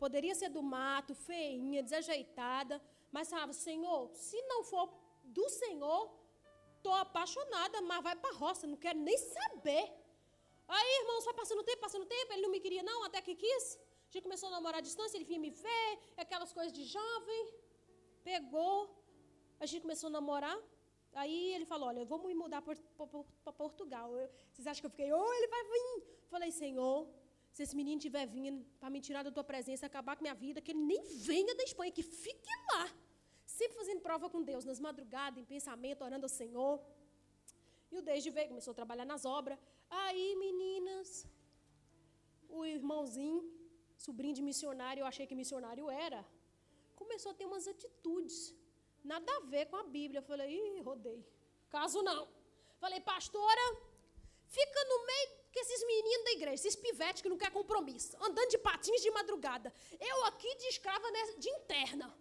Poderia 0.02 0.34
ser 0.40 0.50
do 0.56 0.62
mato, 0.74 1.12
feinha, 1.28 1.82
desajeitada, 1.86 2.74
mas 3.14 3.30
falava, 3.32 3.54
Senhor, 3.66 4.00
se 4.26 4.38
não 4.50 4.60
for 4.72 4.86
do 5.36 5.46
Senhor, 5.60 6.02
tô 6.82 6.92
apaixonada, 7.06 7.80
mas 7.90 8.02
vai 8.08 8.16
para 8.22 8.32
a 8.34 8.38
roça, 8.42 8.66
não 8.72 8.80
quero 8.84 8.98
nem 9.08 9.16
saber. 9.36 9.84
Aí, 10.76 10.90
irmãos, 11.02 11.24
foi 11.28 11.34
passando 11.40 11.62
tempo, 11.70 11.80
passando 11.86 12.06
tempo, 12.16 12.32
ele 12.32 12.42
não 12.46 12.52
me 12.56 12.60
queria 12.64 12.82
não, 12.90 12.98
até 13.08 13.22
que 13.26 13.34
quis. 13.44 13.64
A 14.08 14.12
gente 14.12 14.24
começou 14.28 14.48
a 14.50 14.52
namorar 14.56 14.80
à 14.82 14.86
distância, 14.88 15.16
ele 15.16 15.28
vinha 15.30 15.42
me 15.46 15.52
ver, 15.64 15.90
aquelas 16.24 16.52
coisas 16.52 16.72
de 16.78 16.84
jovem. 16.96 17.42
Pegou, 18.28 18.76
a 19.58 19.66
gente 19.70 19.82
começou 19.86 20.08
a 20.08 20.14
namorar. 20.18 20.58
Aí 21.14 21.54
ele 21.54 21.66
falou, 21.72 21.88
olha, 21.88 22.04
vamos 22.04 22.34
mudar 22.42 22.60
para 22.62 23.52
Portugal. 23.52 24.08
Eu, 24.20 24.28
vocês 24.50 24.66
acham 24.66 24.80
que 24.82 24.86
eu 24.86 24.90
fiquei, 24.90 25.12
oh, 25.12 25.32
ele 25.38 25.48
vai 25.54 25.62
vir. 25.72 25.94
Falei, 26.34 26.50
Senhor, 26.50 27.08
se 27.52 27.62
esse 27.64 27.76
menino 27.80 27.98
estiver 27.98 28.26
vindo 28.26 28.64
para 28.80 28.90
me 28.94 29.00
tirar 29.00 29.22
da 29.22 29.30
tua 29.30 29.44
presença, 29.52 29.86
acabar 29.86 30.16
com 30.16 30.22
minha 30.26 30.34
vida, 30.34 30.60
que 30.60 30.72
ele 30.72 30.84
nem 30.92 31.02
venha 31.30 31.54
da 31.54 31.62
Espanha, 31.62 31.92
que 31.98 32.02
fique 32.02 32.54
lá. 32.72 32.84
Sempre 33.46 33.76
fazendo 33.80 34.00
prova 34.00 34.28
com 34.28 34.42
Deus, 34.42 34.64
nas 34.70 34.80
madrugadas, 34.86 35.38
em 35.42 35.44
pensamento, 35.44 36.02
orando 36.02 36.26
ao 36.26 36.32
Senhor. 36.40 36.74
E 37.92 37.98
o 37.98 38.02
desde 38.02 38.30
veio, 38.30 38.48
começou 38.48 38.72
a 38.72 38.74
trabalhar 38.74 39.04
nas 39.04 39.24
obras. 39.24 39.56
Aí, 39.88 40.34
meninas, 40.44 41.28
o 42.48 42.64
irmãozinho, 42.64 43.40
sobrinho 44.06 44.34
de 44.38 44.42
missionário, 44.42 45.02
eu 45.02 45.06
achei 45.06 45.26
que 45.28 45.36
missionário 45.42 45.88
era, 45.90 46.20
começou 47.00 47.30
a 47.32 47.34
ter 47.38 47.46
umas 47.50 47.66
atitudes, 47.72 48.54
nada 49.04 49.30
a 49.36 49.40
ver 49.40 49.66
com 49.66 49.76
a 49.76 49.84
Bíblia. 49.84 50.18
Eu 50.18 50.22
falei, 50.22 50.48
ih, 50.50 50.80
rodei. 50.80 51.24
Caso 51.68 52.02
não. 52.02 52.26
Falei, 52.78 53.00
pastora, 53.00 53.64
fica 54.46 54.84
no 54.84 55.06
meio 55.06 55.28
que 55.52 55.60
esses 55.60 55.86
meninos 55.86 56.24
da 56.24 56.32
igreja, 56.32 56.54
esses 56.54 56.76
pivetes 56.76 57.22
que 57.22 57.28
não 57.28 57.38
quer 57.38 57.50
compromisso, 57.52 58.16
andando 58.20 58.48
de 58.48 58.58
patins 58.58 59.00
de 59.02 59.10
madrugada. 59.10 59.72
Eu 60.00 60.24
aqui 60.24 60.52
de 60.56 60.66
escrava 60.66 61.06
de 61.38 61.48
interna. 61.48 62.12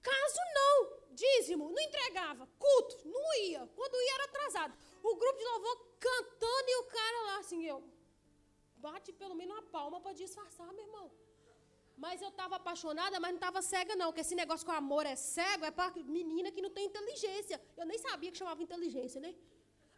Caso 0.00 0.40
não, 0.54 0.98
dízimo, 1.12 1.70
não 1.70 1.80
entregava, 1.80 2.46
culto, 2.58 3.08
não 3.08 3.34
ia. 3.36 3.66
Quando 3.74 3.94
ia 3.94 4.14
era 4.14 4.24
atrasado. 4.24 4.74
O 5.02 5.16
grupo 5.16 5.38
de 5.38 5.44
louvor 5.44 5.76
cantando 5.98 6.68
e 6.68 6.76
o 6.76 6.84
cara 6.84 7.22
lá 7.22 7.38
assim, 7.38 7.64
eu 7.64 7.82
bate 8.76 9.12
pelo 9.12 9.34
menos 9.34 9.54
uma 9.54 9.62
palma 9.62 10.00
para 10.00 10.12
disfarçar, 10.12 10.70
meu 10.72 10.84
irmão. 10.84 11.10
Mas 11.96 12.20
eu 12.20 12.28
estava 12.28 12.56
apaixonada, 12.56 13.20
mas 13.20 13.30
não 13.30 13.36
estava 13.36 13.62
cega, 13.62 13.94
não. 13.96 14.06
Porque 14.06 14.20
esse 14.22 14.34
negócio 14.34 14.66
com 14.66 14.72
amor 14.72 15.06
é 15.06 15.16
cego, 15.16 15.64
é 15.64 15.70
para 15.70 15.92
menina 16.02 16.50
que 16.50 16.60
não 16.60 16.70
tem 16.70 16.86
inteligência. 16.86 17.60
Eu 17.76 17.86
nem 17.86 17.98
sabia 17.98 18.30
que 18.32 18.38
chamava 18.38 18.62
inteligência, 18.62 19.20
né? 19.20 19.34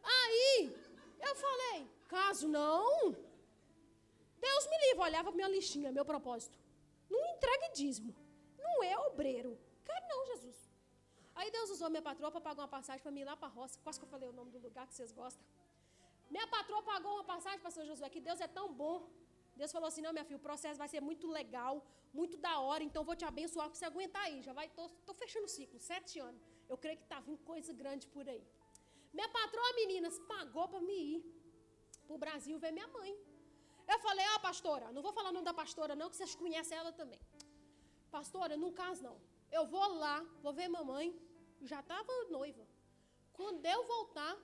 Aí, 0.02 0.72
eu 1.20 1.34
falei, 1.34 1.88
caso 2.08 2.46
não, 2.46 3.12
Deus 4.46 4.66
me 4.70 4.78
livre. 4.86 5.02
Olhava 5.08 5.32
minha 5.32 5.48
listinha, 5.48 5.90
meu 5.90 6.04
propósito. 6.04 6.58
Não 7.10 7.24
entregue 7.34 7.72
dízimo. 7.74 8.14
Não 8.58 8.82
é 8.82 8.98
obreiro. 9.08 9.58
Quero 9.84 10.06
não, 10.08 10.26
Jesus. 10.26 10.56
Aí 11.34 11.50
Deus 11.50 11.70
usou 11.70 11.88
minha 11.90 12.02
patroa 12.02 12.30
para 12.30 12.40
pagar 12.40 12.62
uma 12.62 12.68
passagem 12.68 13.02
para 13.02 13.12
mim 13.12 13.20
ir 13.20 13.24
lá 13.24 13.36
para 13.36 13.48
a 13.48 13.50
roça. 13.50 13.78
Quase 13.84 13.98
que 13.98 14.04
eu 14.06 14.08
falei 14.08 14.28
o 14.28 14.32
nome 14.32 14.50
do 14.50 14.58
lugar 14.58 14.86
que 14.86 14.94
vocês 14.94 15.12
gostam. 15.12 15.44
Minha 16.30 16.46
patroa 16.46 16.82
pagou 16.82 17.12
uma 17.14 17.24
passagem 17.24 17.60
para 17.60 17.70
São 17.70 17.86
Josué, 17.86 18.08
que 18.08 18.20
Deus 18.20 18.40
é 18.40 18.48
tão 18.48 18.72
bom. 18.72 19.08
Deus 19.60 19.72
falou 19.76 19.88
assim: 19.90 20.02
não, 20.06 20.12
minha 20.16 20.24
filha, 20.28 20.40
o 20.42 20.46
processo 20.48 20.78
vai 20.82 20.88
ser 20.94 21.00
muito 21.08 21.26
legal, 21.38 21.74
muito 22.20 22.36
da 22.46 22.54
hora, 22.66 22.82
então 22.88 23.02
vou 23.10 23.16
te 23.20 23.26
abençoar 23.32 23.70
que 23.70 23.78
você 23.78 23.86
aguentar 23.92 24.22
aí. 24.28 24.38
Já 24.48 24.52
vai, 24.58 24.68
tô, 24.78 24.88
tô 25.08 25.14
fechando 25.22 25.46
o 25.46 25.54
ciclo, 25.56 25.78
sete 25.92 26.18
anos. 26.28 26.42
Eu 26.72 26.76
creio 26.82 26.98
que 27.00 27.06
está 27.08 27.20
vindo 27.20 27.40
coisa 27.52 27.72
grande 27.82 28.06
por 28.14 28.28
aí. 28.28 28.44
Minha 29.16 29.28
patroa, 29.38 29.72
meninas, 29.82 30.18
pagou 30.34 30.66
para 30.68 30.80
me 30.88 30.98
ir 31.14 31.20
para 32.06 32.16
o 32.16 32.18
Brasil 32.24 32.58
ver 32.64 32.72
minha 32.78 32.88
mãe. 32.98 33.12
Eu 33.92 33.98
falei, 34.00 34.24
ah, 34.34 34.40
pastora, 34.40 34.92
não 34.92 35.02
vou 35.06 35.12
falar 35.12 35.30
o 35.30 35.32
nome 35.32 35.44
da 35.44 35.54
pastora, 35.54 35.94
não, 35.94 36.10
que 36.10 36.16
vocês 36.16 36.34
conhecem 36.34 36.76
ela 36.76 36.92
também. 36.92 37.20
Pastora, 38.10 38.56
não 38.56 38.72
caso 38.72 39.02
não. 39.02 39.16
Eu 39.50 39.64
vou 39.66 39.86
lá, 40.04 40.16
vou 40.42 40.52
ver 40.52 40.68
mamãe. 40.68 41.08
Já 41.62 41.80
estava 41.80 42.12
noiva. 42.30 42.66
Quando 43.32 43.64
eu 43.64 43.84
voltar, 43.84 44.36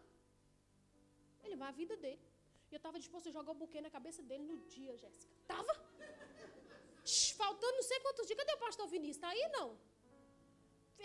ele 1.42 1.56
vai 1.56 1.68
à 1.68 1.72
vida 1.72 1.96
dele. 1.96 2.31
E 2.72 2.74
eu 2.74 2.78
estava 2.82 2.98
disposto 3.04 3.28
a 3.28 3.32
jogar 3.36 3.52
o 3.52 3.58
buquê 3.62 3.80
na 3.86 3.90
cabeça 3.96 4.22
dele 4.28 4.44
no 4.50 4.56
dia, 4.74 4.92
Jéssica. 4.96 5.30
Tava? 5.46 5.72
Faltando 7.40 7.74
não 7.80 7.86
sei 7.90 7.98
quantos 8.04 8.26
dias. 8.26 8.38
Cadê 8.38 8.52
o 8.54 8.62
pastor 8.66 8.86
Vinícius? 8.92 9.16
Está 9.16 9.28
aí, 9.28 9.44
não? 9.56 9.66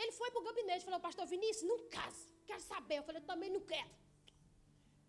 Ele 0.02 0.14
foi 0.20 0.30
para 0.32 0.42
o 0.42 0.46
gabinete 0.50 0.84
e 0.84 0.86
falou, 0.86 1.00
pastor 1.08 1.26
Vinícius, 1.34 1.68
não 1.72 1.80
caso. 1.98 2.26
Quero 2.50 2.62
saber. 2.62 3.00
Eu 3.00 3.04
falei, 3.04 3.22
também 3.32 3.50
não 3.56 3.60
quero. 3.60 3.94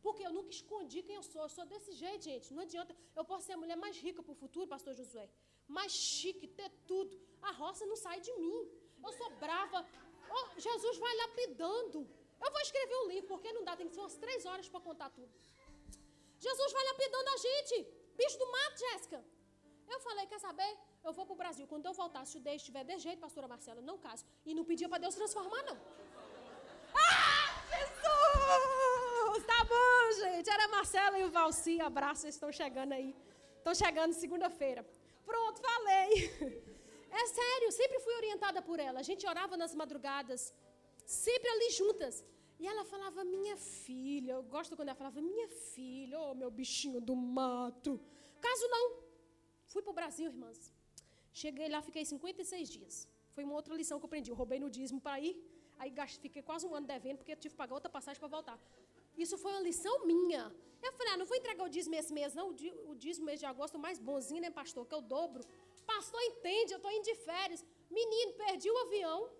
Porque 0.02 0.24
eu 0.26 0.32
nunca 0.32 0.50
escondi 0.50 1.00
quem 1.06 1.14
eu 1.20 1.22
sou. 1.22 1.42
Eu 1.42 1.52
sou 1.56 1.64
desse 1.72 1.92
jeito, 1.92 2.24
gente. 2.24 2.52
Não 2.52 2.62
adianta. 2.62 2.92
Eu 3.14 3.24
posso 3.24 3.46
ser 3.46 3.52
a 3.52 3.60
mulher 3.62 3.76
mais 3.76 3.96
rica 4.06 4.20
para 4.20 4.32
o 4.32 4.40
futuro, 4.42 4.66
pastor 4.66 4.94
Josué. 5.00 5.28
Mais 5.68 5.92
chique, 5.92 6.48
ter 6.48 6.70
tudo. 6.90 7.16
A 7.40 7.52
roça 7.52 7.86
não 7.86 7.98
sai 8.04 8.18
de 8.20 8.32
mim. 8.42 8.58
Eu 9.06 9.12
sou 9.12 9.30
brava. 9.44 9.86
Oh, 10.38 10.46
Jesus 10.58 10.96
vai 10.98 11.14
lapidando. 11.24 12.00
Eu 12.44 12.50
vou 12.50 12.60
escrever 12.62 12.96
um 13.04 13.08
livro, 13.12 13.28
porque 13.28 13.52
não 13.52 13.62
dá, 13.64 13.76
tem 13.76 13.88
que 13.88 13.94
ser 13.94 14.00
umas 14.00 14.16
três 14.16 14.44
horas 14.46 14.68
para 14.68 14.80
contar 14.80 15.10
tudo. 15.10 15.32
Jesus 16.46 16.72
vai 16.76 16.84
lapidando 16.90 17.28
a 17.30 17.38
gente. 17.48 17.74
Bicho 18.20 18.38
do 18.38 18.50
mato, 18.56 18.78
Jéssica. 18.86 19.24
Eu 19.94 20.00
falei, 20.00 20.26
quer 20.26 20.40
saber? 20.46 20.70
Eu 21.06 21.12
vou 21.12 21.24
para 21.26 21.34
o 21.36 21.36
Brasil. 21.42 21.66
Quando 21.66 21.86
eu 21.86 21.94
voltar, 22.00 22.24
se 22.30 22.36
o 22.38 22.40
Deus 22.40 22.56
estiver 22.56 22.84
de 22.84 22.98
jeito, 22.98 23.20
pastora 23.26 23.48
Marcela, 23.48 23.80
não 23.80 23.96
caso. 24.06 24.24
E 24.44 24.54
não 24.54 24.64
pedia 24.70 24.88
para 24.88 24.98
Deus 25.04 25.14
transformar, 25.14 25.62
não. 25.70 25.78
Ah, 26.94 27.46
Jesus! 27.74 29.46
Tá 29.52 29.60
bom, 29.64 30.02
gente. 30.22 30.48
Era 30.50 30.68
Marcela 30.68 31.18
e 31.18 31.24
o 31.24 31.30
Valci. 31.30 31.80
Abraço, 31.80 32.26
estão 32.26 32.50
chegando 32.60 32.92
aí. 32.92 33.10
Estão 33.58 33.74
chegando 33.74 34.12
segunda-feira. 34.12 34.82
Pronto, 35.24 35.60
falei. 35.60 36.10
É 37.10 37.26
sério, 37.26 37.72
sempre 37.72 37.98
fui 38.00 38.14
orientada 38.16 38.60
por 38.68 38.78
ela. 38.78 39.00
A 39.00 39.02
gente 39.02 39.26
orava 39.26 39.56
nas 39.56 39.74
madrugadas, 39.74 40.52
sempre 41.06 41.48
ali 41.54 41.70
juntas. 41.70 42.24
E 42.58 42.66
ela 42.66 42.84
falava, 42.84 43.24
minha 43.24 43.56
filha. 43.56 44.32
Eu 44.32 44.42
gosto 44.42 44.76
quando 44.76 44.88
ela 44.88 45.00
falava, 45.02 45.20
minha 45.20 45.48
filha, 45.48 46.18
oh 46.20 46.34
meu 46.34 46.50
bichinho 46.50 47.00
do 47.00 47.14
mato. 47.14 48.00
Caso 48.40 48.66
não, 48.68 48.84
fui 49.66 49.82
para 49.82 49.90
o 49.90 49.94
Brasil, 50.00 50.26
irmãs. 50.30 50.72
Cheguei 51.32 51.68
lá, 51.68 51.80
fiquei 51.80 52.04
56 52.04 52.68
dias. 52.76 53.08
Foi 53.34 53.44
uma 53.44 53.54
outra 53.54 53.74
lição 53.80 53.98
que 53.98 54.04
eu 54.04 54.08
aprendi. 54.08 54.30
Eu 54.30 54.36
roubei 54.42 54.58
no 54.58 54.70
dízimo 54.78 55.00
para 55.00 55.20
ir. 55.20 55.34
Aí 55.78 55.92
fiquei 56.20 56.42
quase 56.42 56.66
um 56.66 56.74
ano 56.74 56.86
devendo, 56.86 57.18
porque 57.18 57.32
eu 57.32 57.36
tive 57.36 57.52
que 57.54 57.58
pagar 57.62 57.74
outra 57.74 57.88
passagem 57.88 58.18
para 58.18 58.28
voltar. 58.36 58.58
Isso 59.16 59.36
foi 59.38 59.52
uma 59.52 59.60
lição 59.60 59.94
minha. 60.06 60.42
Eu 60.82 60.92
falei, 60.92 61.12
ah, 61.12 61.16
não 61.16 61.26
vou 61.26 61.36
entregar 61.36 61.64
o 61.64 61.68
dízimo 61.68 61.94
esse 61.94 62.12
mês, 62.12 62.34
não. 62.34 62.48
O 62.92 62.94
dízimo 62.94 63.26
mês 63.26 63.38
de 63.38 63.46
agosto 63.46 63.76
é 63.76 63.78
mais 63.78 63.98
bonzinho, 63.98 64.40
né, 64.40 64.50
pastor? 64.50 64.84
Que 64.86 64.94
eu 64.94 65.00
dobro. 65.00 65.44
Pastor, 65.86 66.20
entende, 66.22 66.72
eu 66.72 66.78
estou 66.78 66.90
indo 66.90 67.04
de 67.04 67.14
férias. 67.14 67.64
Menino, 67.90 68.32
perdi 68.34 68.70
o 68.70 68.78
avião. 68.78 69.30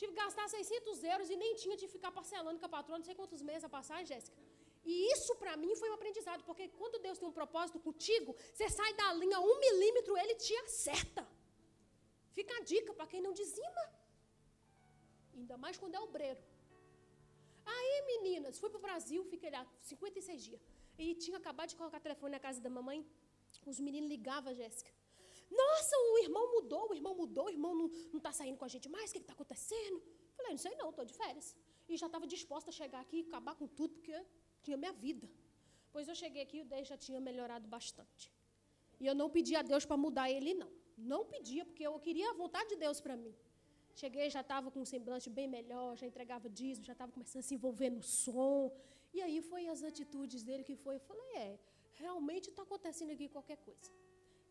Tive 0.00 0.12
que 0.14 0.20
gastar 0.24 0.46
600 0.48 1.04
euros 1.12 1.28
e 1.32 1.36
nem 1.42 1.52
tinha 1.62 1.76
de 1.80 1.86
ficar 1.94 2.10
parcelando 2.18 2.58
com 2.60 2.66
a 2.68 2.74
patroa, 2.76 2.98
não 2.98 3.08
sei 3.08 3.14
quantos 3.20 3.42
meses 3.48 3.64
a 3.68 3.72
passagem, 3.78 4.06
Jéssica. 4.12 4.38
E 4.90 4.94
isso 5.14 5.32
para 5.40 5.54
mim 5.62 5.72
foi 5.80 5.88
um 5.90 5.96
aprendizado, 5.98 6.42
porque 6.48 6.66
quando 6.80 7.02
Deus 7.06 7.18
tem 7.18 7.28
um 7.28 7.38
propósito 7.40 7.78
contigo, 7.86 8.30
você 8.52 8.68
sai 8.78 8.92
da 9.00 9.08
linha 9.22 9.38
um 9.48 9.56
milímetro, 9.64 10.16
ele 10.22 10.34
te 10.46 10.54
acerta. 10.64 11.22
Fica 12.36 12.54
a 12.58 12.62
dica 12.72 12.94
para 12.94 13.06
quem 13.12 13.20
não 13.26 13.32
dizima. 13.42 13.82
Ainda 15.34 15.58
mais 15.64 15.76
quando 15.82 15.96
é 15.98 16.00
obreiro. 16.08 16.40
Aí, 17.74 17.94
meninas, 18.12 18.58
fui 18.58 18.70
para 18.70 18.78
o 18.78 18.86
Brasil, 18.88 19.22
fiquei 19.34 19.50
lá 19.56 19.62
56 19.82 20.44
dias. 20.48 20.62
E 20.98 21.14
tinha 21.24 21.38
acabado 21.42 21.68
de 21.72 21.76
colocar 21.76 22.00
telefone 22.00 22.32
na 22.36 22.40
casa 22.46 22.60
da 22.66 22.70
mamãe. 22.78 23.06
Os 23.66 23.78
meninos 23.88 24.08
ligavam, 24.14 24.54
Jéssica. 24.54 24.90
Nossa, 25.50 25.96
o 26.12 26.18
irmão 26.18 26.52
mudou, 26.52 26.90
o 26.90 26.94
irmão 26.94 27.14
mudou, 27.14 27.46
o 27.46 27.50
irmão 27.50 27.74
não 27.74 28.18
está 28.18 28.32
saindo 28.32 28.56
com 28.56 28.64
a 28.64 28.68
gente 28.68 28.88
mais, 28.88 29.10
o 29.10 29.12
que 29.14 29.18
está 29.18 29.32
acontecendo? 29.32 30.02
Falei, 30.36 30.52
não 30.52 30.58
sei 30.58 30.74
não, 30.76 30.90
estou 30.90 31.04
de 31.04 31.12
férias. 31.12 31.56
E 31.88 31.96
já 31.96 32.06
estava 32.06 32.26
disposta 32.26 32.70
a 32.70 32.72
chegar 32.72 33.00
aqui 33.00 33.18
e 33.18 33.22
acabar 33.22 33.54
com 33.56 33.66
tudo, 33.66 33.94
porque 33.94 34.14
tinha 34.62 34.76
minha 34.76 34.92
vida. 34.92 35.28
Pois 35.92 36.06
eu 36.08 36.14
cheguei 36.14 36.42
aqui 36.42 36.58
e 36.58 36.62
o 36.62 36.64
Deus 36.64 36.86
já 36.86 36.96
tinha 36.96 37.20
melhorado 37.20 37.66
bastante. 37.66 38.32
E 39.00 39.06
eu 39.06 39.14
não 39.14 39.28
pedi 39.28 39.56
a 39.56 39.62
Deus 39.62 39.84
para 39.84 39.96
mudar 39.96 40.30
ele, 40.30 40.54
não. 40.54 40.70
Não 40.96 41.24
pedia, 41.24 41.64
porque 41.64 41.82
eu 41.82 41.98
queria 41.98 42.30
a 42.30 42.34
vontade 42.34 42.68
de 42.70 42.76
Deus 42.76 43.00
para 43.00 43.16
mim. 43.16 43.34
Cheguei, 43.94 44.30
já 44.30 44.40
estava 44.40 44.70
com 44.70 44.80
um 44.80 44.84
semblante 44.84 45.28
bem 45.28 45.48
melhor, 45.48 45.96
já 45.96 46.06
entregava 46.06 46.48
dízimo, 46.48 46.84
já 46.86 46.92
estava 46.92 47.10
começando 47.10 47.40
a 47.40 47.46
se 47.48 47.54
envolver 47.54 47.90
no 47.90 48.02
som. 48.02 48.72
E 49.12 49.20
aí 49.20 49.42
foi 49.42 49.66
as 49.66 49.82
atitudes 49.82 50.42
dele 50.42 50.62
que 50.62 50.76
foi. 50.76 50.96
Eu 50.96 51.00
falei, 51.00 51.30
é, 51.36 51.58
realmente 51.94 52.50
está 52.50 52.62
acontecendo 52.62 53.10
aqui 53.10 53.28
qualquer 53.28 53.56
coisa. 53.56 53.90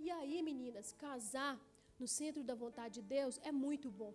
E 0.06 0.10
aí, 0.18 0.41
meninas, 0.50 0.88
casar 1.06 1.54
no 2.00 2.08
centro 2.18 2.41
da 2.50 2.56
vontade 2.64 2.93
de 3.00 3.04
Deus 3.16 3.39
é 3.50 3.52
muito 3.52 3.89
bom. 4.02 4.14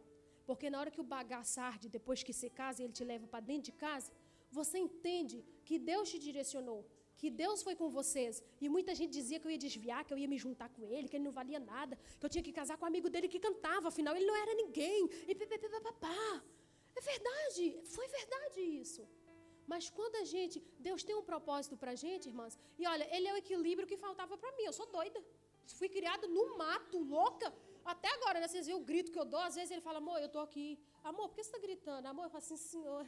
Porque 0.49 0.69
na 0.73 0.79
hora 0.81 0.91
que 0.95 1.03
o 1.03 1.11
bagaço 1.17 1.61
arde, 1.71 1.89
depois 1.99 2.23
que 2.27 2.33
você 2.33 2.49
casa 2.61 2.81
e 2.81 2.85
ele 2.87 2.97
te 2.99 3.05
leva 3.13 3.27
para 3.33 3.47
dentro 3.51 3.67
de 3.71 3.75
casa, 3.87 4.11
você 4.59 4.79
entende 4.87 5.37
que 5.67 5.79
Deus 5.91 6.11
te 6.13 6.19
direcionou, 6.27 6.81
que 7.21 7.29
Deus 7.43 7.63
foi 7.67 7.75
com 7.81 7.89
vocês. 7.99 8.43
E 8.61 8.69
muita 8.77 8.95
gente 8.99 9.13
dizia 9.21 9.39
que 9.41 9.47
eu 9.47 9.53
ia 9.55 9.63
desviar, 9.67 10.01
que 10.05 10.13
eu 10.15 10.19
ia 10.23 10.29
me 10.35 10.39
juntar 10.45 10.69
com 10.77 10.83
ele, 10.95 11.09
que 11.09 11.17
ele 11.17 11.29
não 11.29 11.37
valia 11.41 11.61
nada, 11.75 11.99
que 12.19 12.25
eu 12.27 12.33
tinha 12.35 12.45
que 12.49 12.55
casar 12.61 12.77
com 12.77 12.85
um 12.87 12.93
amigo 12.93 13.09
dele 13.15 13.29
que 13.35 13.41
cantava, 13.49 13.89
afinal 13.89 14.15
ele 14.17 14.27
não 14.31 14.37
era 14.45 14.55
ninguém. 14.63 15.09
E 15.29 15.35
papapá. 15.35 16.45
É 16.97 17.01
verdade, 17.13 17.65
foi 17.95 18.07
verdade 18.19 18.61
isso. 18.61 19.03
Mas 19.67 19.85
quando 19.99 20.17
a 20.23 20.25
gente, 20.33 20.57
Deus 20.79 21.03
tem 21.03 21.17
um 21.21 21.27
propósito 21.33 21.77
para 21.77 21.95
gente, 21.95 22.29
irmãs, 22.33 22.59
e 22.79 22.87
olha, 22.87 23.07
Ele 23.15 23.27
é 23.29 23.33
o 23.33 23.41
equilíbrio 23.45 23.89
que 23.91 23.97
faltava 23.97 24.37
para 24.37 24.53
mim. 24.57 24.65
Eu 24.65 24.75
sou 24.79 24.87
doida. 24.87 25.21
Fui 25.73 25.89
criada 25.89 26.27
no 26.27 26.57
mato, 26.57 26.99
louca. 26.99 27.53
Até 27.85 28.09
agora, 28.15 28.41
né, 28.41 28.49
vocês 28.49 28.67
viram 28.67 28.81
o 28.81 28.85
grito 28.85 29.13
que 29.13 29.19
eu 29.19 29.25
dou. 29.25 29.41
Às 29.41 29.55
vezes 29.55 29.71
ele 29.71 29.81
fala, 29.81 29.99
amor, 29.99 30.21
eu 30.21 30.29
tô 30.29 30.41
aqui. 30.41 30.79
Amor, 31.03 31.29
por 31.29 31.37
que 31.37 31.45
você 31.45 31.51
está 31.51 31.59
gritando? 31.59 32.07
Amor, 32.07 32.25
eu 32.25 32.31
falo 32.31 32.45
assim, 32.45 32.57
senhor. 32.57 33.07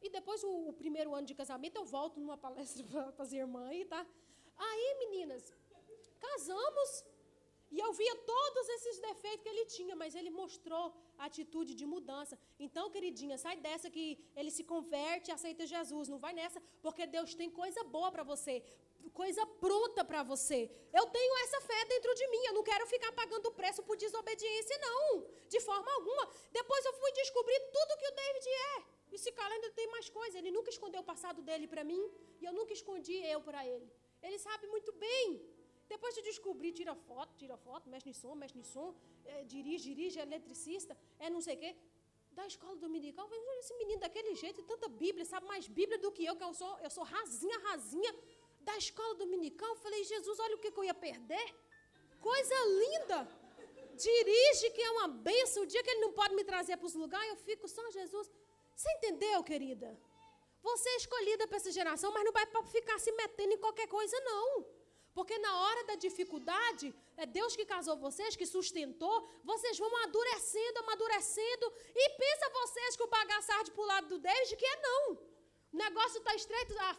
E 0.00 0.10
depois, 0.10 0.44
o, 0.44 0.68
o 0.68 0.72
primeiro 0.72 1.14
ano 1.14 1.26
de 1.26 1.34
casamento, 1.34 1.76
eu 1.76 1.84
volto 1.84 2.20
numa 2.20 2.36
palestra 2.36 2.84
para 3.12 3.24
as 3.24 3.32
irmãs 3.32 3.86
tá? 3.88 4.06
Aí, 4.56 4.96
meninas, 4.98 5.52
casamos. 6.20 7.04
E 7.70 7.78
eu 7.80 7.92
via 7.92 8.14
todos 8.16 8.68
esses 8.68 9.00
defeitos 9.00 9.42
que 9.42 9.48
ele 9.48 9.64
tinha, 9.66 9.96
mas 9.96 10.14
ele 10.14 10.30
mostrou 10.30 10.94
atitude 11.18 11.74
de 11.74 11.86
mudança. 11.86 12.38
Então, 12.58 12.90
queridinha, 12.90 13.36
sai 13.38 13.56
dessa 13.56 13.90
que 13.90 14.18
ele 14.36 14.50
se 14.50 14.64
converte 14.64 15.30
e 15.30 15.34
aceita 15.34 15.66
Jesus. 15.66 16.08
Não 16.08 16.18
vai 16.18 16.32
nessa, 16.32 16.62
porque 16.82 17.06
Deus 17.06 17.34
tem 17.34 17.50
coisa 17.50 17.82
boa 17.84 18.10
para 18.10 18.22
você, 18.22 18.62
coisa 19.12 19.44
pronta 19.46 20.04
para 20.04 20.22
você. 20.22 20.70
Eu 20.92 21.06
tenho 21.06 21.36
essa 21.44 21.60
fé 21.60 21.84
dentro 21.86 22.14
de 22.14 22.26
mim. 22.28 22.42
Eu 22.46 22.54
não 22.54 22.62
quero 22.62 22.86
ficar 22.86 23.12
pagando 23.12 23.52
preço 23.52 23.82
por 23.82 23.96
desobediência, 23.96 24.78
não, 24.78 25.26
de 25.48 25.60
forma 25.60 25.90
alguma. 25.92 26.28
Depois 26.52 26.84
eu 26.84 26.94
fui 26.94 27.12
descobrir 27.12 27.60
tudo 27.72 27.98
que 27.98 28.08
o 28.08 28.14
David 28.14 28.48
é. 28.48 28.94
E 29.12 29.18
se 29.18 29.32
ainda 29.38 29.70
tem 29.70 29.86
mais 29.88 30.08
coisa. 30.08 30.38
Ele 30.38 30.50
nunca 30.50 30.70
escondeu 30.70 31.00
o 31.00 31.04
passado 31.12 31.40
dele 31.42 31.66
para 31.66 31.84
mim 31.84 32.02
e 32.40 32.44
eu 32.44 32.52
nunca 32.52 32.72
escondi 32.72 33.16
eu 33.34 33.40
para 33.40 33.66
ele. 33.66 33.88
Ele 34.22 34.38
sabe 34.38 34.66
muito 34.66 34.92
bem. 34.92 35.40
Depois 35.88 36.14
de 36.14 36.22
descobrir, 36.22 36.72
tira 36.72 36.94
foto, 36.94 37.34
tira 37.36 37.56
foto, 37.56 37.88
mexe 37.88 38.06
no 38.08 38.14
som, 38.14 38.34
mexe 38.34 38.56
no 38.56 38.64
som, 38.64 38.94
é, 39.24 39.44
dirige, 39.44 39.84
dirige, 39.90 40.18
é 40.18 40.22
eletricista, 40.22 40.96
é 41.18 41.28
não 41.28 41.40
sei 41.40 41.56
o 41.56 41.58
quê. 41.58 41.76
Da 42.32 42.46
escola 42.46 42.76
dominical, 42.76 43.28
esse 43.60 43.74
menino 43.74 44.00
daquele 44.00 44.34
jeito, 44.34 44.62
tanta 44.62 44.88
Bíblia, 44.88 45.24
sabe 45.24 45.46
mais 45.46 45.68
Bíblia 45.68 45.98
do 45.98 46.10
que 46.10 46.24
eu, 46.24 46.34
que 46.36 46.42
eu 46.42 46.52
sou, 46.52 46.78
eu 46.80 46.90
sou 46.90 47.04
rasinha, 47.04 47.58
rasinha. 47.68 48.12
Da 48.68 48.76
escola 48.78 49.14
dominical, 49.14 49.76
falei, 49.76 50.02
Jesus, 50.04 50.38
olha 50.40 50.56
o 50.56 50.58
que, 50.58 50.70
que 50.70 50.78
eu 50.78 50.84
ia 50.84 50.94
perder. 50.94 51.46
Coisa 52.20 52.54
linda. 52.82 53.28
Dirige, 53.94 54.70
que 54.70 54.82
é 54.82 54.90
uma 54.90 55.06
benção. 55.06 55.62
O 55.62 55.66
dia 55.66 55.82
que 55.82 55.90
ele 55.90 56.00
não 56.00 56.12
pode 56.12 56.34
me 56.34 56.44
trazer 56.44 56.76
para 56.78 56.86
os 56.86 56.94
lugares, 56.94 57.28
eu 57.28 57.36
fico 57.36 57.68
só 57.68 57.88
Jesus. 57.90 58.30
Você 58.74 58.90
entendeu, 58.96 59.44
querida? 59.44 59.96
Você 60.62 60.88
é 60.88 60.96
escolhida 60.96 61.46
para 61.46 61.58
essa 61.58 61.70
geração, 61.70 62.10
mas 62.10 62.24
não 62.24 62.32
vai 62.32 62.46
ficar 62.64 62.98
se 62.98 63.12
metendo 63.12 63.52
em 63.52 63.58
qualquer 63.58 63.86
coisa, 63.86 64.18
não. 64.20 64.64
Porque 65.14 65.36
na 65.38 65.52
hora 65.62 65.84
da 65.84 65.94
dificuldade, 65.94 66.92
é 67.16 67.24
Deus 67.24 67.54
que 67.54 67.64
casou 67.64 67.96
vocês, 67.96 68.34
que 68.34 68.44
sustentou, 68.44 69.16
vocês 69.44 69.78
vão 69.78 69.88
amadurecendo, 69.88 70.80
amadurecendo, 70.80 71.72
e 71.94 72.10
pensa 72.22 72.50
vocês 72.60 72.96
que 72.96 73.04
o 73.04 73.12
bagaço 73.18 73.52
arde 73.52 73.70
para 73.70 73.84
o 73.84 73.86
lado 73.86 74.08
do 74.08 74.18
David, 74.18 74.56
que 74.56 74.66
é 74.66 74.76
não. 74.88 75.12
O 75.72 75.76
negócio 75.76 76.18
está 76.18 76.34
estreito, 76.34 76.74
a, 76.80 76.96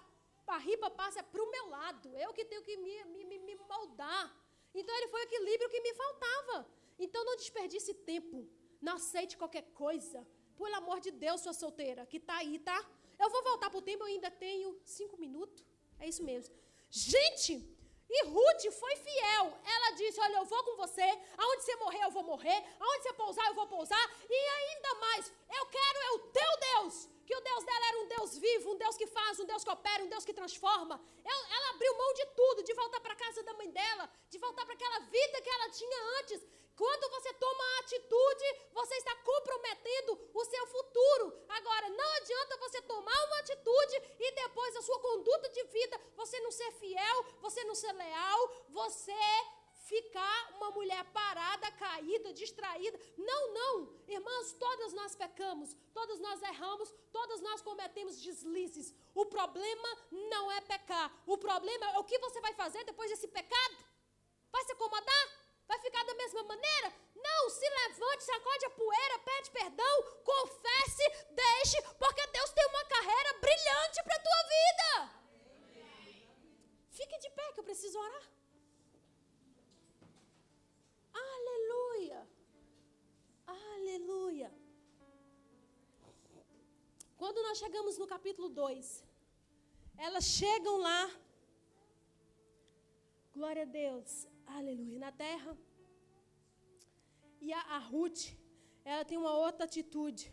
a 0.48 0.58
riba 0.58 0.90
passa 0.90 1.22
para 1.24 1.44
o 1.44 1.52
meu 1.52 1.68
lado, 1.68 2.16
eu 2.18 2.32
que 2.34 2.46
tenho 2.46 2.62
que 2.62 2.78
me, 2.78 3.04
me, 3.26 3.40
me 3.40 3.56
moldar. 3.56 4.34
Então 4.74 4.96
ele 4.98 5.10
foi 5.10 5.22
o 5.22 5.24
equilíbrio 5.24 5.70
que 5.70 5.82
me 5.82 5.94
faltava. 5.94 6.68
Então 6.98 7.24
não 7.26 7.36
desperdice 7.36 7.94
tempo, 7.94 8.48
não 8.82 8.94
aceite 8.94 9.38
qualquer 9.38 9.64
coisa. 9.74 10.26
Pelo 10.58 10.76
amor 10.76 11.02
de 11.02 11.12
Deus, 11.12 11.42
sua 11.42 11.54
solteira, 11.54 12.06
que 12.06 12.18
está 12.18 12.38
aí, 12.38 12.60
tá? 12.60 12.80
Eu 13.20 13.30
vou 13.30 13.44
voltar 13.44 13.70
para 13.70 13.80
o 13.80 13.82
tempo, 13.82 14.04
eu 14.04 14.08
ainda 14.08 14.32
tenho 14.32 14.80
cinco 14.86 15.18
minutos. 15.18 15.66
É 16.00 16.08
isso 16.08 16.24
mesmo. 16.24 16.56
Gente, 16.90 17.54
e 18.10 18.26
Ruth 18.26 18.72
foi 18.80 18.96
fiel. 18.98 19.60
Ela 19.64 19.92
disse: 19.92 20.20
Olha, 20.20 20.38
eu 20.38 20.46
vou 20.46 20.64
com 20.64 20.76
você. 20.78 21.08
Aonde 21.38 21.64
você 21.64 21.76
morrer, 21.78 22.04
eu 22.04 22.12
vou 22.12 22.24
morrer. 22.24 22.64
Aonde 22.80 23.04
você 23.04 23.14
pousar, 23.14 23.48
eu 23.48 23.56
vou 23.56 23.68
pousar. 23.68 24.06
E 24.30 24.34
ainda 24.58 24.96
mais, 24.96 25.32
eu 25.60 25.66
quero 25.66 26.00
é 26.00 26.12
o 26.12 26.20
teu 26.20 26.52
Deus. 26.72 27.10
Que 27.26 27.36
o 27.36 27.42
Deus 27.42 27.64
dela 27.64 27.86
era 27.88 28.00
um 28.00 28.08
Deus 28.08 28.38
vivo, 28.38 28.72
um 28.74 28.78
Deus 28.78 28.96
que 28.96 29.08
faz, 29.08 29.40
um 29.40 29.46
Deus 29.46 29.64
que 29.64 29.70
opera, 29.72 30.04
um 30.04 30.08
Deus 30.08 30.24
que 30.24 30.34
transforma. 30.34 31.02
Ela, 31.24 31.46
abriu 31.72 31.98
mão 31.98 32.14
de 32.14 32.26
tudo, 32.28 32.64
de 32.64 32.74
voltar 32.74 33.00
para 33.02 33.16
casa 33.16 33.44
da 33.44 33.54
mãe 33.54 33.70
dela, 33.70 34.10
de 34.30 34.38
voltar 34.38 34.64
para 34.66 34.76
aquela 34.76 35.00
vida 35.00 35.42
que 35.42 35.50
ela 35.50 35.70
tinha 35.70 36.00
antes. 36.20 36.42
Quando 36.76 37.10
você 37.10 37.34
toma 37.34 37.64
a 37.64 37.80
atitude, 37.80 38.48
você 38.74 38.96
está 38.96 39.16
comprometendo 39.16 40.20
o 40.34 40.46
seu 40.46 40.68
futuro. 40.68 41.34
Agora, 41.48 41.90
não 41.90 42.10
adianta 42.16 42.58
você 42.58 42.82
tomar 42.82 43.26
uma 43.28 43.40
atitude 43.40 43.96
e 44.20 44.32
depois 44.32 44.76
a 44.76 44.82
sua 44.82 45.00
conduta 45.00 45.50
de 45.50 45.64
vida, 45.64 46.02
você 46.18 46.38
não 46.42 46.52
ser 46.52 46.72
fiel, 46.74 47.26
você 47.40 47.64
ser 47.76 47.92
leal, 47.92 48.66
você 48.70 49.14
ficar 49.86 50.54
uma 50.58 50.72
mulher 50.72 51.04
parada, 51.06 51.72
caída, 51.74 52.34
distraída. 52.34 53.00
Não, 53.18 53.54
não. 53.54 53.94
Irmãos, 54.08 54.54
todas 54.54 54.94
nós 54.94 55.16
pecamos, 55.16 55.76
todas 55.94 56.20
nós 56.20 56.42
erramos, 56.42 56.92
todas 57.12 57.42
nós 57.42 57.62
cometemos 57.62 58.22
deslizes. 58.22 58.94
O 59.14 59.26
problema 59.26 59.90
não 60.12 60.52
é 60.52 60.62
pecar. 60.62 61.12
O 61.26 61.38
problema 61.38 61.86
é 61.92 62.00
o 62.00 62.04
que 62.04 62.18
você 62.20 62.42
vai 62.42 62.54
fazer 62.54 62.84
depois 62.84 63.10
desse 63.12 63.28
pecado. 63.28 63.78
Vai 64.52 64.64
se 64.64 64.72
acomodar? 64.72 65.46
Vai 65.68 65.80
ficar 65.80 66.04
da 66.04 66.14
mesma 66.16 66.44
maneira? 66.44 66.94
Não, 67.16 67.50
se 67.50 67.68
levante, 67.68 68.24
sacode 68.24 68.66
a 68.66 68.70
poeira, 68.70 69.20
pede 69.20 69.52
perdão, 69.52 70.04
confesse, 70.24 71.04
deixe, 71.32 71.82
porque 71.98 72.28
Deus 72.28 72.50
tem 72.52 72.66
uma 72.68 72.86
carreira 72.86 73.34
brilhante 73.40 74.04
para 74.04 74.16
a 74.16 74.20
tua 74.20 74.44
vida. 74.44 75.25
Fique 76.98 77.18
de 77.24 77.30
pé 77.38 77.46
que 77.54 77.60
eu 77.62 77.68
preciso 77.70 77.98
orar. 78.06 78.26
Aleluia. 81.24 82.20
Aleluia. 83.56 84.50
Quando 87.22 87.44
nós 87.48 87.58
chegamos 87.64 87.98
no 88.02 88.08
capítulo 88.14 88.48
2, 88.50 89.04
elas 90.06 90.26
chegam 90.40 90.78
lá. 90.88 91.02
Glória 93.36 93.64
a 93.64 93.72
Deus. 93.84 94.12
Aleluia. 94.58 95.00
Na 95.06 95.12
terra. 95.26 95.52
E 97.42 97.52
a, 97.60 97.62
a 97.78 97.80
Ruth, 97.92 98.24
ela 98.86 99.04
tem 99.04 99.18
uma 99.18 99.36
outra 99.46 99.66
atitude. 99.66 100.26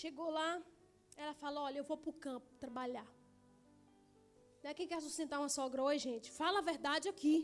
Chegou 0.00 0.30
lá, 0.40 0.50
ela 1.16 1.34
fala: 1.34 1.62
Olha, 1.66 1.78
eu 1.78 1.88
vou 1.92 1.98
para 2.02 2.10
o 2.10 2.20
campo 2.28 2.48
trabalhar. 2.64 3.17
Não 4.62 4.70
é 4.70 4.74
quem 4.74 4.88
quer 4.90 5.00
sustentar 5.00 5.38
uma 5.38 5.48
sogra 5.48 5.82
hoje, 5.82 6.04
gente? 6.10 6.30
Fala 6.30 6.58
a 6.58 6.68
verdade 6.72 7.08
aqui. 7.08 7.36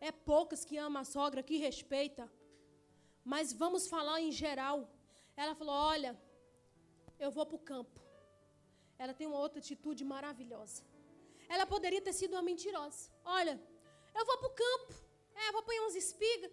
É 0.00 0.10
poucas 0.12 0.64
que 0.64 0.76
ama 0.86 1.00
a 1.00 1.04
sogra, 1.16 1.42
que 1.48 1.56
respeita. 1.56 2.24
Mas 3.32 3.52
vamos 3.62 3.88
falar 3.94 4.20
em 4.20 4.32
geral. 4.42 4.78
Ela 5.36 5.54
falou: 5.60 5.74
Olha, 5.74 6.12
eu 7.18 7.30
vou 7.36 7.44
para 7.46 7.56
o 7.60 7.66
campo. 7.72 7.98
Ela 9.02 9.14
tem 9.18 9.26
uma 9.26 9.40
outra 9.44 9.58
atitude 9.64 10.04
maravilhosa. 10.04 10.82
Ela 11.48 11.66
poderia 11.66 12.02
ter 12.06 12.14
sido 12.20 12.34
uma 12.36 12.42
mentirosa. 12.50 13.10
Olha, 13.24 13.54
eu 14.18 14.24
vou 14.28 14.38
para 14.38 14.50
o 14.52 14.56
campo. 14.64 14.94
É, 15.34 15.48
eu 15.48 15.52
vou 15.52 15.62
pôr 15.62 15.74
umas 15.80 15.96
espigas. 16.04 16.52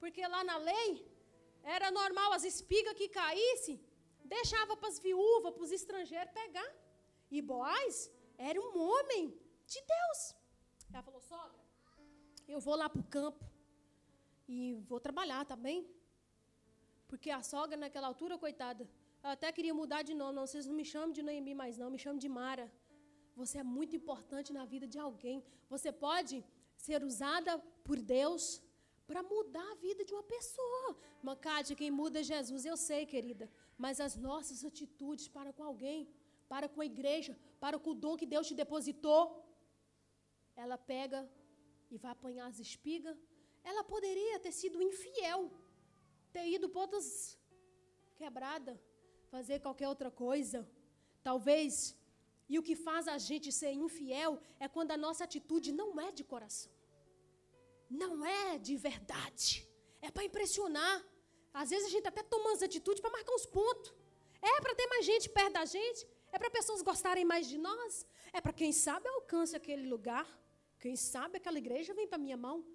Porque 0.00 0.26
lá 0.34 0.42
na 0.50 0.56
lei, 0.70 0.90
era 1.62 1.90
normal 1.90 2.32
as 2.32 2.44
espigas 2.44 2.94
que 2.94 3.08
caíssem, 3.08 3.80
deixava 4.24 4.76
para 4.76 4.88
as 4.88 4.98
viúvas, 4.98 5.52
para 5.54 5.62
os 5.62 5.72
estrangeiros 5.72 6.32
pegar. 6.40 6.70
E 7.30 7.40
Boaz 7.40 8.10
era 8.36 8.60
um 8.60 8.72
homem 8.88 9.28
de 9.66 9.80
Deus. 9.94 10.34
Ela 10.92 11.02
falou, 11.02 11.20
sogra, 11.20 11.60
eu 12.46 12.60
vou 12.60 12.76
lá 12.76 12.88
para 12.88 13.00
o 13.00 13.04
campo 13.04 13.44
e 14.48 14.74
vou 14.90 15.00
trabalhar, 15.00 15.44
tá 15.44 15.56
bem? 15.56 15.88
Porque 17.08 17.30
a 17.30 17.42
sogra, 17.42 17.76
naquela 17.76 18.06
altura, 18.06 18.38
coitada, 18.38 18.88
ela 19.22 19.32
até 19.32 19.50
queria 19.50 19.74
mudar 19.74 20.02
de 20.02 20.14
nome. 20.14 20.36
Não, 20.36 20.46
vocês 20.46 20.66
não 20.66 20.74
me 20.74 20.84
chamam 20.84 21.12
de 21.12 21.22
Noemi 21.22 21.54
mais, 21.54 21.78
não, 21.78 21.90
me 21.90 21.98
chamam 21.98 22.18
de 22.18 22.28
Mara. 22.28 22.70
Você 23.36 23.58
é 23.58 23.62
muito 23.62 23.96
importante 23.96 24.52
na 24.52 24.64
vida 24.64 24.86
de 24.86 24.98
alguém. 24.98 25.42
Você 25.68 25.90
pode 25.90 26.44
ser 26.76 27.02
usada 27.02 27.58
por 27.86 27.98
Deus 28.00 28.62
para 29.06 29.22
mudar 29.22 29.68
a 29.72 29.80
vida 29.86 30.04
de 30.04 30.12
uma 30.14 30.22
pessoa. 30.22 30.96
Macade, 31.22 31.74
quem 31.80 31.90
muda 31.90 32.20
é 32.20 32.22
Jesus, 32.22 32.64
eu 32.64 32.76
sei, 32.76 33.04
querida. 33.06 33.50
Mas 33.76 34.00
as 34.00 34.14
nossas 34.16 34.64
atitudes 34.64 35.26
para 35.28 35.52
com 35.52 35.64
alguém, 35.64 36.08
para 36.52 36.68
com 36.68 36.80
a 36.80 36.86
igreja, 36.92 37.32
para 37.62 37.78
com 37.78 37.90
o 37.90 38.00
dom 38.04 38.16
que 38.20 38.26
Deus 38.34 38.48
te 38.48 38.54
depositou, 38.62 39.20
ela 40.62 40.78
pega 40.92 41.20
e 41.90 41.96
vai 42.02 42.12
apanhar 42.12 42.46
as 42.46 42.58
espigas. 42.66 43.16
Ela 43.70 43.82
poderia 43.94 44.38
ter 44.44 44.52
sido 44.52 44.82
infiel. 44.90 45.42
ter 46.34 46.46
ido 46.56 46.68
pontas 46.76 47.06
quebrada, 48.20 48.72
fazer 49.34 49.56
qualquer 49.66 49.88
outra 49.88 50.10
coisa. 50.10 50.58
Talvez. 51.28 51.96
E 52.52 52.58
o 52.58 52.64
que 52.68 52.76
faz 52.86 53.04
a 53.08 53.18
gente 53.28 53.48
ser 53.60 53.72
infiel 53.72 54.32
é 54.64 54.66
quando 54.74 54.90
a 54.96 55.02
nossa 55.04 55.22
atitude 55.24 55.70
não 55.80 55.88
é 56.06 56.10
de 56.18 56.24
coração. 56.32 56.72
Não 58.02 58.12
é 58.26 58.58
de 58.58 58.76
verdade. 58.88 59.48
É 60.02 60.10
para 60.10 60.24
impressionar. 60.30 60.96
Às 61.60 61.70
vezes 61.70 61.86
a 61.86 61.92
gente 61.94 62.08
até 62.12 62.22
toma 62.22 62.52
as 62.52 62.62
atitudes 62.68 63.00
para 63.00 63.16
marcar 63.16 63.34
uns 63.38 63.46
pontos. 63.46 63.94
É 64.42 64.60
para 64.60 64.74
ter 64.74 64.86
mais 64.88 65.04
gente 65.06 65.28
perto 65.36 65.54
da 65.58 65.64
gente. 65.64 66.06
É 66.34 66.38
para 66.38 66.50
pessoas 66.50 66.82
gostarem 66.82 67.24
mais 67.24 67.46
de 67.46 67.56
nós. 67.56 68.04
É 68.32 68.40
para 68.40 68.52
quem 68.52 68.72
sabe 68.72 69.08
alcance 69.08 69.54
aquele 69.54 69.86
lugar. 69.88 70.26
Quem 70.80 70.96
sabe 70.96 71.36
aquela 71.36 71.58
igreja 71.58 71.94
vem 71.94 72.08
para 72.08 72.18
minha 72.18 72.36
mão. 72.36 72.66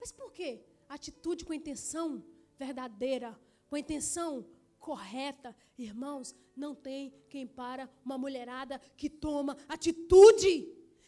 Mas 0.00 0.10
por 0.10 0.32
quê? 0.32 0.64
Atitude 0.88 1.44
com 1.44 1.54
intenção 1.54 2.24
verdadeira, 2.58 3.38
com 3.68 3.76
intenção 3.76 4.44
correta. 4.80 5.54
Irmãos, 5.78 6.34
não 6.56 6.74
tem 6.74 7.14
quem 7.28 7.46
para 7.46 7.88
uma 8.04 8.18
mulherada 8.18 8.80
que 8.96 9.08
toma 9.08 9.56
atitude. 9.68 10.52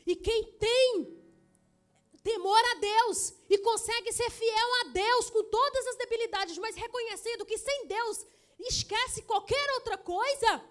E 0.06 0.14
quem 0.14 0.44
tem 0.52 0.92
temor 2.22 2.62
a 2.72 2.74
Deus 2.78 3.34
e 3.50 3.58
consegue 3.58 4.12
ser 4.12 4.30
fiel 4.30 4.70
a 4.82 4.84
Deus 4.92 5.28
com 5.28 5.42
todas 5.42 5.86
as 5.88 5.96
debilidades, 5.96 6.56
mas 6.58 6.76
reconhecendo 6.76 7.44
que 7.44 7.58
sem 7.58 7.88
Deus 7.88 8.24
esquece 8.60 9.22
qualquer 9.22 9.70
outra 9.74 9.98
coisa, 9.98 10.64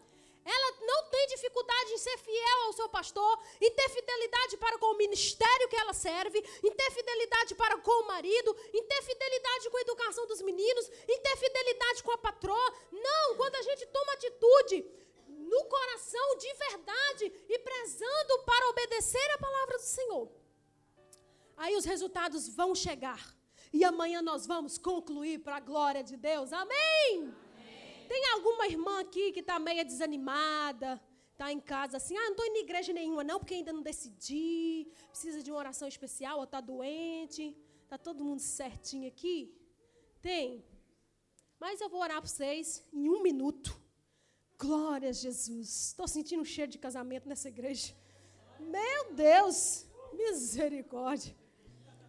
ela 0.46 0.78
não 0.82 1.10
tem 1.10 1.26
dificuldade 1.28 1.91
em 1.93 1.98
ser 1.98 2.18
fiel 2.20 2.60
ao 2.66 2.74
seu 2.74 2.88
pastor, 2.88 3.39
em 3.60 3.72
ter 3.72 3.89
fidelidade 3.89 4.58
para 4.58 4.78
com 4.78 4.93
o 4.93 4.98
ministério 4.98 5.68
que 5.68 5.76
ela 5.76 5.93
serve, 5.93 6.38
em 6.64 6.72
ter 6.72 6.91
fidelidade 6.91 7.56
para 7.56 7.78
com 7.80 8.04
o 8.04 8.08
marido, 8.08 8.56
em 8.72 8.84
ter 8.84 9.02
fidelidade 9.02 9.70
com 9.72 9.78
a 9.78 9.82
educação 9.82 10.28
dos 10.28 10.41
meninos, 10.43 10.88
em 11.08 11.20
ter 11.20 11.36
fidelidade 11.38 12.04
com 12.04 12.12
a 12.12 12.18
patroa. 12.18 12.74
Não, 12.91 13.36
quando 13.36 13.56
a 13.56 13.62
gente 13.64 13.88
toma 13.88 14.14
atitude 14.14 14.86
no 15.28 15.66
coração 15.66 16.38
de 16.38 16.54
verdade 16.54 17.34
e 17.50 17.60
prezando 17.60 18.39
para 18.46 18.70
obedecer 18.70 19.32
a 19.32 19.39
palavra 19.39 19.78
do 19.78 19.84
Senhor, 19.84 20.30
aí 21.58 21.76
os 21.76 21.86
resultados 21.86 22.48
vão 22.50 22.76
chegar. 22.76 23.36
E 23.74 23.84
amanhã 23.84 24.22
nós 24.22 24.46
vamos 24.46 24.78
concluir 24.78 25.39
para 25.39 25.58
a 25.58 25.60
glória 25.60 26.04
de 26.04 26.16
Deus. 26.16 26.54
Amém! 26.54 27.45
Tem 28.08 28.26
alguma 28.34 28.68
irmã 28.68 28.99
aqui 28.99 29.32
que 29.32 29.39
está 29.41 29.58
meio 29.60 29.84
desanimada, 29.86 31.01
está 31.32 31.51
em 31.51 31.60
casa 31.60 31.97
assim, 31.97 32.16
ah, 32.18 32.24
não 32.24 32.32
estou 32.32 32.45
indo 32.45 32.58
em 32.58 32.64
igreja 32.64 32.93
nenhuma 32.93 33.24
não, 33.24 33.39
porque 33.39 33.56
ainda 33.56 33.74
não 33.74 33.82
decidi, 33.82 34.88
precisa 35.10 35.41
de 35.43 35.51
uma 35.51 35.60
oração 35.60 35.88
especial, 35.88 36.38
ou 36.38 36.45
está 36.45 36.62
doente, 36.62 37.56
está 37.84 37.97
todo 37.97 38.24
mundo 38.24 38.39
certinho 38.39 39.08
aqui? 39.08 39.53
Tem. 40.22 40.64
Mas 41.60 41.82
eu 41.82 41.89
vou 41.89 42.01
orar 42.01 42.22
para 42.22 42.30
vocês 42.30 42.84
em 42.93 43.10
um 43.10 43.22
minuto. 43.22 43.80
Glória 44.58 45.10
a 45.10 45.12
Jesus. 45.12 45.88
Estou 45.88 46.08
sentindo 46.08 46.41
um 46.41 46.45
cheiro 46.45 46.72
de 46.72 46.78
casamento 46.78 47.28
nessa 47.28 47.49
igreja. 47.49 47.93
Meu 48.60 49.14
Deus, 49.14 49.86
misericórdia. 50.14 51.36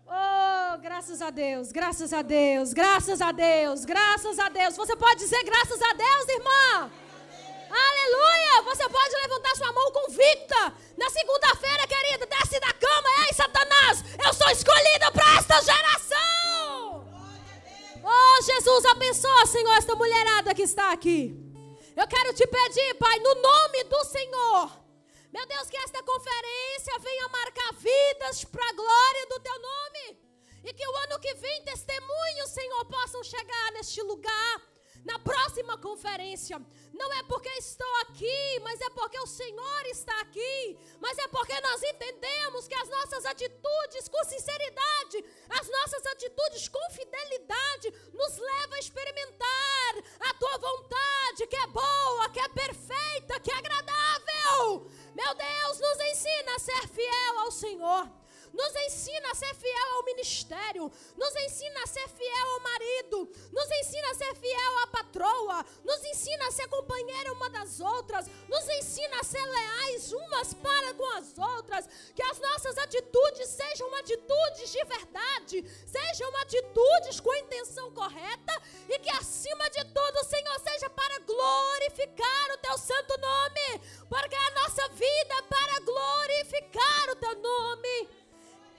Oh, 0.08 0.78
graças 0.78 1.20
a 1.20 1.30
Deus, 1.30 1.72
graças 1.72 2.12
a 2.12 2.22
Deus, 2.22 2.72
graças 2.72 3.20
a 3.20 3.32
Deus, 3.32 3.84
graças 3.84 4.38
a 4.38 4.48
Deus. 4.48 4.76
Você 4.76 4.94
pode 4.94 5.18
dizer 5.18 5.42
graças 5.42 5.82
a 5.82 5.92
Deus, 5.94 6.28
irmã? 6.28 6.90
Aleluia! 7.68 8.62
Você 8.66 8.88
pode 8.88 9.16
levantar 9.16 9.56
sua 9.56 9.72
mão 9.72 9.90
convicta. 9.90 10.74
Na 10.96 11.10
segunda-feira, 11.10 11.88
querida, 11.88 12.26
desce 12.26 12.60
da 12.60 12.72
cama. 12.72 13.08
Ei, 13.26 13.34
Satanás, 13.34 14.04
eu 14.24 14.32
sou 14.32 14.48
escolhida 14.50 15.10
para 15.10 15.38
esta 15.38 15.60
geração. 15.60 17.08
Oh, 18.04 18.42
Jesus, 18.42 18.84
abençoa, 18.84 19.46
Senhor, 19.46 19.76
esta 19.76 19.96
mulherada 19.96 20.54
que 20.54 20.62
está 20.62 20.92
aqui. 20.92 21.36
Eu 21.96 22.06
quero 22.06 22.32
te 22.32 22.46
pedir, 22.46 22.94
Pai, 22.94 23.18
no 23.18 23.34
nome 23.34 23.84
do 23.84 24.04
Senhor 24.04 24.85
meu 25.36 25.46
Deus, 25.46 25.68
que 25.68 25.76
esta 25.76 26.02
conferência 26.02 26.98
venha 26.98 27.28
marcar 27.28 27.72
vidas 27.74 28.42
para 28.44 28.66
a 28.70 28.72
glória 28.72 29.26
do 29.26 29.40
teu 29.40 29.58
nome. 29.60 30.18
E 30.64 30.72
que 30.72 30.88
o 30.88 30.96
ano 31.04 31.20
que 31.20 31.34
vem 31.34 31.62
testemunhos, 31.62 32.50
Senhor, 32.50 32.84
possam 32.86 33.22
chegar 33.22 33.72
neste 33.72 34.00
lugar 34.00 34.62
na 35.04 35.18
próxima 35.18 35.76
conferência. 35.78 36.58
Não 36.92 37.12
é 37.12 37.22
porque 37.24 37.50
estou 37.50 37.94
aqui, 38.04 38.60
mas 38.62 38.80
é 38.80 38.90
porque 38.90 39.18
o 39.20 39.26
Senhor 39.26 39.86
está 39.86 40.20
aqui. 40.20 40.78
Mas 41.00 41.18
é 41.18 41.28
porque 41.28 41.60
nós 41.60 41.82
entendemos 41.82 42.66
que 42.66 42.74
as 42.74 42.88
nossas 42.88 43.26
atitudes 43.26 44.08
com 44.08 44.24
sinceridade, 44.24 45.24
as 45.50 45.68
nossas 45.68 46.06
atitudes 46.06 46.66
com 46.68 46.90
fidelidade, 46.90 47.92
nos 48.14 48.38
leva 48.38 48.74
a 48.74 48.78
experimentar 48.78 49.92
a 50.20 50.34
tua 50.34 50.58
vontade, 50.58 50.85
Meu 55.16 55.34
Deus, 55.34 55.80
nos 55.80 56.00
ensina 56.10 56.56
a 56.56 56.58
ser 56.58 56.88
fiel 56.88 57.38
ao 57.38 57.50
Senhor. 57.50 58.06
Nos 58.56 58.74
ensina 58.86 59.30
a 59.30 59.34
ser 59.34 59.54
fiel 59.54 59.88
ao 59.96 60.04
ministério. 60.04 60.90
Nos 61.14 61.36
ensina 61.36 61.82
a 61.82 61.86
ser 61.86 62.08
fiel 62.08 62.48
ao 62.54 62.60
marido. 62.60 63.30
Nos 63.52 63.70
ensina 63.70 64.10
a 64.10 64.14
ser 64.14 64.34
fiel 64.36 64.78
à 64.82 64.86
patroa. 64.86 65.66
Nos 65.84 66.02
ensina 66.06 66.46
a 66.46 66.50
ser 66.50 66.66
companheira 66.68 67.34
uma 67.34 67.50
das 67.50 67.80
outras. 67.80 68.26
Nos 68.48 68.66
ensina 68.78 69.20
a 69.20 69.24
ser 69.24 69.44
leais 69.44 70.10
umas 70.10 70.54
para 70.54 70.94
com 70.94 71.04
as 71.18 71.36
outras. 71.36 71.86
Que 72.14 72.22
as 72.22 72.38
nossas 72.38 72.78
atitudes 72.78 73.46
sejam 73.46 73.94
atitudes 73.96 74.72
de 74.72 74.84
verdade. 74.84 75.64
Sejam 75.86 76.36
atitudes 76.38 77.20
com 77.20 77.30
a 77.30 77.38
intenção 77.40 77.92
correta. 77.92 78.62
E 78.88 78.98
que 79.00 79.10
acima 79.10 79.68
de 79.68 79.84
tudo, 79.84 80.24
Senhor, 80.24 80.58
seja 80.60 80.88
para 80.88 81.18
glorificar 81.18 82.52
o 82.54 82.58
teu 82.58 82.78
santo 82.78 83.20
nome. 83.20 83.80
Porque 84.08 84.34
a 84.34 84.50
nossa 84.62 84.88
vida 84.94 85.34
é 85.34 85.42
para 85.42 85.80
glorificar 85.80 87.10
o 87.10 87.16
teu 87.16 87.34
nome. 87.36 88.25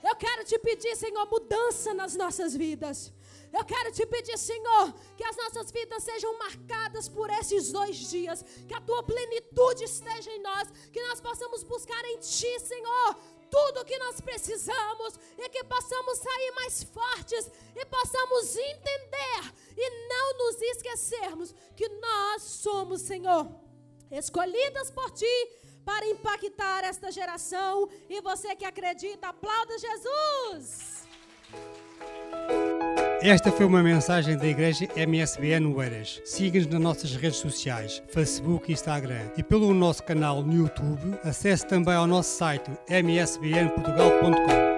Eu 0.02 0.14
quero 0.16 0.44
te 0.44 0.58
pedir, 0.58 0.94
Senhor, 0.96 1.26
mudança 1.26 1.92
nas 1.92 2.14
nossas 2.14 2.54
vidas. 2.54 3.12
Eu 3.52 3.64
quero 3.64 3.90
te 3.92 4.04
pedir, 4.06 4.38
Senhor, 4.38 4.94
que 5.16 5.24
as 5.24 5.36
nossas 5.36 5.70
vidas 5.70 6.02
sejam 6.02 6.38
marcadas 6.38 7.08
por 7.08 7.30
esses 7.30 7.72
dois 7.72 7.96
dias, 7.96 8.44
que 8.66 8.74
a 8.74 8.80
tua 8.80 9.02
plenitude 9.02 9.84
esteja 9.84 10.30
em 10.30 10.42
nós, 10.42 10.68
que 10.92 11.02
nós 11.08 11.20
possamos 11.20 11.62
buscar 11.62 12.04
em 12.04 12.18
ti, 12.18 12.60
Senhor, 12.60 13.16
tudo 13.50 13.80
o 13.80 13.84
que 13.84 13.98
nós 13.98 14.20
precisamos. 14.20 15.18
E 15.38 15.48
que 15.48 15.64
possamos 15.64 16.18
sair 16.18 16.50
mais 16.52 16.82
fortes. 16.84 17.50
E 17.74 17.84
possamos 17.86 18.56
entender 18.56 19.54
e 19.76 20.08
não 20.08 20.38
nos 20.38 20.60
esquecermos 20.60 21.54
que 21.76 21.88
nós 21.88 22.42
somos, 22.42 23.02
Senhor, 23.02 23.48
escolhidas 24.10 24.90
por 24.90 25.10
ti 25.12 25.58
para 25.88 26.06
impactar 26.06 26.84
esta 26.84 27.10
geração. 27.10 27.88
E 28.10 28.20
você 28.20 28.54
que 28.54 28.66
acredita, 28.66 29.28
aplauda 29.28 29.72
Jesus! 29.78 31.08
Esta 33.22 33.50
foi 33.50 33.64
uma 33.64 33.82
mensagem 33.82 34.36
da 34.36 34.46
Igreja 34.46 34.86
MSBN 34.94 35.74
Oeiras. 35.74 36.20
Siga-nos 36.26 36.66
nas 36.66 36.80
nossas 36.80 37.16
redes 37.16 37.38
sociais, 37.38 38.02
Facebook 38.10 38.70
e 38.70 38.74
Instagram. 38.74 39.30
E 39.38 39.42
pelo 39.42 39.72
nosso 39.72 40.02
canal 40.02 40.42
no 40.42 40.52
YouTube, 40.52 41.18
acesse 41.24 41.66
também 41.66 41.94
ao 41.94 42.06
nosso 42.06 42.36
site 42.36 42.70
msbnportugal.com. 42.90 44.77